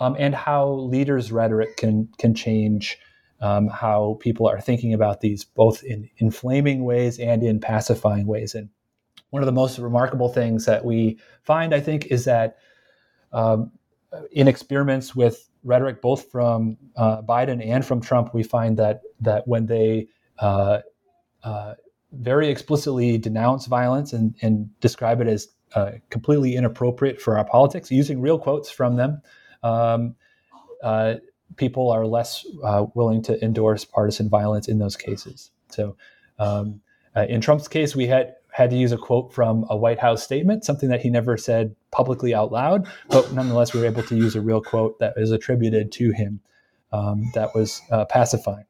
um, 0.00 0.16
and 0.18 0.34
how 0.34 0.68
leaders' 0.68 1.32
rhetoric 1.32 1.76
can, 1.76 2.08
can 2.18 2.34
change 2.34 2.98
um, 3.42 3.66
how 3.68 4.16
people 4.20 4.48
are 4.48 4.60
thinking 4.60 4.94
about 4.94 5.20
these, 5.20 5.44
both 5.44 5.82
in 5.82 6.08
inflaming 6.18 6.84
ways 6.84 7.18
and 7.18 7.42
in 7.42 7.60
pacifying 7.60 8.26
ways. 8.26 8.54
And 8.54 8.70
one 9.30 9.42
of 9.42 9.46
the 9.46 9.52
most 9.52 9.78
remarkable 9.78 10.28
things 10.28 10.64
that 10.66 10.84
we 10.84 11.18
find, 11.42 11.74
I 11.74 11.80
think, 11.80 12.06
is 12.06 12.24
that 12.24 12.56
um, 13.32 13.72
in 14.30 14.46
experiments 14.46 15.16
with 15.16 15.50
rhetoric, 15.64 16.00
both 16.00 16.30
from 16.30 16.78
uh, 16.96 17.22
Biden 17.22 17.66
and 17.66 17.84
from 17.84 18.00
Trump, 18.00 18.32
we 18.32 18.44
find 18.44 18.76
that 18.78 19.02
that 19.20 19.46
when 19.48 19.66
they 19.66 20.06
uh, 20.38 20.78
uh, 21.42 21.74
very 22.12 22.48
explicitly 22.48 23.18
denounce 23.18 23.66
violence 23.66 24.12
and, 24.12 24.36
and 24.42 24.68
describe 24.80 25.20
it 25.20 25.26
as 25.26 25.48
uh, 25.74 25.92
completely 26.10 26.54
inappropriate 26.54 27.20
for 27.20 27.38
our 27.38 27.44
politics, 27.44 27.90
using 27.90 28.20
real 28.20 28.38
quotes 28.38 28.70
from 28.70 28.96
them, 28.96 29.22
um, 29.62 30.14
uh, 30.82 31.14
people 31.56 31.90
are 31.90 32.06
less 32.06 32.46
uh, 32.64 32.86
willing 32.94 33.22
to 33.22 33.42
endorse 33.44 33.84
partisan 33.84 34.28
violence 34.28 34.68
in 34.68 34.78
those 34.78 34.96
cases. 34.96 35.50
So, 35.68 35.96
um, 36.38 36.80
in 37.14 37.40
Trump's 37.40 37.68
case, 37.68 37.94
we 37.94 38.06
had 38.06 38.34
had 38.52 38.70
to 38.70 38.76
use 38.76 38.92
a 38.92 38.98
quote 38.98 39.32
from 39.32 39.64
a 39.70 39.76
White 39.76 39.98
House 39.98 40.22
statement, 40.22 40.64
something 40.64 40.90
that 40.90 41.00
he 41.00 41.10
never 41.10 41.36
said 41.36 41.74
publicly 41.90 42.34
out 42.34 42.52
loud, 42.52 42.86
but 43.08 43.32
nonetheless, 43.32 43.72
we 43.72 43.80
were 43.80 43.86
able 43.86 44.02
to 44.04 44.16
use 44.16 44.36
a 44.36 44.40
real 44.40 44.60
quote 44.60 44.98
that 44.98 45.14
is 45.16 45.30
attributed 45.30 45.90
to 45.92 46.10
him 46.10 46.40
um, 46.92 47.30
that 47.34 47.54
was 47.54 47.80
uh, 47.90 48.04
pacifying. 48.04 48.66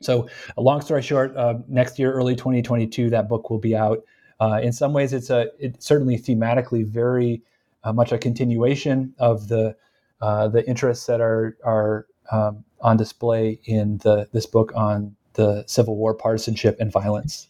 So, 0.00 0.28
a 0.56 0.62
long 0.62 0.80
story 0.80 1.02
short, 1.02 1.36
uh, 1.36 1.54
next 1.68 1.98
year, 1.98 2.12
early 2.12 2.36
2022, 2.36 3.10
that 3.10 3.28
book 3.28 3.50
will 3.50 3.58
be 3.58 3.76
out. 3.76 4.04
Uh, 4.40 4.60
in 4.62 4.72
some 4.72 4.92
ways, 4.92 5.12
it's 5.12 5.30
a 5.30 5.48
it's 5.58 5.84
certainly 5.84 6.16
thematically 6.16 6.86
very 6.86 7.42
uh, 7.84 7.92
much 7.92 8.12
a 8.12 8.18
continuation 8.18 9.14
of 9.18 9.48
the 9.48 9.76
uh, 10.20 10.48
the 10.48 10.66
interests 10.68 11.06
that 11.06 11.20
are 11.20 11.56
are 11.64 12.06
um, 12.30 12.64
on 12.80 12.96
display 12.96 13.60
in 13.64 13.98
the 13.98 14.28
this 14.32 14.46
book 14.46 14.72
on 14.74 15.16
the 15.34 15.64
Civil 15.66 15.96
War, 15.96 16.14
partisanship, 16.14 16.76
and 16.80 16.92
violence. 16.92 17.48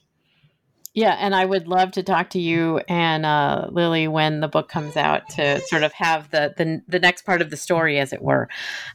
Yeah, 0.94 1.16
and 1.18 1.34
I 1.34 1.44
would 1.44 1.68
love 1.68 1.92
to 1.92 2.02
talk 2.02 2.30
to 2.30 2.40
you 2.40 2.78
and 2.88 3.24
uh, 3.24 3.68
Lily 3.70 4.08
when 4.08 4.40
the 4.40 4.48
book 4.48 4.68
comes 4.68 4.96
out 4.96 5.28
to 5.30 5.60
sort 5.60 5.82
of 5.82 5.92
have 5.92 6.30
the 6.30 6.54
the, 6.56 6.82
the 6.88 6.98
next 6.98 7.22
part 7.22 7.40
of 7.40 7.50
the 7.50 7.56
story, 7.56 7.98
as 7.98 8.12
it 8.12 8.22
were. 8.22 8.48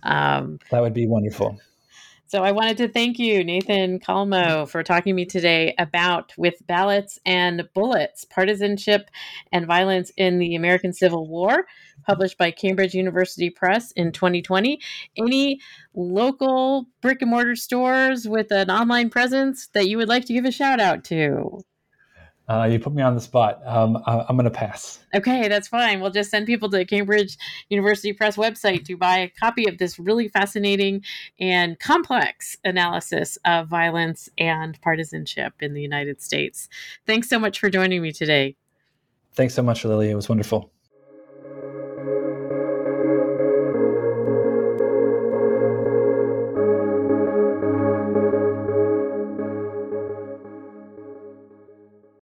Um, 0.03 0.59
that 0.69 0.81
would 0.81 0.93
be 0.93 1.07
wonderful. 1.07 1.59
So 2.34 2.43
I 2.43 2.51
wanted 2.51 2.77
to 2.77 2.88
thank 2.88 3.19
you, 3.19 3.43
Nathan 3.43 3.99
Kalmoe, 3.99 4.67
for 4.67 4.81
talking 4.81 5.11
to 5.11 5.15
me 5.15 5.23
today 5.23 5.75
about 5.77 6.34
With 6.36 6.65
Ballots 6.65 7.19
and 7.27 7.69
Bullets 7.75 8.25
Partisanship 8.25 9.11
and 9.51 9.67
Violence 9.67 10.11
in 10.17 10.39
the 10.39 10.55
American 10.55 10.93
Civil 10.93 11.27
War, 11.27 11.67
published 12.07 12.39
by 12.39 12.49
Cambridge 12.49 12.95
University 12.95 13.51
Press 13.51 13.91
in 13.91 14.11
2020. 14.11 14.79
Any 15.15 15.59
local 15.93 16.88
brick 17.03 17.21
and 17.21 17.29
mortar 17.29 17.55
stores 17.55 18.27
with 18.27 18.51
an 18.51 18.71
online 18.71 19.11
presence 19.11 19.67
that 19.75 19.88
you 19.88 19.97
would 19.97 20.09
like 20.09 20.25
to 20.25 20.34
give 20.34 20.45
a 20.45 20.51
shout 20.51 20.79
out 20.79 21.03
to? 21.03 21.63
Uh, 22.49 22.67
you 22.69 22.77
put 22.77 22.93
me 22.93 23.01
on 23.01 23.15
the 23.15 23.21
spot. 23.21 23.61
Um, 23.65 23.97
I, 24.05 24.25
am 24.27 24.35
going 24.35 24.43
to 24.43 24.51
pass. 24.51 24.99
Okay, 25.15 25.47
that's 25.47 25.69
fine. 25.69 26.01
We'll 26.01 26.11
just 26.11 26.29
send 26.29 26.45
people 26.45 26.69
to 26.71 26.77
the 26.77 26.85
Cambridge 26.85 27.37
University 27.69 28.11
Press 28.11 28.35
website 28.35 28.83
to 28.85 28.97
buy 28.97 29.19
a 29.19 29.29
copy 29.29 29.65
of 29.67 29.77
this 29.77 29.97
really 29.97 30.27
fascinating 30.27 31.03
and 31.39 31.79
complex 31.79 32.57
analysis 32.65 33.37
of 33.45 33.69
violence 33.69 34.27
and 34.37 34.79
partisanship 34.81 35.53
in 35.61 35.73
the 35.73 35.81
United 35.81 36.21
States. 36.21 36.67
Thanks 37.07 37.29
so 37.29 37.39
much 37.39 37.59
for 37.59 37.69
joining 37.69 38.01
me 38.01 38.11
today. 38.11 38.57
Thanks 39.35 39.53
so 39.53 39.63
much, 39.63 39.85
Lily. 39.85 40.09
It 40.09 40.15
was 40.15 40.27
wonderful. 40.27 40.72